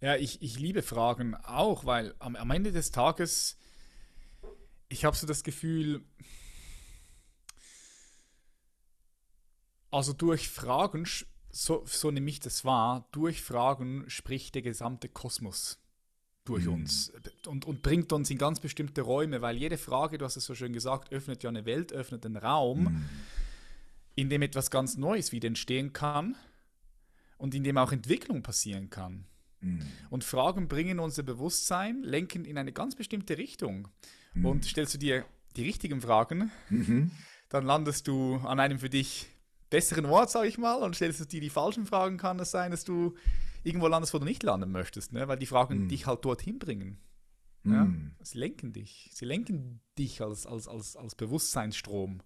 ja 0.00 0.14
ich, 0.14 0.40
ich 0.40 0.56
liebe 0.56 0.82
Fragen 0.82 1.34
auch, 1.34 1.84
weil 1.84 2.14
am, 2.20 2.36
am 2.36 2.52
Ende 2.52 2.70
des 2.70 2.92
Tages, 2.92 3.58
ich 4.88 5.04
habe 5.04 5.16
so 5.16 5.26
das 5.26 5.42
Gefühl, 5.42 6.04
also 9.90 10.12
durch 10.12 10.48
Fragen, 10.48 11.08
so, 11.50 11.84
so 11.86 12.12
nehme 12.12 12.30
ich 12.30 12.38
das 12.38 12.64
wahr, 12.64 13.08
durch 13.10 13.42
Fragen 13.42 14.04
spricht 14.06 14.54
der 14.54 14.62
gesamte 14.62 15.08
Kosmos 15.08 15.80
durch 16.44 16.66
mhm. 16.66 16.74
uns 16.74 17.12
und, 17.48 17.64
und 17.64 17.82
bringt 17.82 18.12
uns 18.12 18.30
in 18.30 18.38
ganz 18.38 18.60
bestimmte 18.60 19.02
Räume, 19.02 19.42
weil 19.42 19.56
jede 19.56 19.76
Frage, 19.76 20.18
du 20.18 20.24
hast 20.24 20.36
es 20.36 20.44
so 20.44 20.54
schön 20.54 20.72
gesagt, 20.72 21.10
öffnet 21.10 21.42
ja 21.42 21.50
eine 21.50 21.64
Welt, 21.64 21.92
öffnet 21.92 22.24
einen 22.24 22.36
Raum, 22.36 22.84
mhm. 22.84 23.04
in 24.14 24.30
dem 24.30 24.42
etwas 24.42 24.70
ganz 24.70 24.96
Neues 24.96 25.32
wieder 25.32 25.48
entstehen 25.48 25.92
kann 25.92 26.36
und 27.38 27.54
in 27.54 27.64
dem 27.64 27.78
auch 27.78 27.92
Entwicklung 27.92 28.42
passieren 28.42 28.90
kann. 28.90 29.26
Mhm. 29.60 29.82
Und 30.10 30.24
Fragen 30.24 30.68
bringen 30.68 31.00
unser 31.00 31.22
Bewusstsein, 31.22 32.02
lenken 32.02 32.44
in 32.44 32.58
eine 32.58 32.72
ganz 32.72 32.94
bestimmte 32.94 33.38
Richtung. 33.38 33.88
Mhm. 34.34 34.46
Und 34.46 34.64
stellst 34.64 34.94
du 34.94 34.98
dir 34.98 35.24
die 35.56 35.64
richtigen 35.64 36.00
Fragen, 36.00 36.50
mhm. 36.68 37.10
dann 37.48 37.64
landest 37.64 38.08
du 38.08 38.36
an 38.36 38.60
einem 38.60 38.78
für 38.78 38.90
dich 38.90 39.28
besseren 39.70 40.06
Ort, 40.06 40.30
sage 40.30 40.48
ich 40.48 40.58
mal, 40.58 40.82
und 40.82 40.94
stellst 40.94 41.20
du 41.20 41.24
dir 41.24 41.40
die 41.40 41.50
falschen 41.50 41.86
Fragen, 41.86 42.18
kann 42.18 42.38
es 42.38 42.50
sein, 42.50 42.70
dass 42.70 42.84
du 42.84 43.14
irgendwo 43.64 43.88
landest, 43.88 44.14
wo 44.14 44.18
du 44.18 44.24
nicht 44.24 44.42
landen 44.42 44.70
möchtest, 44.70 45.12
ne? 45.12 45.26
weil 45.26 45.38
die 45.38 45.46
Fragen 45.46 45.86
mm. 45.86 45.88
dich 45.88 46.06
halt 46.06 46.24
dorthin 46.24 46.58
bringen. 46.58 46.98
Mm. 47.64 47.72
Ja? 47.72 47.92
Sie 48.22 48.38
lenken 48.38 48.72
dich. 48.72 49.10
Sie 49.12 49.24
lenken 49.24 49.80
dich 49.98 50.22
als, 50.22 50.46
als, 50.46 50.68
als, 50.68 50.96
als 50.96 51.16
Bewusstseinsstrom. 51.16 52.22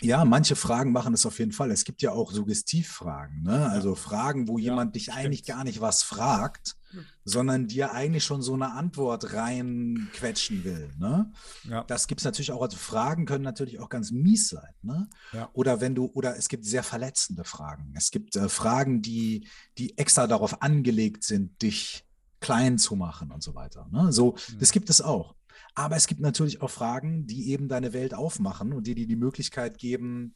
Ja, 0.00 0.24
manche 0.24 0.54
Fragen 0.54 0.92
machen 0.92 1.12
es 1.12 1.26
auf 1.26 1.40
jeden 1.40 1.50
Fall. 1.50 1.72
Es 1.72 1.84
gibt 1.84 2.02
ja 2.02 2.12
auch 2.12 2.30
Suggestivfragen, 2.30 3.42
ne? 3.42 3.68
Also 3.68 3.96
Fragen, 3.96 4.46
wo 4.46 4.56
ja, 4.56 4.70
jemand 4.70 4.94
dich 4.94 5.04
stimmt. 5.04 5.18
eigentlich 5.18 5.44
gar 5.44 5.64
nicht 5.64 5.80
was 5.80 6.04
fragt, 6.04 6.76
hm. 6.90 7.04
sondern 7.24 7.66
dir 7.66 7.92
eigentlich 7.92 8.22
schon 8.24 8.40
so 8.40 8.54
eine 8.54 8.72
Antwort 8.72 9.32
reinquetschen 9.32 10.62
will. 10.62 10.90
Ne? 10.98 11.32
Ja. 11.64 11.82
Das 11.84 12.06
gibt 12.06 12.20
es 12.20 12.24
natürlich 12.24 12.52
auch. 12.52 12.62
Also 12.62 12.76
Fragen 12.76 13.26
können 13.26 13.44
natürlich 13.44 13.80
auch 13.80 13.88
ganz 13.88 14.12
mies 14.12 14.48
sein. 14.48 14.72
Ne? 14.82 15.08
Ja. 15.32 15.50
Oder 15.52 15.80
wenn 15.80 15.96
du, 15.96 16.06
oder 16.14 16.36
es 16.36 16.48
gibt 16.48 16.64
sehr 16.64 16.84
verletzende 16.84 17.44
Fragen. 17.44 17.92
Es 17.96 18.12
gibt 18.12 18.36
äh, 18.36 18.48
Fragen, 18.48 19.02
die, 19.02 19.48
die 19.78 19.98
extra 19.98 20.28
darauf 20.28 20.62
angelegt 20.62 21.24
sind, 21.24 21.60
dich 21.60 22.06
klein 22.40 22.78
zu 22.78 22.94
machen 22.94 23.32
und 23.32 23.42
so 23.42 23.54
weiter. 23.54 23.88
Ne? 23.90 24.12
So, 24.12 24.36
mhm. 24.52 24.58
das 24.60 24.70
gibt 24.70 24.90
es 24.90 25.00
auch. 25.00 25.34
Aber 25.78 25.94
es 25.94 26.08
gibt 26.08 26.20
natürlich 26.20 26.60
auch 26.60 26.72
Fragen, 26.72 27.28
die 27.28 27.50
eben 27.50 27.68
deine 27.68 27.92
Welt 27.92 28.12
aufmachen 28.12 28.72
und 28.72 28.88
die 28.88 28.96
dir 28.96 29.06
die 29.06 29.14
Möglichkeit 29.14 29.78
geben, 29.78 30.34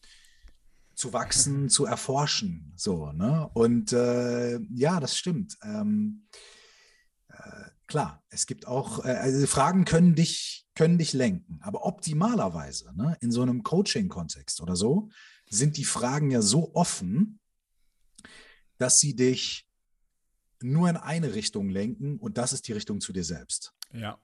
zu 0.95 1.12
wachsen, 1.12 1.68
zu 1.68 1.84
erforschen. 1.84 2.72
So, 2.76 3.11
ne? 3.11 3.51
Und 3.53 3.93
äh, 3.93 4.61
ja, 4.70 5.01
das 5.01 5.18
stimmt. 5.18 5.59
Ähm, 5.64 6.28
äh, 7.26 7.70
klar, 7.88 8.22
es 8.28 8.47
gibt 8.47 8.68
auch, 8.68 9.05
äh, 9.05 9.09
also 9.09 9.45
Fragen 9.49 9.84
können 9.84 10.14
dich, 10.14 10.68
können 10.76 10.97
dich 10.97 11.12
lenken, 11.12 11.59
aber 11.62 11.86
optimalerweise, 11.86 12.97
ne, 12.97 13.16
in 13.20 13.32
so 13.32 13.43
einem 13.43 13.64
Coaching-Kontext 13.64 14.61
oder 14.61 14.76
so, 14.76 15.09
sind 15.51 15.76
die 15.76 15.84
Fragen 15.84 16.30
ja 16.30 16.40
so 16.40 16.72
offen, 16.76 17.40
dass 18.78 19.01
sie 19.01 19.16
dich 19.16 19.68
nur 20.62 20.88
in 20.88 20.97
eine 20.97 21.34
Richtung 21.34 21.68
lenken 21.68 22.18
und 22.18 22.38
das 22.38 22.53
ist 22.53 22.68
die 22.68 22.74
Richtung 22.74 23.01
zu 23.01 23.12
dir 23.12 23.24
selbst. 23.24 23.74
Ja. 23.93 24.20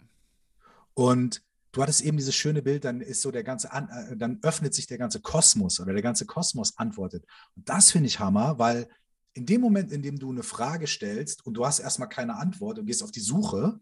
Und 0.98 1.44
du 1.70 1.80
hattest 1.80 2.00
eben 2.00 2.16
dieses 2.16 2.34
schöne 2.34 2.60
Bild, 2.60 2.84
dann 2.84 3.00
ist 3.00 3.22
so 3.22 3.30
der 3.30 3.44
ganze, 3.44 3.68
äh, 3.68 4.16
dann 4.16 4.40
öffnet 4.42 4.74
sich 4.74 4.88
der 4.88 4.98
ganze 4.98 5.20
Kosmos 5.20 5.78
oder 5.78 5.92
der 5.92 6.02
ganze 6.02 6.26
Kosmos 6.26 6.76
antwortet. 6.76 7.24
Und 7.54 7.68
das 7.68 7.92
finde 7.92 8.08
ich 8.08 8.18
Hammer, 8.18 8.58
weil 8.58 8.88
in 9.32 9.46
dem 9.46 9.60
Moment, 9.60 9.92
in 9.92 10.02
dem 10.02 10.18
du 10.18 10.28
eine 10.32 10.42
Frage 10.42 10.88
stellst 10.88 11.46
und 11.46 11.54
du 11.54 11.64
hast 11.64 11.78
erstmal 11.78 12.08
keine 12.08 12.34
Antwort 12.34 12.80
und 12.80 12.86
gehst 12.86 13.04
auf 13.04 13.12
die 13.12 13.20
Suche, 13.20 13.78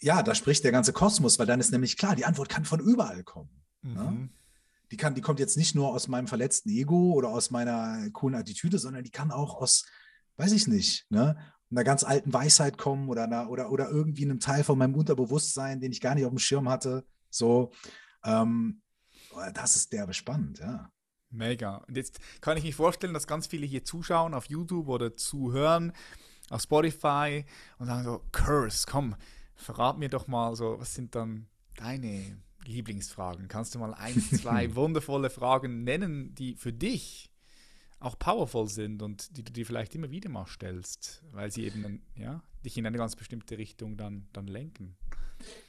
ja, 0.00 0.24
da 0.24 0.34
spricht 0.34 0.64
der 0.64 0.72
ganze 0.72 0.92
Kosmos, 0.92 1.38
weil 1.38 1.46
dann 1.46 1.60
ist 1.60 1.70
nämlich 1.70 1.96
klar, 1.96 2.16
die 2.16 2.24
Antwort 2.24 2.48
kann 2.48 2.64
von 2.64 2.80
überall 2.80 3.22
kommen. 3.22 3.62
Mhm. 3.82 3.94
Ne? 3.94 4.28
Die, 4.90 4.96
kann, 4.96 5.14
die 5.14 5.20
kommt 5.20 5.38
jetzt 5.38 5.56
nicht 5.56 5.76
nur 5.76 5.90
aus 5.90 6.08
meinem 6.08 6.26
verletzten 6.26 6.68
Ego 6.68 7.12
oder 7.12 7.28
aus 7.28 7.52
meiner 7.52 8.10
coolen 8.10 8.34
Attitüde, 8.34 8.80
sondern 8.80 9.04
die 9.04 9.12
kann 9.12 9.30
auch 9.30 9.54
aus, 9.54 9.86
weiß 10.36 10.50
ich 10.50 10.66
nicht, 10.66 11.06
ne? 11.10 11.36
Einer 11.70 11.84
ganz 11.84 12.04
alten 12.04 12.32
Weisheit 12.32 12.78
kommen 12.78 13.08
oder, 13.08 13.24
einer, 13.24 13.48
oder, 13.48 13.70
oder 13.70 13.90
irgendwie 13.90 14.24
einem 14.24 14.40
Teil 14.40 14.64
von 14.64 14.78
meinem 14.78 14.94
Unterbewusstsein, 14.94 15.80
den 15.80 15.92
ich 15.92 16.00
gar 16.00 16.14
nicht 16.14 16.24
auf 16.24 16.32
dem 16.32 16.38
Schirm 16.38 16.68
hatte. 16.68 17.04
So, 17.30 17.70
ähm, 18.24 18.82
das 19.54 19.76
ist 19.76 19.92
derbe 19.92 20.14
spannend, 20.14 20.58
ja. 20.58 20.90
Mega. 21.30 21.76
Und 21.86 21.96
jetzt 21.96 22.18
kann 22.40 22.56
ich 22.56 22.64
mir 22.64 22.74
vorstellen, 22.74 23.14
dass 23.14 23.28
ganz 23.28 23.46
viele 23.46 23.64
hier 23.64 23.84
zuschauen 23.84 24.34
auf 24.34 24.46
YouTube 24.46 24.88
oder 24.88 25.16
zuhören 25.16 25.92
auf 26.48 26.62
Spotify 26.62 27.44
und 27.78 27.86
sagen 27.86 28.02
so, 28.02 28.20
Curse, 28.32 28.86
komm, 28.90 29.14
verrat 29.54 29.98
mir 29.98 30.08
doch 30.08 30.26
mal 30.26 30.56
so, 30.56 30.80
was 30.80 30.94
sind 30.94 31.14
dann 31.14 31.46
deine 31.76 32.36
Lieblingsfragen? 32.64 33.46
Kannst 33.46 33.74
du 33.74 33.78
mal 33.78 33.94
ein, 33.94 34.20
zwei 34.20 34.74
wundervolle 34.74 35.30
Fragen 35.30 35.84
nennen, 35.84 36.34
die 36.34 36.56
für 36.56 36.72
dich 36.72 37.29
auch 38.00 38.18
powerful 38.18 38.66
sind 38.66 39.02
und 39.02 39.36
die 39.36 39.44
du 39.44 39.52
dir 39.52 39.66
vielleicht 39.66 39.94
immer 39.94 40.10
wieder 40.10 40.30
mal 40.30 40.46
stellst, 40.46 41.22
weil 41.32 41.50
sie 41.52 41.64
eben 41.64 42.02
ja, 42.16 42.42
dich 42.64 42.76
in 42.76 42.86
eine 42.86 42.96
ganz 42.96 43.14
bestimmte 43.14 43.58
Richtung 43.58 43.96
dann, 43.96 44.26
dann 44.32 44.46
lenken. 44.46 44.96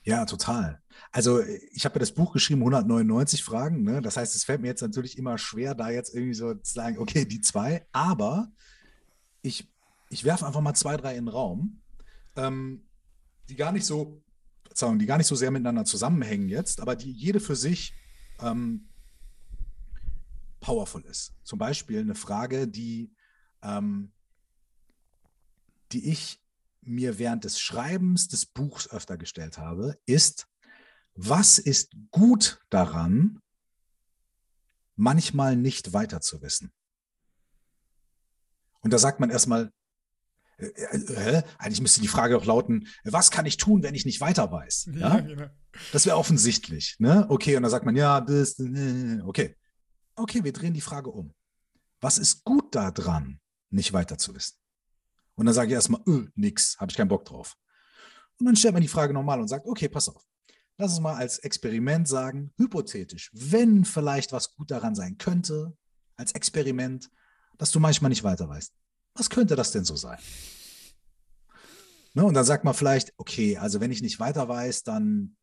Ja, 0.03 0.25
total. 0.25 0.81
Also 1.11 1.41
ich 1.41 1.85
habe 1.85 1.95
ja 1.95 1.99
das 1.99 2.13
Buch 2.13 2.33
geschrieben, 2.33 2.61
199 2.61 3.43
Fragen. 3.43 3.83
Ne? 3.83 4.01
Das 4.01 4.17
heißt, 4.17 4.35
es 4.35 4.43
fällt 4.43 4.61
mir 4.61 4.67
jetzt 4.67 4.81
natürlich 4.81 5.17
immer 5.17 5.37
schwer, 5.37 5.75
da 5.75 5.89
jetzt 5.89 6.13
irgendwie 6.13 6.33
so 6.33 6.53
zu 6.53 6.73
sagen, 6.73 6.97
okay, 6.97 7.25
die 7.25 7.41
zwei. 7.41 7.85
Aber 7.91 8.51
ich, 9.41 9.69
ich 10.09 10.23
werfe 10.23 10.45
einfach 10.45 10.61
mal 10.61 10.73
zwei, 10.73 10.97
drei 10.97 11.15
in 11.15 11.25
den 11.25 11.33
Raum, 11.33 11.81
ähm, 12.35 12.85
die 13.49 13.55
gar 13.55 13.71
nicht 13.71 13.85
so, 13.85 14.21
sagen, 14.73 14.99
die 14.99 15.05
gar 15.05 15.17
nicht 15.17 15.27
so 15.27 15.35
sehr 15.35 15.51
miteinander 15.51 15.85
zusammenhängen 15.85 16.49
jetzt, 16.49 16.81
aber 16.81 16.95
die 16.95 17.11
jede 17.11 17.39
für 17.39 17.55
sich 17.55 17.93
ähm, 18.39 18.89
powerful 20.61 21.03
ist. 21.05 21.33
Zum 21.43 21.59
Beispiel 21.59 21.99
eine 21.99 22.15
Frage, 22.15 22.67
die, 22.67 23.13
ähm, 23.61 24.13
die 25.91 26.09
ich 26.09 26.39
mir 26.81 27.19
während 27.19 27.43
des 27.43 27.59
Schreibens 27.59 28.29
des 28.29 28.45
Buchs 28.45 28.89
öfter 28.89 29.17
gestellt 29.17 29.57
habe, 29.57 29.99
ist, 30.05 30.47
was 31.13 31.59
ist 31.59 31.91
gut 32.11 32.61
daran, 32.69 33.41
manchmal 34.95 35.57
nicht 35.57 35.93
weiter 35.93 36.21
zu 36.21 36.41
wissen? 36.41 36.71
Und 38.79 38.93
da 38.93 38.97
sagt 38.97 39.19
man 39.19 39.29
erstmal, 39.29 39.71
äh, 40.57 40.65
äh, 40.65 41.43
eigentlich 41.57 41.81
müsste 41.81 42.01
die 42.01 42.07
Frage 42.07 42.37
auch 42.37 42.45
lauten, 42.45 42.87
was 43.03 43.29
kann 43.29 43.45
ich 43.45 43.57
tun, 43.57 43.83
wenn 43.83 43.95
ich 43.95 44.05
nicht 44.05 44.21
weiter 44.21 44.51
weiß? 44.51 44.89
Ja, 44.93 44.99
ja? 44.99 45.19
Genau. 45.19 45.47
Das 45.91 46.05
wäre 46.05 46.17
offensichtlich. 46.17 46.95
Ne? 46.99 47.25
Okay, 47.29 47.55
und 47.55 47.63
da 47.63 47.69
sagt 47.69 47.85
man, 47.85 47.95
ja, 47.95 48.21
das, 48.21 48.59
äh, 48.59 49.21
okay 49.23 49.55
okay, 50.15 50.43
wir 50.43 50.53
drehen 50.53 50.73
die 50.73 50.81
Frage 50.81 51.09
um. 51.09 51.33
Was 51.99 52.17
ist 52.17 52.43
gut 52.43 52.73
daran, 52.73 53.39
nicht 53.69 53.93
weiter 53.93 54.17
zu 54.17 54.33
wissen? 54.35 54.57
Und 55.35 55.45
dann 55.45 55.55
sage 55.55 55.69
ich 55.69 55.73
erstmal, 55.73 56.01
öh, 56.07 56.27
nix, 56.35 56.77
habe 56.79 56.91
ich 56.91 56.97
keinen 56.97 57.07
Bock 57.07 57.25
drauf. 57.25 57.57
Und 58.39 58.45
dann 58.45 58.55
stellt 58.55 58.73
man 58.73 58.81
die 58.81 58.87
Frage 58.87 59.13
nochmal 59.13 59.39
und 59.39 59.47
sagt, 59.47 59.67
okay, 59.67 59.87
pass 59.87 60.09
auf. 60.09 60.25
Lass 60.77 60.91
uns 60.91 61.01
mal 61.01 61.15
als 61.15 61.39
Experiment 61.39 62.07
sagen, 62.07 62.53
hypothetisch, 62.57 63.29
wenn 63.33 63.85
vielleicht 63.85 64.31
was 64.31 64.55
gut 64.55 64.71
daran 64.71 64.95
sein 64.95 65.17
könnte, 65.17 65.77
als 66.15 66.31
Experiment, 66.31 67.09
dass 67.57 67.71
du 67.71 67.79
manchmal 67.79 68.09
nicht 68.09 68.23
weiter 68.23 68.49
weißt. 68.49 68.73
Was 69.13 69.29
könnte 69.29 69.55
das 69.55 69.71
denn 69.71 69.85
so 69.85 69.95
sein? 69.95 70.17
Ne, 72.13 72.25
und 72.25 72.33
dann 72.33 72.45
sagt 72.45 72.63
man 72.63 72.73
vielleicht, 72.73 73.13
okay, 73.17 73.57
also 73.57 73.79
wenn 73.79 73.91
ich 73.91 74.01
nicht 74.01 74.19
weiter 74.19 74.49
weiß, 74.49 74.83
dann 74.83 75.37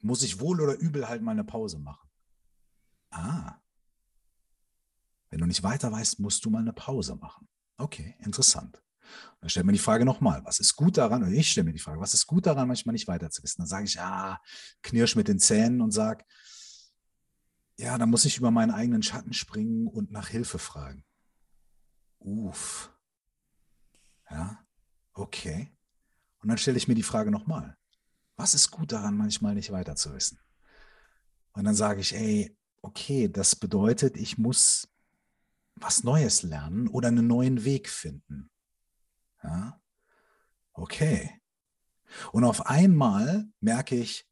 muss 0.00 0.22
ich 0.22 0.40
wohl 0.40 0.60
oder 0.60 0.78
übel 0.78 1.08
halt 1.08 1.22
mal 1.22 1.32
eine 1.32 1.44
Pause 1.44 1.78
machen. 1.78 2.08
Ah. 3.10 3.58
Wenn 5.30 5.40
du 5.40 5.46
nicht 5.46 5.62
weiter 5.62 5.92
weißt, 5.92 6.20
musst 6.20 6.44
du 6.44 6.50
mal 6.50 6.60
eine 6.60 6.72
Pause 6.72 7.16
machen. 7.16 7.48
Okay, 7.76 8.16
interessant. 8.20 8.82
Dann 9.40 9.48
stellt 9.50 9.66
man 9.66 9.74
die 9.74 9.78
Frage 9.78 10.04
nochmal, 10.04 10.44
was 10.44 10.58
ist 10.58 10.76
gut 10.76 10.96
daran, 10.98 11.22
oder 11.22 11.32
ich 11.32 11.50
stelle 11.50 11.66
mir 11.66 11.72
die 11.72 11.78
Frage, 11.78 12.00
was 12.00 12.14
ist 12.14 12.26
gut 12.26 12.46
daran, 12.46 12.68
manchmal 12.68 12.92
nicht 12.92 13.08
weiter 13.08 13.30
zu 13.30 13.42
wissen? 13.42 13.60
Dann 13.62 13.68
sage 13.68 13.84
ich, 13.84 14.00
ah, 14.00 14.40
knirsch 14.82 15.16
mit 15.16 15.28
den 15.28 15.38
Zähnen 15.38 15.80
und 15.80 15.92
sage, 15.92 16.24
ja, 17.76 17.96
dann 17.96 18.10
muss 18.10 18.24
ich 18.24 18.36
über 18.36 18.50
meinen 18.50 18.72
eigenen 18.72 19.02
Schatten 19.02 19.32
springen 19.32 19.86
und 19.86 20.10
nach 20.10 20.28
Hilfe 20.28 20.58
fragen. 20.58 21.04
Uff. 22.18 22.92
Ja, 24.30 24.64
okay. 25.12 25.72
Und 26.40 26.48
dann 26.48 26.58
stelle 26.58 26.76
ich 26.76 26.88
mir 26.88 26.94
die 26.94 27.02
Frage 27.02 27.30
nochmal, 27.30 27.76
was 28.36 28.54
ist 28.54 28.70
gut 28.70 28.92
daran, 28.92 29.16
manchmal 29.16 29.54
nicht 29.54 29.70
weiter 29.70 29.96
zu 29.96 30.12
wissen? 30.12 30.38
Und 31.52 31.64
dann 31.64 31.74
sage 31.74 32.00
ich, 32.00 32.14
ey, 32.14 32.56
okay, 32.82 33.28
das 33.28 33.56
bedeutet, 33.56 34.16
ich 34.16 34.38
muss 34.38 34.88
was 35.80 36.04
Neues 36.04 36.42
lernen 36.42 36.88
oder 36.88 37.08
einen 37.08 37.26
neuen 37.26 37.64
Weg 37.64 37.88
finden. 37.88 38.50
Ja? 39.42 39.80
Okay. 40.72 41.40
Und 42.32 42.44
auf 42.44 42.66
einmal 42.66 43.46
merke 43.60 43.96
ich, 43.96 44.26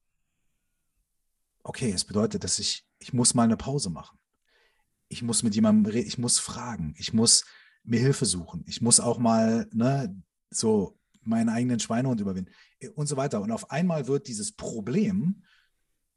okay, 1.62 1.90
es 1.90 2.04
bedeutet, 2.04 2.44
dass 2.44 2.58
ich, 2.58 2.86
ich 2.98 3.12
muss 3.12 3.34
mal 3.34 3.42
eine 3.42 3.56
Pause 3.56 3.90
machen. 3.90 4.18
Ich 5.08 5.22
muss 5.22 5.42
mit 5.42 5.54
jemandem 5.54 5.92
reden, 5.92 6.08
ich 6.08 6.18
muss 6.18 6.38
fragen, 6.38 6.94
ich 6.96 7.12
muss 7.12 7.44
mir 7.84 8.00
Hilfe 8.00 8.24
suchen, 8.24 8.64
ich 8.66 8.80
muss 8.80 8.98
auch 8.98 9.18
mal 9.18 9.68
ne, 9.72 10.20
so 10.50 10.98
meinen 11.20 11.48
eigenen 11.48 11.80
Schweinehund 11.80 12.20
überwinden 12.20 12.52
und 12.94 13.06
so 13.06 13.16
weiter. 13.16 13.40
Und 13.40 13.52
auf 13.52 13.70
einmal 13.70 14.06
wird 14.06 14.28
dieses 14.28 14.52
Problem 14.52 15.42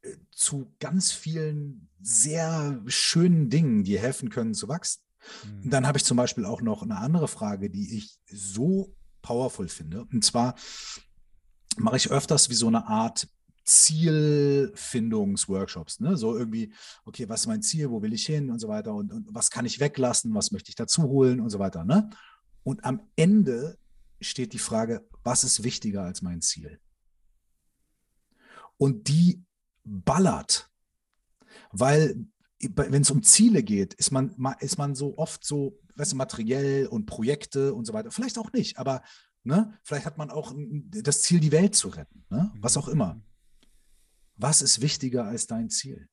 äh, 0.02 0.16
zu 0.30 0.74
ganz 0.78 1.12
vielen 1.12 1.88
sehr 2.00 2.80
schönen 2.86 3.50
Dingen, 3.50 3.84
die 3.84 3.98
helfen 3.98 4.30
können 4.30 4.54
zu 4.54 4.68
wachsen. 4.68 5.02
Mhm. 5.44 5.70
Dann 5.70 5.86
habe 5.86 5.98
ich 5.98 6.04
zum 6.04 6.16
Beispiel 6.16 6.44
auch 6.44 6.62
noch 6.62 6.82
eine 6.82 6.98
andere 6.98 7.28
Frage, 7.28 7.70
die 7.70 7.96
ich 7.96 8.18
so 8.26 8.92
powerful 9.22 9.68
finde. 9.68 10.04
Und 10.12 10.24
zwar 10.24 10.56
mache 11.76 11.96
ich 11.96 12.10
öfters 12.10 12.50
wie 12.50 12.54
so 12.54 12.66
eine 12.66 12.86
Art 12.86 13.28
Zielfindungsworkshops, 13.64 16.00
ne? 16.00 16.16
So 16.16 16.36
irgendwie, 16.36 16.72
okay, 17.04 17.28
was 17.28 17.42
ist 17.42 17.46
mein 17.46 17.62
Ziel, 17.62 17.88
wo 17.90 18.02
will 18.02 18.12
ich 18.12 18.26
hin 18.26 18.50
und 18.50 18.58
so 18.58 18.66
weiter 18.68 18.92
und, 18.94 19.12
und 19.12 19.28
was 19.32 19.50
kann 19.50 19.66
ich 19.66 19.80
weglassen, 19.80 20.34
was 20.34 20.50
möchte 20.50 20.70
ich 20.70 20.74
dazu 20.74 21.04
holen 21.04 21.40
und 21.40 21.50
so 21.50 21.58
weiter, 21.58 21.84
ne? 21.84 22.10
Und 22.62 22.84
am 22.84 23.00
Ende 23.16 23.78
steht 24.20 24.52
die 24.52 24.58
Frage, 24.58 25.06
was 25.22 25.44
ist 25.44 25.62
wichtiger 25.62 26.02
als 26.02 26.22
mein 26.22 26.40
Ziel? 26.40 26.80
Und 28.76 29.08
die 29.08 29.44
ballert, 29.84 30.70
weil 31.70 32.26
wenn 32.60 33.02
es 33.02 33.10
um 33.10 33.22
Ziele 33.22 33.62
geht, 33.62 33.94
ist 33.94 34.10
man, 34.10 34.34
ist 34.60 34.78
man 34.78 34.94
so 34.94 35.16
oft 35.16 35.44
so, 35.44 35.78
weißt 35.96 36.12
du, 36.12 36.16
materiell 36.16 36.86
und 36.86 37.06
Projekte 37.06 37.74
und 37.74 37.86
so 37.86 37.92
weiter. 37.92 38.10
Vielleicht 38.10 38.38
auch 38.38 38.52
nicht, 38.52 38.78
aber 38.78 39.02
ne, 39.44 39.78
vielleicht 39.82 40.06
hat 40.06 40.18
man 40.18 40.30
auch 40.30 40.54
das 40.56 41.22
Ziel, 41.22 41.40
die 41.40 41.52
Welt 41.52 41.74
zu 41.74 41.88
retten, 41.88 42.24
ne? 42.28 42.52
was 42.58 42.76
auch 42.76 42.88
immer. 42.88 43.14
Mhm. 43.14 43.22
Was 44.36 44.62
ist 44.62 44.80
wichtiger 44.80 45.24
als 45.24 45.46
dein 45.46 45.70
Ziel? 45.70 46.08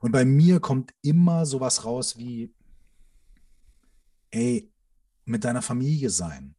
Und 0.00 0.12
bei 0.12 0.24
mir 0.24 0.60
kommt 0.60 0.94
immer 1.02 1.44
sowas 1.46 1.84
raus 1.84 2.18
wie, 2.18 2.54
ey, 4.30 4.72
mit 5.24 5.44
deiner 5.44 5.62
Familie 5.62 6.10
sein 6.10 6.54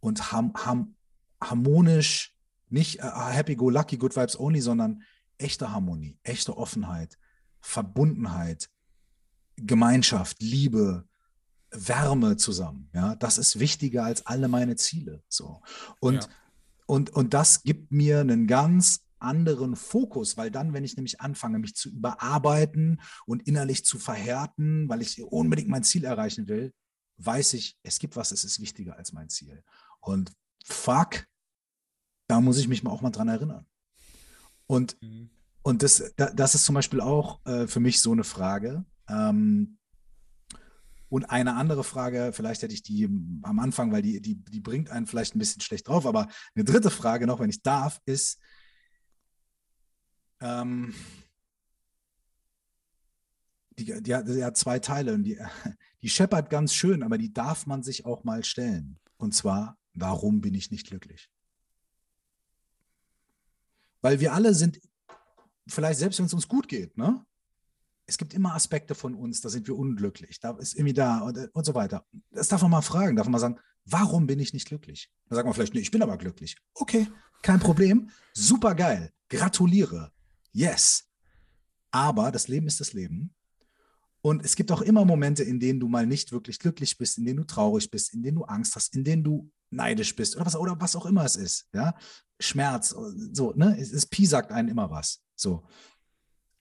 und 0.00 0.32
ham, 0.32 0.52
ham, 0.54 0.96
harmonisch, 1.40 2.36
nicht 2.68 3.02
uh, 3.02 3.28
happy 3.28 3.56
go 3.56 3.70
lucky, 3.70 3.96
good 3.96 4.16
vibes 4.16 4.38
only, 4.38 4.60
sondern 4.60 5.02
echte 5.38 5.72
Harmonie, 5.72 6.18
echte 6.22 6.56
Offenheit, 6.56 7.18
Verbundenheit, 7.62 8.68
Gemeinschaft, 9.56 10.42
Liebe, 10.42 11.08
Wärme 11.70 12.36
zusammen. 12.36 12.90
Ja, 12.92 13.16
das 13.16 13.38
ist 13.38 13.58
wichtiger 13.58 14.04
als 14.04 14.26
alle 14.26 14.48
meine 14.48 14.76
Ziele. 14.76 15.22
So. 15.28 15.62
Und, 16.00 16.24
ja. 16.24 16.28
und, 16.86 17.10
und 17.10 17.32
das 17.32 17.62
gibt 17.62 17.90
mir 17.92 18.20
einen 18.20 18.46
ganz 18.46 19.00
anderen 19.18 19.76
Fokus, 19.76 20.36
weil 20.36 20.50
dann, 20.50 20.72
wenn 20.72 20.84
ich 20.84 20.96
nämlich 20.96 21.20
anfange, 21.20 21.58
mich 21.58 21.74
zu 21.76 21.88
überarbeiten 21.88 23.00
und 23.24 23.46
innerlich 23.46 23.84
zu 23.84 23.98
verhärten, 23.98 24.88
weil 24.88 25.00
ich 25.00 25.22
unbedingt 25.22 25.68
mein 25.68 25.84
Ziel 25.84 26.04
erreichen 26.04 26.48
will, 26.48 26.74
weiß 27.18 27.54
ich, 27.54 27.78
es 27.82 27.98
gibt 27.98 28.16
was, 28.16 28.32
es 28.32 28.44
ist 28.44 28.60
wichtiger 28.60 28.96
als 28.96 29.12
mein 29.12 29.28
Ziel. 29.28 29.62
Und 30.00 30.32
fuck, 30.64 31.26
da 32.26 32.40
muss 32.40 32.58
ich 32.58 32.68
mich 32.68 32.84
auch 32.84 33.00
mal 33.00 33.10
dran 33.10 33.28
erinnern. 33.28 33.66
Und 34.66 35.00
mhm. 35.00 35.30
Und 35.62 35.82
das, 35.82 36.12
das 36.16 36.54
ist 36.54 36.64
zum 36.64 36.74
Beispiel 36.74 37.00
auch 37.00 37.44
äh, 37.46 37.66
für 37.66 37.80
mich 37.80 38.00
so 38.00 38.12
eine 38.12 38.24
Frage. 38.24 38.84
Ähm, 39.08 39.78
und 41.08 41.26
eine 41.26 41.56
andere 41.56 41.84
Frage, 41.84 42.32
vielleicht 42.32 42.62
hätte 42.62 42.72
ich 42.72 42.82
die 42.82 43.04
am 43.42 43.58
Anfang, 43.58 43.92
weil 43.92 44.02
die, 44.02 44.20
die, 44.20 44.36
die 44.36 44.60
bringt 44.60 44.90
einen 44.90 45.06
vielleicht 45.06 45.36
ein 45.36 45.38
bisschen 45.38 45.60
schlecht 45.60 45.86
drauf, 45.86 46.06
aber 46.06 46.28
eine 46.54 46.64
dritte 46.64 46.90
Frage 46.90 47.26
noch, 47.26 47.38
wenn 47.38 47.50
ich 47.50 47.62
darf, 47.62 48.00
ist, 48.06 48.40
ähm, 50.40 50.94
die, 53.78 53.84
die, 53.84 54.02
die, 54.02 54.44
hat 54.44 54.56
zwei 54.56 54.78
Teile 54.78 55.14
und 55.14 55.24
die, 55.24 55.38
die 56.02 56.08
scheppert 56.08 56.50
ganz 56.50 56.72
schön, 56.72 57.02
aber 57.02 57.18
die 57.18 57.32
darf 57.32 57.66
man 57.66 57.82
sich 57.82 58.06
auch 58.06 58.24
mal 58.24 58.42
stellen. 58.42 58.98
Und 59.18 59.34
zwar, 59.34 59.78
warum 59.94 60.40
bin 60.40 60.54
ich 60.54 60.70
nicht 60.70 60.86
glücklich? 60.86 61.30
Weil 64.00 64.18
wir 64.18 64.32
alle 64.32 64.54
sind 64.54 64.80
vielleicht 65.66 65.98
selbst 65.98 66.18
wenn 66.18 66.26
es 66.26 66.34
uns 66.34 66.48
gut 66.48 66.68
geht, 66.68 66.96
ne? 66.96 67.24
Es 68.04 68.18
gibt 68.18 68.34
immer 68.34 68.54
Aspekte 68.54 68.94
von 68.96 69.14
uns, 69.14 69.40
da 69.40 69.48
sind 69.48 69.68
wir 69.68 69.76
unglücklich, 69.76 70.40
da 70.40 70.50
ist 70.58 70.74
irgendwie 70.74 70.92
da 70.92 71.20
und, 71.20 71.38
und 71.54 71.64
so 71.64 71.74
weiter. 71.74 72.04
Das 72.30 72.48
darf 72.48 72.60
man 72.62 72.72
mal 72.72 72.82
fragen, 72.82 73.14
darf 73.14 73.26
man 73.26 73.32
mal 73.32 73.38
sagen, 73.38 73.58
warum 73.84 74.26
bin 74.26 74.40
ich 74.40 74.52
nicht 74.52 74.66
glücklich? 74.66 75.10
Da 75.28 75.36
sagt 75.36 75.46
man 75.46 75.54
vielleicht, 75.54 75.74
nee, 75.74 75.80
ich 75.80 75.90
bin 75.90 76.02
aber 76.02 76.18
glücklich. 76.18 76.56
Okay, 76.74 77.06
kein 77.42 77.60
Problem, 77.60 78.10
super 78.34 78.74
geil, 78.74 79.12
gratuliere, 79.28 80.12
yes. 80.52 81.08
Aber 81.92 82.32
das 82.32 82.48
Leben 82.48 82.66
ist 82.66 82.80
das 82.80 82.92
Leben. 82.92 83.34
Und 84.22 84.44
es 84.44 84.54
gibt 84.54 84.70
auch 84.70 84.82
immer 84.82 85.04
Momente, 85.04 85.42
in 85.42 85.58
denen 85.58 85.80
du 85.80 85.88
mal 85.88 86.06
nicht 86.06 86.30
wirklich 86.30 86.58
glücklich 86.60 86.96
bist, 86.96 87.18
in 87.18 87.24
denen 87.24 87.38
du 87.38 87.44
traurig 87.44 87.90
bist, 87.90 88.14
in 88.14 88.22
denen 88.22 88.36
du 88.36 88.44
Angst 88.44 88.76
hast, 88.76 88.94
in 88.94 89.02
denen 89.02 89.24
du 89.24 89.50
neidisch 89.70 90.14
bist 90.14 90.36
oder 90.36 90.46
was, 90.46 90.56
oder 90.56 90.80
was 90.80 90.94
auch 90.94 91.06
immer 91.06 91.24
es 91.24 91.34
ist. 91.34 91.66
Ja? 91.72 91.94
Schmerz, 92.38 92.94
so, 93.32 93.52
ne? 93.56 93.76
Es, 93.78 93.92
es 93.92 94.06
Pi 94.06 94.24
sagt 94.24 94.52
einen 94.52 94.68
immer 94.68 94.90
was. 94.90 95.22
So. 95.42 95.64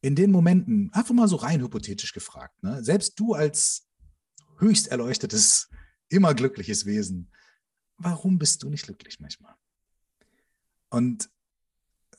In 0.01 0.15
den 0.15 0.31
Momenten, 0.31 0.91
einfach 0.93 1.13
mal 1.13 1.27
so 1.27 1.35
rein 1.37 1.61
hypothetisch 1.61 2.13
gefragt, 2.13 2.61
ne? 2.63 2.83
selbst 2.83 3.19
du 3.19 3.33
als 3.33 3.87
höchst 4.57 4.87
erleuchtetes, 4.87 5.69
immer 6.09 6.33
glückliches 6.33 6.85
Wesen, 6.85 7.31
warum 7.97 8.39
bist 8.39 8.63
du 8.63 8.69
nicht 8.69 8.85
glücklich 8.85 9.19
manchmal? 9.19 9.53
Und 10.89 11.29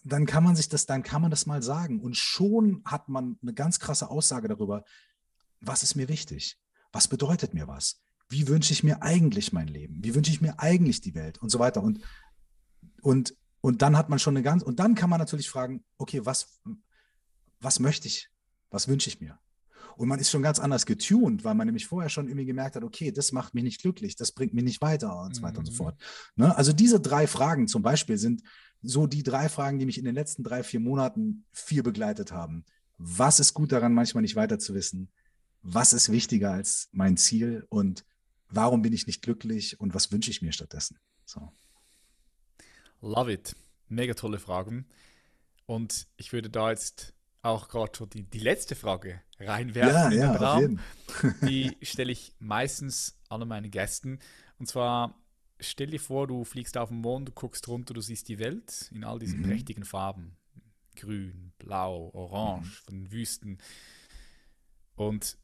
dann 0.04 0.26
kann 0.26 0.44
man 0.44 0.56
sich 0.56 0.68
das, 0.68 0.86
dann 0.86 1.02
kann 1.02 1.22
man 1.22 1.30
das 1.30 1.46
mal 1.46 1.62
sagen. 1.62 2.00
Und 2.00 2.16
schon 2.16 2.82
hat 2.84 3.08
man 3.08 3.38
eine 3.42 3.52
ganz 3.52 3.78
krasse 3.78 4.10
Aussage 4.10 4.48
darüber, 4.48 4.84
was 5.60 5.82
ist 5.82 5.94
mir 5.94 6.08
wichtig? 6.08 6.58
Was 6.92 7.08
bedeutet 7.08 7.54
mir 7.54 7.68
was? 7.68 8.00
Wie 8.28 8.48
wünsche 8.48 8.72
ich 8.72 8.82
mir 8.82 9.02
eigentlich 9.02 9.52
mein 9.52 9.68
Leben? 9.68 10.02
Wie 10.02 10.14
wünsche 10.14 10.32
ich 10.32 10.40
mir 10.40 10.58
eigentlich 10.58 11.00
die 11.00 11.14
Welt? 11.14 11.38
Und 11.38 11.50
so 11.50 11.58
weiter. 11.58 11.82
Und, 11.82 12.00
und 13.02 13.34
und 13.62 13.80
dann 13.80 13.96
hat 13.96 14.10
man 14.10 14.18
schon 14.18 14.36
eine 14.36 14.42
ganz, 14.42 14.62
und 14.62 14.80
dann 14.80 14.94
kann 14.94 15.08
man 15.08 15.20
natürlich 15.20 15.48
fragen, 15.48 15.84
okay, 15.96 16.26
was, 16.26 16.60
was 17.60 17.78
möchte 17.78 18.08
ich? 18.08 18.28
Was 18.70 18.88
wünsche 18.88 19.08
ich 19.08 19.20
mir? 19.20 19.38
Und 19.96 20.08
man 20.08 20.18
ist 20.18 20.30
schon 20.30 20.42
ganz 20.42 20.58
anders 20.58 20.84
getuned, 20.84 21.44
weil 21.44 21.54
man 21.54 21.66
nämlich 21.66 21.86
vorher 21.86 22.08
schon 22.08 22.26
irgendwie 22.26 22.46
gemerkt 22.46 22.74
hat, 22.74 22.82
okay, 22.82 23.12
das 23.12 23.30
macht 23.30 23.54
mich 23.54 23.62
nicht 23.62 23.80
glücklich, 23.80 24.16
das 24.16 24.32
bringt 24.32 24.52
mich 24.52 24.64
nicht 24.64 24.82
weiter 24.82 25.16
und 25.20 25.36
so 25.36 25.42
weiter 25.42 25.54
mhm. 25.54 25.58
und 25.58 25.66
so 25.66 25.72
mhm. 25.72 25.76
fort. 25.76 26.00
Ne? 26.34 26.56
Also 26.56 26.72
diese 26.72 26.98
drei 26.98 27.26
Fragen 27.26 27.68
zum 27.68 27.82
Beispiel 27.82 28.18
sind 28.18 28.42
so 28.82 29.06
die 29.06 29.22
drei 29.22 29.48
Fragen, 29.48 29.78
die 29.78 29.86
mich 29.86 29.98
in 29.98 30.04
den 30.04 30.14
letzten 30.14 30.42
drei, 30.42 30.64
vier 30.64 30.80
Monaten 30.80 31.44
viel 31.52 31.84
begleitet 31.84 32.32
haben. 32.32 32.64
Was 32.98 33.38
ist 33.38 33.54
gut 33.54 33.70
daran, 33.70 33.94
manchmal 33.94 34.22
nicht 34.22 34.34
weiter 34.34 34.58
zu 34.58 34.74
wissen? 34.74 35.08
Was 35.62 35.92
ist 35.92 36.10
wichtiger 36.10 36.50
als 36.52 36.88
mein 36.90 37.16
Ziel? 37.16 37.64
Und 37.68 38.04
warum 38.48 38.82
bin 38.82 38.92
ich 38.92 39.06
nicht 39.06 39.22
glücklich? 39.22 39.78
Und 39.78 39.94
was 39.94 40.10
wünsche 40.10 40.32
ich 40.32 40.42
mir 40.42 40.52
stattdessen? 40.52 40.98
So. 41.24 41.52
Love 43.02 43.32
it. 43.32 43.56
Mega 43.88 44.14
tolle 44.14 44.38
Fragen. 44.38 44.86
Und 45.66 46.06
ich 46.16 46.32
würde 46.32 46.48
da 46.48 46.70
jetzt 46.70 47.14
auch 47.42 47.68
gerade 47.68 47.94
schon 47.94 48.08
die, 48.10 48.22
die 48.22 48.38
letzte 48.38 48.76
Frage 48.76 49.20
reinwerfen. 49.38 50.12
Ja, 50.12 50.32
ja, 50.32 50.36
Raum. 50.36 50.78
die 51.42 51.76
stelle 51.82 52.12
ich 52.12 52.34
meistens 52.38 53.18
an 53.28 53.46
meine 53.46 53.68
Gästen. 53.68 54.20
Und 54.58 54.66
zwar, 54.66 55.20
stell 55.60 55.88
dir 55.88 56.00
vor, 56.00 56.28
du 56.28 56.44
fliegst 56.44 56.78
auf 56.78 56.88
den 56.88 57.00
Mond, 57.00 57.28
du 57.28 57.32
guckst 57.32 57.66
runter, 57.68 57.94
du 57.94 58.00
siehst 58.00 58.28
die 58.28 58.38
Welt 58.38 58.90
in 58.92 59.04
all 59.04 59.18
diesen 59.18 59.40
mhm. 59.40 59.48
prächtigen 59.48 59.84
Farben. 59.84 60.36
Grün, 60.94 61.52
blau, 61.58 62.10
orange, 62.14 62.82
mhm. 62.82 62.84
von 62.86 63.12
Wüsten. 63.12 63.58
Und 64.94 65.36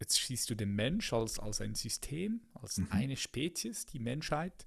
jetzt 0.00 0.16
siehst 0.16 0.50
du 0.50 0.56
den 0.56 0.74
Mensch 0.74 1.12
als, 1.12 1.38
als 1.38 1.60
ein 1.60 1.76
System, 1.76 2.40
als 2.54 2.78
mhm. 2.78 2.88
eine 2.90 3.16
Spezies, 3.16 3.86
die 3.86 4.00
Menschheit. 4.00 4.66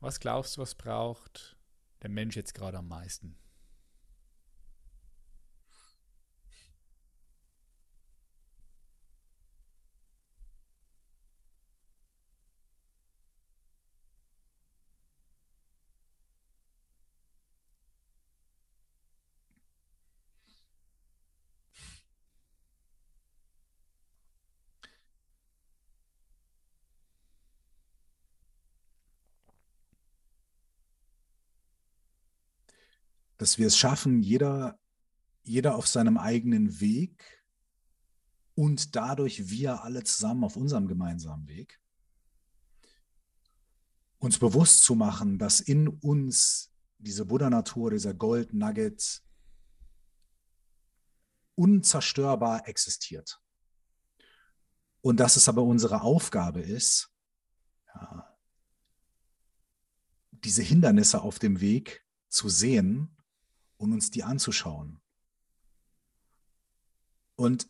Was 0.00 0.18
glaubst 0.18 0.56
du, 0.56 0.62
was 0.62 0.74
braucht 0.74 1.56
der 2.02 2.08
Mensch 2.08 2.34
jetzt 2.34 2.54
gerade 2.54 2.78
am 2.78 2.88
meisten? 2.88 3.36
Dass 33.40 33.56
wir 33.56 33.68
es 33.68 33.78
schaffen, 33.78 34.22
jeder, 34.22 34.78
jeder 35.40 35.76
auf 35.76 35.86
seinem 35.86 36.18
eigenen 36.18 36.78
Weg 36.78 37.42
und 38.54 38.96
dadurch 38.96 39.48
wir 39.48 39.82
alle 39.82 40.04
zusammen 40.04 40.44
auf 40.44 40.56
unserem 40.56 40.86
gemeinsamen 40.86 41.48
Weg, 41.48 41.80
uns 44.18 44.38
bewusst 44.38 44.84
zu 44.84 44.94
machen, 44.94 45.38
dass 45.38 45.60
in 45.60 45.88
uns 45.88 46.70
diese 46.98 47.24
Buddha-Natur, 47.24 47.92
dieser 47.92 48.12
Gold-Nugget 48.12 49.22
unzerstörbar 51.54 52.68
existiert. 52.68 53.40
Und 55.00 55.18
dass 55.18 55.36
es 55.36 55.48
aber 55.48 55.62
unsere 55.62 56.02
Aufgabe 56.02 56.60
ist, 56.60 57.10
ja, 57.86 58.36
diese 60.30 60.62
Hindernisse 60.62 61.22
auf 61.22 61.38
dem 61.38 61.62
Weg 61.62 62.04
zu 62.28 62.50
sehen 62.50 63.16
und 63.80 63.94
uns 63.94 64.10
die 64.10 64.22
anzuschauen. 64.22 65.00
Und 67.34 67.68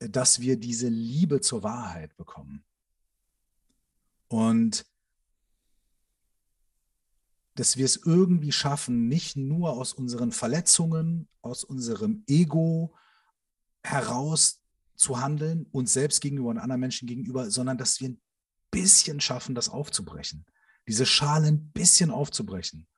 dass 0.00 0.40
wir 0.40 0.58
diese 0.58 0.88
Liebe 0.88 1.40
zur 1.40 1.62
Wahrheit 1.62 2.16
bekommen. 2.16 2.64
Und 4.26 4.84
dass 7.54 7.76
wir 7.76 7.84
es 7.84 7.94
irgendwie 7.96 8.50
schaffen, 8.50 9.06
nicht 9.06 9.36
nur 9.36 9.70
aus 9.70 9.92
unseren 9.92 10.32
Verletzungen, 10.32 11.28
aus 11.40 11.62
unserem 11.62 12.24
Ego 12.26 12.96
heraus 13.84 14.60
zu 14.96 15.20
handeln, 15.20 15.66
uns 15.70 15.92
selbst 15.92 16.20
gegenüber 16.20 16.48
und 16.48 16.58
anderen 16.58 16.80
Menschen 16.80 17.06
gegenüber, 17.06 17.48
sondern 17.48 17.78
dass 17.78 18.00
wir 18.00 18.08
ein 18.08 18.20
bisschen 18.72 19.20
schaffen, 19.20 19.54
das 19.54 19.68
aufzubrechen. 19.68 20.44
Diese 20.88 21.06
Schale 21.06 21.46
ein 21.46 21.70
bisschen 21.70 22.10
aufzubrechen 22.10 22.88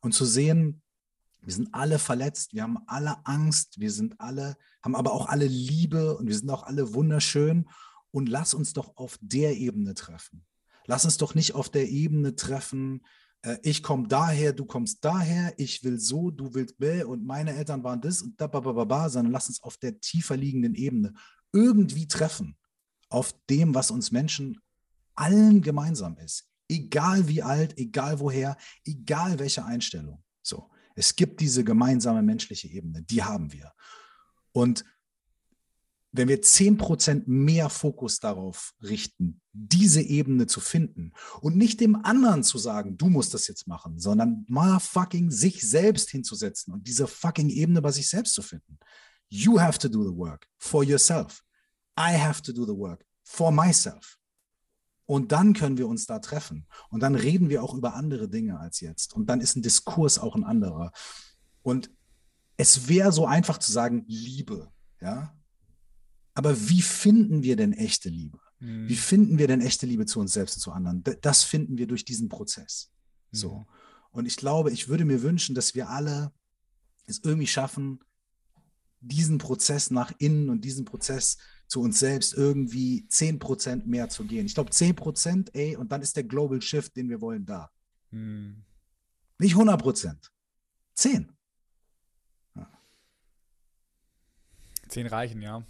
und 0.00 0.12
zu 0.12 0.24
sehen, 0.24 0.82
wir 1.40 1.52
sind 1.52 1.68
alle 1.72 1.98
verletzt, 1.98 2.54
wir 2.54 2.62
haben 2.62 2.78
alle 2.86 3.24
Angst, 3.24 3.78
wir 3.78 3.92
sind 3.92 4.20
alle, 4.20 4.56
haben 4.82 4.96
aber 4.96 5.12
auch 5.12 5.26
alle 5.26 5.46
Liebe 5.46 6.16
und 6.16 6.26
wir 6.26 6.36
sind 6.36 6.50
auch 6.50 6.64
alle 6.64 6.94
wunderschön. 6.94 7.68
Und 8.10 8.28
lass 8.28 8.54
uns 8.54 8.72
doch 8.72 8.96
auf 8.96 9.18
der 9.20 9.56
Ebene 9.56 9.94
treffen. 9.94 10.44
Lass 10.86 11.04
uns 11.04 11.18
doch 11.18 11.34
nicht 11.34 11.54
auf 11.54 11.68
der 11.68 11.88
Ebene 11.88 12.34
treffen, 12.34 13.02
äh, 13.46 13.58
ich 13.62 13.82
komme 13.82 14.08
daher, 14.08 14.52
du 14.52 14.64
kommst 14.64 15.04
daher, 15.04 15.54
ich 15.56 15.84
will 15.84 15.98
so, 15.98 16.30
du 16.30 16.54
willst 16.54 16.78
bäh 16.78 17.04
und 17.04 17.24
meine 17.24 17.54
Eltern 17.54 17.82
waren 17.84 18.00
das 18.00 18.22
und 18.22 18.40
da, 18.40 18.46
ba, 18.46 18.60
ba, 18.60 18.72
ba, 18.72 18.84
ba, 18.84 19.08
sondern 19.08 19.32
lass 19.32 19.48
uns 19.48 19.62
auf 19.62 19.76
der 19.76 20.00
tiefer 20.00 20.36
liegenden 20.36 20.74
Ebene 20.74 21.14
irgendwie 21.52 22.08
treffen, 22.08 22.56
auf 23.08 23.34
dem, 23.48 23.74
was 23.74 23.90
uns 23.90 24.10
Menschen 24.10 24.60
allen 25.14 25.62
gemeinsam 25.62 26.18
ist. 26.18 26.48
Egal 26.68 27.28
wie 27.28 27.42
alt, 27.42 27.78
egal 27.78 28.18
woher, 28.20 28.56
egal 28.84 29.38
welche 29.38 29.64
Einstellung. 29.64 30.22
So, 30.42 30.70
es 30.94 31.14
gibt 31.14 31.40
diese 31.40 31.62
gemeinsame 31.64 32.22
menschliche 32.22 32.68
Ebene, 32.68 33.02
die 33.02 33.22
haben 33.22 33.52
wir. 33.52 33.72
Und 34.52 34.84
wenn 36.12 36.28
wir 36.28 36.42
10% 36.42 37.24
mehr 37.26 37.68
Fokus 37.68 38.20
darauf 38.20 38.72
richten, 38.82 39.40
diese 39.52 40.00
Ebene 40.00 40.46
zu 40.46 40.60
finden 40.60 41.12
und 41.40 41.56
nicht 41.56 41.80
dem 41.80 41.96
anderen 42.04 42.42
zu 42.42 42.58
sagen, 42.58 42.96
du 42.96 43.08
musst 43.08 43.34
das 43.34 43.46
jetzt 43.48 43.66
machen, 43.66 43.98
sondern 43.98 44.44
mal 44.48 44.78
fucking 44.78 45.30
sich 45.30 45.68
selbst 45.68 46.10
hinzusetzen 46.10 46.72
und 46.72 46.86
diese 46.86 47.06
fucking 47.06 47.50
Ebene 47.50 47.82
bei 47.82 47.92
sich 47.92 48.08
selbst 48.08 48.34
zu 48.34 48.42
finden. 48.42 48.78
You 49.28 49.60
have 49.60 49.78
to 49.78 49.88
do 49.88 50.04
the 50.04 50.16
work 50.16 50.46
for 50.58 50.84
yourself. 50.84 51.42
I 51.98 52.16
have 52.16 52.42
to 52.42 52.52
do 52.52 52.64
the 52.64 52.76
work 52.76 53.04
for 53.22 53.50
myself. 53.50 54.18
Und 55.06 55.30
dann 55.32 55.52
können 55.52 55.78
wir 55.78 55.86
uns 55.86 56.06
da 56.06 56.18
treffen. 56.18 56.66
Und 56.90 57.00
dann 57.00 57.14
reden 57.14 57.48
wir 57.48 57.62
auch 57.62 57.74
über 57.74 57.94
andere 57.94 58.28
Dinge 58.28 58.58
als 58.58 58.80
jetzt. 58.80 59.14
Und 59.14 59.30
dann 59.30 59.40
ist 59.40 59.56
ein 59.56 59.62
Diskurs 59.62 60.18
auch 60.18 60.34
ein 60.34 60.44
anderer. 60.44 60.92
Und 61.62 61.90
es 62.56 62.88
wäre 62.88 63.12
so 63.12 63.26
einfach 63.26 63.58
zu 63.58 63.70
sagen, 63.70 64.04
Liebe, 64.08 64.70
ja. 65.00 65.32
Aber 66.34 66.68
wie 66.68 66.82
finden 66.82 67.42
wir 67.42 67.56
denn 67.56 67.72
echte 67.72 68.08
Liebe? 68.08 68.38
Mhm. 68.58 68.88
Wie 68.88 68.96
finden 68.96 69.38
wir 69.38 69.46
denn 69.46 69.60
echte 69.60 69.86
Liebe 69.86 70.06
zu 70.06 70.20
uns 70.20 70.32
selbst 70.32 70.56
und 70.56 70.60
zu 70.60 70.72
anderen? 70.72 71.04
Das 71.22 71.44
finden 71.44 71.78
wir 71.78 71.86
durch 71.86 72.04
diesen 72.04 72.28
Prozess. 72.28 72.90
Mhm. 73.30 73.36
So. 73.36 73.66
Und 74.10 74.26
ich 74.26 74.36
glaube, 74.36 74.72
ich 74.72 74.88
würde 74.88 75.04
mir 75.04 75.22
wünschen, 75.22 75.54
dass 75.54 75.74
wir 75.74 75.88
alle 75.88 76.32
es 77.06 77.20
irgendwie 77.22 77.46
schaffen, 77.46 78.00
diesen 79.00 79.38
Prozess 79.38 79.90
nach 79.90 80.12
innen 80.18 80.50
und 80.50 80.64
diesen 80.64 80.84
Prozess 80.84 81.38
zu 81.66 81.80
uns 81.80 81.98
selbst 81.98 82.34
irgendwie 82.34 83.06
10% 83.10 83.86
mehr 83.86 84.08
zu 84.08 84.24
gehen. 84.24 84.46
Ich 84.46 84.54
glaube, 84.54 84.70
10%, 84.70 85.50
ey, 85.54 85.76
und 85.76 85.90
dann 85.90 86.02
ist 86.02 86.16
der 86.16 86.24
Global 86.24 86.62
Shift, 86.62 86.96
den 86.96 87.08
wir 87.08 87.20
wollen, 87.20 87.44
da. 87.44 87.70
Mhm. 88.10 88.64
Nicht 89.38 89.54
100%. 89.54 90.16
10. 90.94 91.32
Ja. 92.54 92.70
10 94.88 95.06
reichen, 95.06 95.42
ja. 95.42 95.66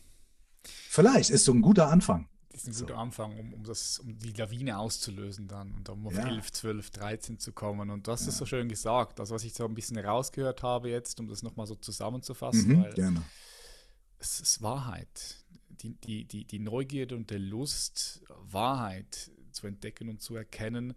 Vielleicht 0.62 1.30
ist 1.30 1.44
so 1.44 1.52
ein 1.52 1.62
guter 1.62 1.88
Anfang. 1.88 2.28
Das 2.50 2.62
ist 2.62 2.68
ein 2.68 2.80
guter 2.80 2.94
so. 2.94 3.00
Anfang, 3.00 3.38
um, 3.38 3.52
um, 3.54 3.64
das, 3.64 3.98
um 3.98 4.18
die 4.18 4.32
Lawine 4.32 4.78
auszulösen 4.78 5.46
dann 5.46 5.74
und 5.74 5.88
um 5.88 6.06
auf 6.06 6.14
ja. 6.14 6.26
11, 6.26 6.52
12, 6.52 6.90
13 6.90 7.38
zu 7.38 7.52
kommen. 7.52 7.90
Und 7.90 8.06
du 8.06 8.12
hast 8.12 8.22
es 8.22 8.26
ja. 8.28 8.32
so 8.32 8.46
schön 8.46 8.68
gesagt. 8.68 9.20
Also 9.20 9.34
was 9.34 9.44
ich 9.44 9.52
so 9.52 9.64
ein 9.64 9.74
bisschen 9.74 9.98
rausgehört 9.98 10.62
habe 10.62 10.90
jetzt, 10.90 11.20
um 11.20 11.28
das 11.28 11.42
nochmal 11.42 11.66
so 11.66 11.74
zusammenzufassen, 11.74 12.68
mhm, 12.68 12.82
weil 12.82 12.94
gerne. 12.94 13.22
es 14.18 14.40
ist 14.40 14.62
Wahrheit. 14.62 15.44
Die, 15.82 15.94
die, 15.94 16.24
die, 16.24 16.44
die 16.44 16.58
Neugierde 16.58 17.16
und 17.16 17.30
der 17.30 17.38
Lust, 17.38 18.22
Wahrheit 18.28 19.30
zu 19.52 19.66
entdecken 19.66 20.08
und 20.08 20.20
zu 20.20 20.36
erkennen. 20.36 20.94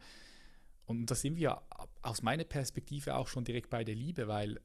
Und 0.86 1.08
da 1.08 1.16
sind 1.16 1.36
wir 1.36 1.62
aus 2.02 2.22
meiner 2.22 2.44
Perspektive 2.44 3.16
auch 3.16 3.28
schon 3.28 3.44
direkt 3.44 3.70
bei 3.70 3.84
der 3.84 3.96
Liebe, 3.96 4.28
weil 4.28 4.60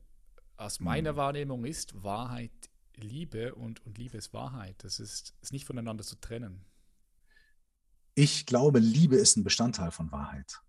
aus 0.56 0.80
meiner 0.80 1.12
mhm. 1.12 1.16
Wahrnehmung 1.16 1.64
ist 1.64 2.02
Wahrheit 2.02 2.52
Liebe 2.96 3.54
und, 3.54 3.84
und 3.84 3.98
Liebe 3.98 4.16
ist 4.16 4.32
Wahrheit. 4.32 4.76
Das 4.84 5.00
ist, 5.00 5.34
ist 5.40 5.52
nicht 5.52 5.66
voneinander 5.66 6.04
zu 6.04 6.16
trennen. 6.16 6.64
Ich 8.14 8.46
glaube, 8.46 8.78
Liebe 8.78 9.16
ist 9.16 9.36
ein 9.36 9.44
Bestandteil 9.44 9.90
von 9.90 10.12
Wahrheit. 10.12 10.60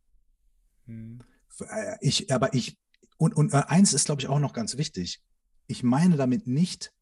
Hm. 0.86 1.22
Äh, 1.60 1.98
ich, 2.02 2.34
aber 2.34 2.54
ich, 2.54 2.78
und, 3.18 3.36
und 3.36 3.54
äh, 3.54 3.64
eins 3.68 3.93
ist, 3.93 4.06
glaube 4.06 4.22
ich, 4.22 4.28
auch 4.28 4.39
noch 4.39 4.54
ganz 4.54 4.78
wichtig. 4.78 5.22
Ich 5.68 5.84
meine 5.84 6.18
damit 6.18 6.48
nicht 6.48 6.93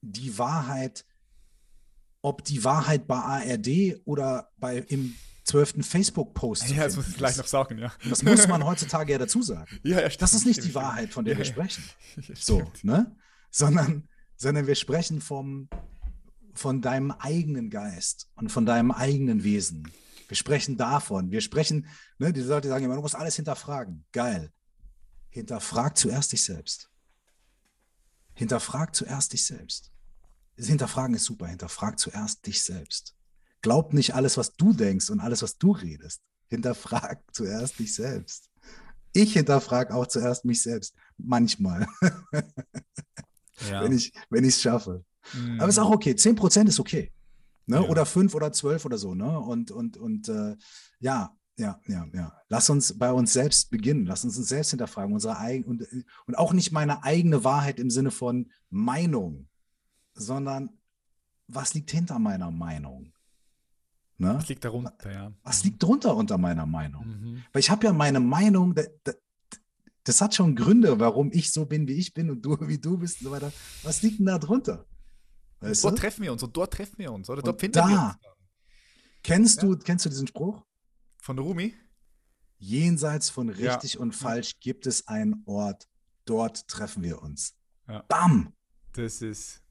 die 0.00 0.36
Wahrheit, 0.38 1.06
ob 2.26 2.42
die 2.42 2.64
Wahrheit 2.64 3.06
bei 3.06 3.16
ARD 3.16 4.00
oder 4.04 4.50
bei 4.58 4.78
im 4.78 5.14
zwölften 5.44 5.84
Facebook-Post. 5.84 6.68
Ja, 6.70 6.82
das 6.82 6.96
muss 6.96 7.08
ich 7.08 7.16
gleich 7.16 7.36
noch 7.36 7.46
sagen, 7.46 7.78
ja. 7.78 7.92
Das 8.08 8.24
muss 8.24 8.48
man 8.48 8.64
heutzutage 8.66 9.12
ja 9.12 9.18
dazu 9.18 9.42
sagen. 9.42 9.78
Ja, 9.84 10.00
ja, 10.00 10.10
stimmt, 10.10 10.22
das 10.22 10.34
ist 10.34 10.44
nicht 10.44 10.56
stimmt, 10.56 10.70
die 10.70 10.74
Wahrheit, 10.74 11.12
von 11.12 11.24
der 11.24 11.34
ja, 11.34 11.38
wir 11.38 11.44
sprechen. 11.44 11.84
So, 12.34 12.68
ne? 12.82 13.14
Sondern 13.52 14.08
sondern 14.36 14.66
wir 14.66 14.74
sprechen 14.74 15.20
vom, 15.20 15.68
von 16.52 16.82
deinem 16.82 17.12
eigenen 17.12 17.70
Geist 17.70 18.28
und 18.34 18.50
von 18.50 18.66
deinem 18.66 18.90
eigenen 18.90 19.44
Wesen. 19.44 19.88
Wir 20.26 20.36
sprechen 20.36 20.76
davon. 20.76 21.30
Wir 21.30 21.40
sprechen, 21.40 21.86
ne, 22.18 22.32
die 22.32 22.40
Leute 22.40 22.66
sagen 22.66 22.84
immer, 22.84 22.96
du 22.96 23.02
musst 23.02 23.14
alles 23.14 23.36
hinterfragen. 23.36 24.04
Geil. 24.10 24.50
Hinterfrag 25.30 25.96
zuerst 25.96 26.32
dich 26.32 26.42
selbst. 26.42 26.90
Hinterfrag 28.34 28.96
zuerst 28.96 29.32
dich 29.32 29.46
selbst. 29.46 29.92
Hinterfragen 30.56 31.14
ist 31.14 31.24
super. 31.24 31.46
Hinterfrag 31.46 31.98
zuerst 31.98 32.46
dich 32.46 32.62
selbst. 32.62 33.14
Glaub 33.62 33.92
nicht 33.92 34.14
alles, 34.14 34.36
was 34.36 34.52
du 34.52 34.72
denkst 34.72 35.10
und 35.10 35.20
alles, 35.20 35.42
was 35.42 35.58
du 35.58 35.72
redest. 35.72 36.22
Hinterfrag 36.48 37.22
zuerst 37.32 37.78
dich 37.78 37.94
selbst. 37.94 38.48
Ich 39.12 39.32
hinterfrage 39.32 39.94
auch 39.94 40.06
zuerst 40.06 40.44
mich 40.44 40.62
selbst. 40.62 40.94
Manchmal. 41.16 41.86
ja. 43.70 43.82
wenn 43.82 43.92
ich 43.92 44.12
wenn 44.30 44.44
es 44.44 44.60
schaffe. 44.60 45.04
Mhm. 45.32 45.60
Aber 45.60 45.68
ist 45.68 45.78
auch 45.78 45.90
okay. 45.90 46.12
10% 46.12 46.68
ist 46.68 46.80
okay. 46.80 47.12
Ne? 47.66 47.76
Ja. 47.76 47.82
Oder 47.82 48.06
5 48.06 48.34
oder 48.34 48.52
12 48.52 48.84
oder 48.84 48.98
so. 48.98 49.14
Ne? 49.14 49.38
Und, 49.38 49.70
und, 49.70 49.96
und 49.96 50.28
äh, 50.28 50.56
ja, 51.00 51.34
ja, 51.58 51.80
ja, 51.86 52.06
ja. 52.12 52.40
Lass 52.48 52.68
uns 52.70 52.98
bei 52.98 53.10
uns 53.10 53.32
selbst 53.32 53.70
beginnen. 53.70 54.06
Lass 54.06 54.24
uns 54.24 54.36
uns 54.36 54.48
selbst 54.48 54.70
hinterfragen. 54.70 55.14
Unsere 55.14 55.38
eigen, 55.38 55.64
und, 55.64 55.86
und 56.26 56.38
auch 56.38 56.52
nicht 56.52 56.70
meine 56.70 57.02
eigene 57.02 57.42
Wahrheit 57.44 57.80
im 57.80 57.90
Sinne 57.90 58.10
von 58.10 58.50
Meinung, 58.70 59.48
sondern 60.16 60.70
was 61.46 61.74
liegt 61.74 61.90
hinter 61.90 62.18
meiner 62.18 62.50
Meinung? 62.50 63.12
Ne? 64.18 64.34
Was 64.34 64.48
liegt 64.48 64.64
darunter, 64.64 65.12
ja. 65.12 65.32
Was 65.42 65.62
liegt 65.62 65.82
drunter 65.82 66.16
unter 66.16 66.38
meiner 66.38 66.66
Meinung? 66.66 67.06
Mhm. 67.06 67.44
Weil 67.52 67.60
ich 67.60 67.70
habe 67.70 67.86
ja 67.86 67.92
meine 67.92 68.18
Meinung, 68.18 68.74
da, 68.74 68.82
da, 69.04 69.12
das 70.04 70.20
hat 70.20 70.34
schon 70.34 70.56
Gründe, 70.56 70.98
warum 70.98 71.30
ich 71.32 71.52
so 71.52 71.66
bin, 71.66 71.86
wie 71.86 71.94
ich 71.94 72.14
bin 72.14 72.30
und 72.30 72.42
du, 72.42 72.56
wie 72.66 72.78
du 72.78 72.96
bist 72.96 73.20
und 73.20 73.26
so 73.26 73.30
weiter. 73.30 73.52
Was 73.82 74.02
liegt 74.02 74.18
denn 74.18 74.26
da 74.26 74.38
drunter? 74.38 74.86
Weißt 75.60 75.84
dort 75.84 75.94
du? 75.94 76.00
treffen 76.00 76.22
wir 76.22 76.32
uns 76.32 76.42
und 76.42 76.56
dort 76.56 76.72
treffen 76.72 76.98
wir 76.98 77.12
uns, 77.12 77.28
oder? 77.28 77.42
Dort 77.42 77.60
finden 77.60 77.74
da. 77.74 77.88
wir 77.88 78.02
uns. 78.04 78.36
Kennst 79.22 79.62
ja. 79.62 79.68
du, 79.68 79.76
kennst 79.76 80.04
du 80.04 80.08
diesen 80.08 80.26
Spruch? 80.26 80.64
Von 81.18 81.38
Rumi? 81.38 81.74
Jenseits 82.58 83.28
von 83.28 83.48
richtig 83.48 83.94
ja. 83.94 84.00
und 84.00 84.12
falsch 84.14 84.60
gibt 84.60 84.86
es 84.86 85.08
einen 85.08 85.42
Ort, 85.44 85.88
dort 86.24 86.68
treffen 86.68 87.02
wir 87.02 87.20
uns. 87.20 87.54
Ja. 87.88 88.02
Bam! 88.08 88.52
Das 88.92 89.20
ist, 89.20 89.62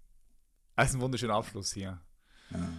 das 0.76 0.90
ist 0.90 0.96
ein 0.96 1.02
wunderschöner 1.02 1.36
Abschluss 1.36 1.74
hier. 1.74 2.00
Ja. 2.52 2.70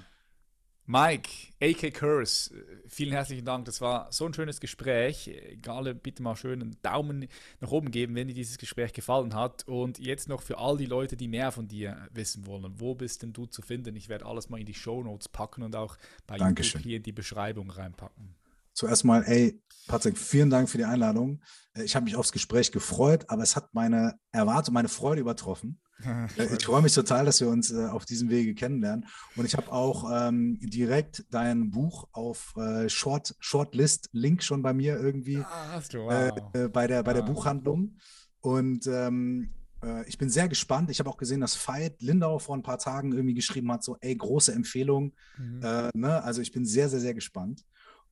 Mike, 0.89 1.29
AK 1.61 1.93
Curse, 1.93 2.55
vielen 2.87 3.11
herzlichen 3.11 3.45
Dank. 3.45 3.65
Das 3.65 3.81
war 3.81 4.13
so 4.13 4.25
ein 4.25 4.33
schönes 4.33 4.61
Gespräch. 4.61 5.27
Egal, 5.27 5.93
bitte 5.97 6.23
mal 6.23 6.37
schön 6.37 6.63
einen 6.63 6.77
Daumen 6.81 7.27
nach 7.61 7.73
oben 7.73 7.91
geben, 7.91 8.15
wenn 8.15 8.29
dir 8.29 8.35
dieses 8.35 8.57
Gespräch 8.57 8.93
gefallen 8.93 9.35
hat. 9.35 9.67
Und 9.67 9.99
jetzt 9.99 10.29
noch 10.29 10.43
für 10.43 10.59
all 10.59 10.77
die 10.77 10.87
Leute, 10.87 11.17
die 11.17 11.27
mehr 11.27 11.51
von 11.51 11.67
dir 11.67 12.09
wissen 12.13 12.47
wollen. 12.47 12.79
Wo 12.79 12.95
bist 12.95 13.25
denn 13.25 13.33
du 13.33 13.47
zu 13.47 13.63
finden? 13.63 13.97
Ich 13.97 14.09
werde 14.09 14.27
alles 14.27 14.49
mal 14.49 14.61
in 14.61 14.67
die 14.67 14.75
Show 14.75 15.03
Notes 15.03 15.29
packen 15.29 15.65
und 15.65 15.75
auch 15.75 15.97
bei 16.29 16.37
Dankeschön. 16.37 16.79
YouTube 16.79 16.87
hier 16.87 16.97
in 16.99 17.03
die 17.03 17.13
Beschreibung 17.13 17.69
reinpacken. 17.71 18.37
Zuerst 18.77 19.05
mal, 19.05 19.23
ey, 19.25 19.59
Patrick, 19.89 20.19
vielen 20.19 20.51
Dank 20.51 20.69
für 20.69 20.77
die 20.77 20.85
Einladung. 20.85 21.43
Ich 21.83 21.97
habe 21.97 22.05
mich 22.05 22.15
aufs 22.15 22.31
Gespräch 22.31 22.73
gefreut, 22.73 23.25
aber 23.29 23.43
es 23.43 23.57
hat 23.57 23.73
meine 23.73 24.19
Erwartung, 24.33 24.75
meine 24.75 24.89
Freude 24.89 25.21
übertroffen. 25.23 25.81
Äh, 26.37 26.55
ich 26.55 26.67
freue 26.67 26.83
mich 26.83 26.93
total, 26.93 27.25
dass 27.25 27.41
wir 27.41 27.49
uns 27.49 27.73
äh, 27.73 27.87
auf 27.87 28.05
diesem 28.05 28.29
Wege 28.29 28.55
kennenlernen. 28.55 29.07
Und 29.35 29.47
ich 29.47 29.57
habe 29.57 29.73
auch 29.73 30.05
ähm, 30.13 30.59
direkt 30.61 31.25
dein 31.31 31.71
Buch 31.71 32.07
auf 32.13 32.53
äh, 32.59 32.91
Short, 32.91 33.35
Shortlist-Link 33.41 34.43
schon 34.43 34.61
bei 34.61 34.75
mir 34.75 35.01
irgendwie 35.01 35.39
Ah, 35.39 35.81
du, 35.91 36.01
äh, 36.11 36.33
wow. 36.37 36.55
äh, 36.55 36.69
bei, 36.69 36.87
der, 36.87 37.03
bei 37.03 37.15
der 37.15 37.23
Wow. 37.23 37.31
Buchhandlung. 37.33 37.97
Und 38.43 38.87
ähm, 38.89 39.55
äh, 39.83 40.07
ich 40.07 40.19
bin 40.19 40.29
sehr 40.29 40.49
gespannt. 40.49 40.91
Ich 40.91 40.99
habe 40.99 41.09
auch 41.09 41.17
gesehen, 41.17 41.41
dass 41.41 41.57
Veit 41.67 42.03
Lindau 42.03 42.39
vor 42.41 42.55
ein 42.55 42.63
paar 42.63 42.79
Tagen 42.79 43.13
irgendwie 43.13 43.35
geschrieben 43.35 43.73
hat, 43.73 43.83
so, 43.83 43.97
ey, 44.01 44.15
große 44.15 44.53
Empfehlung. 44.53 45.15
Mhm. 45.39 45.63
Äh, 45.63 45.89
ne? 45.95 46.23
Also 46.23 46.43
ich 46.43 46.53
bin 46.53 46.67
sehr, 46.67 46.91
sehr, 46.91 47.01
sehr 47.01 47.15
gespannt. 47.15 47.65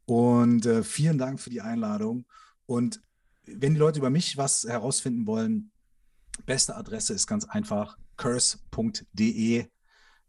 Und 0.07 0.67
äh, 0.67 0.83
vielen 0.83 1.19
Dank 1.19 1.41
für 1.41 1.51
die 1.51 1.61
Einladung. 1.61 2.27
Und 2.67 3.01
wenn 3.47 3.75
die 3.75 3.81
Leute 3.81 3.99
über 3.99 4.11
mich 4.11 4.37
was 4.37 4.65
herausfinden 4.65 5.27
wollen, 5.27 5.71
beste 6.47 6.77
Adresse 6.77 7.15
ist 7.15 7.27
ganz 7.27 7.45
einfach 7.45 7.97
curse.de. 8.17 9.67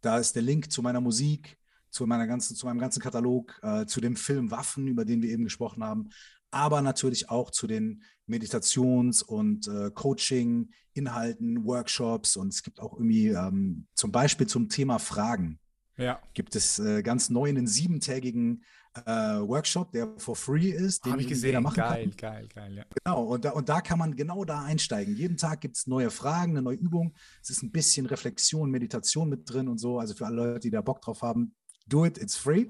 Da 0.01 0.17
ist 0.17 0.36
der 0.36 0.43
Link 0.43 0.71
zu 0.71 0.82
meiner 0.82 1.01
Musik, 1.01 1.57
zu, 1.89 2.05
meiner 2.05 2.28
ganzen, 2.28 2.55
zu 2.55 2.65
meinem 2.65 2.80
ganzen 2.80 3.01
Katalog, 3.01 3.59
äh, 3.63 3.86
zu 3.86 4.01
dem 4.01 4.15
Film 4.15 4.51
Waffen, 4.51 4.88
über 4.88 5.05
den 5.05 5.21
wir 5.21 5.30
eben 5.30 5.45
gesprochen 5.45 5.84
haben, 5.84 6.09
aber 6.51 6.82
natürlich 6.82 7.30
auch 7.30 7.51
zu 7.51 7.67
den 7.67 8.03
Meditations- 8.28 9.23
und 9.23 9.67
äh, 9.67 9.91
Coaching-Inhalten, 9.91 11.65
Workshops. 11.65 12.38
Und 12.38 12.53
es 12.53 12.63
gibt 12.63 12.80
auch 12.80 12.93
irgendwie 12.93 13.30
ähm, 13.30 13.88
zum 13.93 14.11
Beispiel 14.11 14.47
zum 14.47 14.69
Thema 14.69 14.99
Fragen 14.99 15.59
Ja, 15.98 16.20
gibt 16.34 16.56
es 16.56 16.80
äh, 16.80 17.02
ganz 17.04 17.30
neu 17.30 17.48
einen 17.48 17.68
siebentägigen 17.68 18.64
äh, 19.06 19.12
Workshop, 19.39 19.91
der 19.91 20.14
for 20.18 20.36
free 20.36 20.70
ist, 20.70 21.06
den 21.06 21.14
habe 21.14 21.22
ich 21.22 21.28
jeder 21.28 21.39
gesehen. 21.39 21.64
machen 21.64 21.76
Geil, 21.76 22.12
kann. 22.12 22.18
geil, 22.18 22.48
geil, 22.54 22.74
ja. 22.76 22.86
Genau, 23.04 23.24
und 23.24 23.46
da, 23.46 23.52
und 23.52 23.70
da 23.70 23.82
kann 23.82 24.00
man 24.00 24.16
genau 24.16 24.46
da 24.46 24.64
einsteigen. 24.64 25.16
Jeden 25.16 25.38
Tag 25.38 25.62
gibt 25.62 25.78
es 25.78 25.88
neue 25.88 26.10
Fragen, 26.10 26.52
eine 26.52 26.62
neue 26.62 26.78
Übung. 26.78 27.14
Es 27.41 27.50
ist 27.50 27.64
ein 27.64 27.72
bisschen 27.72 28.06
Reflexion, 28.06 28.72
Meditation 28.72 29.30
mit 29.30 29.50
drin 29.50 29.68
und 29.68 29.78
so. 29.78 30.00
Also 30.00 30.14
für 30.14 30.26
alle 30.26 30.36
Leute, 30.36 30.60
die 30.62 30.70
da 30.70 30.82
Bock 30.82 31.02
drauf 31.02 31.22
haben, 31.22 31.56
do 31.88 32.06
it, 32.06 32.18
it's 32.18 32.36
free. 32.36 32.68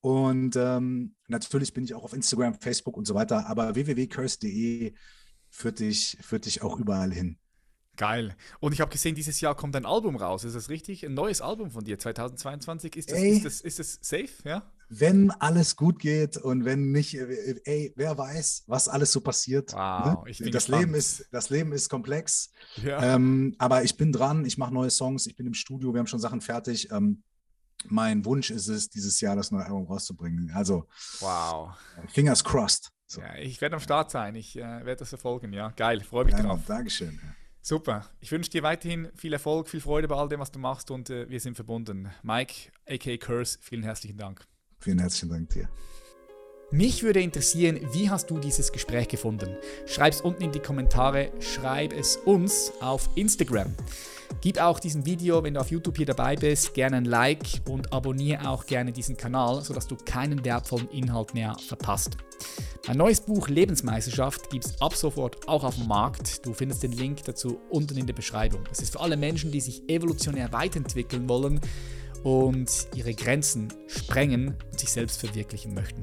Und 0.00 0.56
ähm, 0.56 1.14
natürlich 1.28 1.72
bin 1.72 1.84
ich 1.84 1.94
auch 1.94 2.04
auf 2.04 2.12
Instagram, 2.12 2.54
Facebook 2.54 2.96
und 2.96 3.06
so 3.06 3.14
weiter, 3.14 3.46
aber 3.46 3.74
www.curse.de 3.74 4.92
führt 5.48 5.78
dich, 5.78 6.18
führt 6.20 6.44
dich 6.44 6.62
auch 6.62 6.78
überall 6.78 7.12
hin. 7.12 7.38
Geil. 7.96 8.36
Und 8.60 8.72
ich 8.72 8.80
habe 8.80 8.90
gesehen, 8.90 9.14
dieses 9.14 9.40
Jahr 9.40 9.54
kommt 9.54 9.76
ein 9.76 9.86
Album 9.86 10.16
raus. 10.16 10.44
Ist 10.44 10.56
das 10.56 10.68
richtig? 10.68 11.04
Ein 11.04 11.14
neues 11.14 11.40
Album 11.40 11.70
von 11.70 11.84
dir, 11.84 11.98
2022. 11.98 12.96
Ist 12.96 13.10
das, 13.10 13.18
Ey. 13.18 13.36
ist 13.36 13.44
das, 13.44 13.60
ist 13.60 13.78
das 13.78 13.98
safe? 14.02 14.30
Ja? 14.44 14.70
Wenn 14.88 15.30
alles 15.30 15.76
gut 15.76 15.98
geht 16.00 16.36
und 16.36 16.64
wenn 16.64 16.92
nicht, 16.92 17.14
äh, 17.14 17.60
ey, 17.64 17.92
wer 17.96 18.18
weiß, 18.18 18.64
was 18.66 18.88
alles 18.88 19.12
so 19.12 19.20
passiert. 19.20 19.72
Wow, 19.72 20.24
ne? 20.24 20.30
ich 20.30 20.38
bin 20.38 20.50
das, 20.50 20.64
gespannt. 20.64 20.82
Leben 20.82 20.94
ist, 20.94 21.28
das 21.30 21.50
Leben 21.50 21.72
ist 21.72 21.88
komplex. 21.88 22.50
Ja. 22.82 23.14
Ähm, 23.14 23.54
aber 23.58 23.84
ich 23.84 23.96
bin 23.96 24.12
dran, 24.12 24.44
ich 24.44 24.58
mache 24.58 24.74
neue 24.74 24.90
Songs, 24.90 25.26
ich 25.26 25.36
bin 25.36 25.46
im 25.46 25.54
Studio, 25.54 25.92
wir 25.92 26.00
haben 26.00 26.06
schon 26.06 26.20
Sachen 26.20 26.40
fertig. 26.40 26.90
Ähm, 26.90 27.22
mein 27.86 28.24
Wunsch 28.24 28.50
ist 28.50 28.68
es, 28.68 28.88
dieses 28.88 29.20
Jahr 29.20 29.36
das 29.36 29.50
neue 29.50 29.64
Album 29.64 29.86
rauszubringen. 29.86 30.50
Also, 30.54 30.88
wow. 31.20 31.76
fingers 32.08 32.42
crossed. 32.42 32.90
So. 33.06 33.20
Ja, 33.20 33.36
ich 33.36 33.60
werde 33.60 33.76
am 33.76 33.80
Start 33.80 34.10
sein. 34.10 34.34
Ich 34.34 34.56
äh, 34.56 34.60
werde 34.60 34.96
das 34.96 35.10
verfolgen. 35.10 35.52
Ja, 35.52 35.70
geil. 35.70 36.00
Freue 36.02 36.24
mich 36.24 36.34
Ja, 36.34 36.42
drauf. 36.42 36.60
Dankeschön. 36.66 37.20
Super. 37.66 38.04
Ich 38.20 38.30
wünsche 38.30 38.50
dir 38.50 38.62
weiterhin 38.62 39.08
viel 39.16 39.32
Erfolg, 39.32 39.70
viel 39.70 39.80
Freude 39.80 40.06
bei 40.06 40.14
all 40.14 40.28
dem, 40.28 40.38
was 40.38 40.52
du 40.52 40.58
machst 40.58 40.90
und 40.90 41.08
äh, 41.08 41.30
wir 41.30 41.40
sind 41.40 41.54
verbunden. 41.54 42.10
Mike, 42.22 42.70
aka 42.86 43.16
Curse, 43.16 43.58
vielen 43.62 43.82
herzlichen 43.82 44.18
Dank. 44.18 44.46
Vielen 44.80 44.98
herzlichen 44.98 45.30
Dank 45.30 45.48
dir. 45.48 45.70
Mich 46.74 47.04
würde 47.04 47.20
interessieren, 47.20 47.78
wie 47.92 48.10
hast 48.10 48.28
du 48.28 48.40
dieses 48.40 48.72
Gespräch 48.72 49.06
gefunden? 49.06 49.56
Schreib 49.86 50.12
es 50.12 50.20
unten 50.20 50.42
in 50.42 50.50
die 50.50 50.58
Kommentare, 50.58 51.30
schreib 51.38 51.92
es 51.92 52.16
uns 52.16 52.72
auf 52.80 53.08
Instagram. 53.14 53.72
Gib 54.40 54.60
auch 54.60 54.80
diesem 54.80 55.06
Video, 55.06 55.44
wenn 55.44 55.54
du 55.54 55.60
auf 55.60 55.70
YouTube 55.70 55.98
hier 55.98 56.06
dabei 56.06 56.34
bist, 56.34 56.74
gerne 56.74 56.96
ein 56.96 57.04
Like 57.04 57.46
und 57.68 57.92
abonniere 57.92 58.48
auch 58.48 58.66
gerne 58.66 58.90
diesen 58.90 59.16
Kanal, 59.16 59.62
sodass 59.62 59.86
du 59.86 59.94
keinen 59.94 60.44
wertvollen 60.44 60.90
Inhalt 60.90 61.32
mehr 61.32 61.56
verpasst. 61.64 62.16
Mein 62.88 62.96
neues 62.96 63.20
Buch 63.20 63.46
Lebensmeisterschaft 63.46 64.50
gibt 64.50 64.64
es 64.64 64.80
ab 64.80 64.96
sofort 64.96 65.46
auch 65.46 65.62
auf 65.62 65.76
dem 65.76 65.86
Markt. 65.86 66.44
Du 66.44 66.54
findest 66.54 66.82
den 66.82 66.90
Link 66.90 67.22
dazu 67.22 67.60
unten 67.70 67.96
in 67.96 68.08
der 68.08 68.14
Beschreibung. 68.14 68.64
Es 68.72 68.80
ist 68.80 68.94
für 68.94 69.00
alle 69.00 69.16
Menschen, 69.16 69.52
die 69.52 69.60
sich 69.60 69.88
evolutionär 69.88 70.52
weiterentwickeln 70.52 71.28
wollen 71.28 71.60
und 72.24 72.88
ihre 72.96 73.14
Grenzen 73.14 73.72
sprengen 73.86 74.56
und 74.72 74.80
sich 74.80 74.90
selbst 74.90 75.20
verwirklichen 75.20 75.72
möchten. 75.72 76.00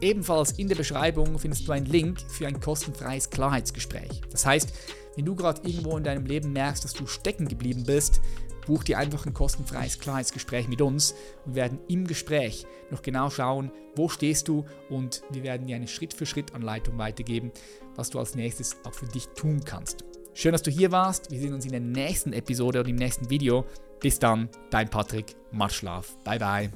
Ebenfalls 0.00 0.52
in 0.52 0.68
der 0.68 0.76
Beschreibung 0.76 1.38
findest 1.38 1.66
du 1.66 1.72
einen 1.72 1.86
Link 1.86 2.20
für 2.28 2.46
ein 2.46 2.60
kostenfreies 2.60 3.30
Klarheitsgespräch. 3.30 4.20
Das 4.30 4.44
heißt, 4.44 4.72
wenn 5.16 5.24
du 5.24 5.34
gerade 5.34 5.62
irgendwo 5.66 5.96
in 5.96 6.04
deinem 6.04 6.26
Leben 6.26 6.52
merkst, 6.52 6.84
dass 6.84 6.92
du 6.92 7.06
stecken 7.06 7.48
geblieben 7.48 7.84
bist, 7.84 8.20
buch 8.66 8.84
dir 8.84 8.98
einfach 8.98 9.24
ein 9.26 9.32
kostenfreies 9.32 9.98
Klarheitsgespräch 9.98 10.68
mit 10.68 10.82
uns 10.82 11.14
und 11.46 11.54
werden 11.54 11.78
im 11.88 12.06
Gespräch 12.06 12.66
noch 12.90 13.00
genau 13.00 13.30
schauen, 13.30 13.70
wo 13.94 14.08
stehst 14.08 14.48
du 14.48 14.66
und 14.90 15.22
wir 15.30 15.42
werden 15.42 15.66
dir 15.66 15.76
eine 15.76 15.88
Schritt-für-Schritt-Anleitung 15.88 16.98
weitergeben, 16.98 17.50
was 17.94 18.10
du 18.10 18.18
als 18.18 18.34
nächstes 18.34 18.76
auch 18.84 18.92
für 18.92 19.06
dich 19.06 19.28
tun 19.28 19.64
kannst. 19.64 20.04
Schön, 20.34 20.52
dass 20.52 20.62
du 20.62 20.70
hier 20.70 20.92
warst. 20.92 21.30
Wir 21.30 21.40
sehen 21.40 21.54
uns 21.54 21.64
in 21.64 21.70
der 21.70 21.80
nächsten 21.80 22.34
Episode 22.34 22.80
oder 22.80 22.90
im 22.90 22.96
nächsten 22.96 23.30
Video. 23.30 23.64
Bis 24.00 24.18
dann, 24.18 24.50
dein 24.68 24.90
Patrick. 24.90 25.34
Mach 25.50 25.70
Schlaf. 25.70 26.18
Bye, 26.24 26.38
bye. 26.38 26.70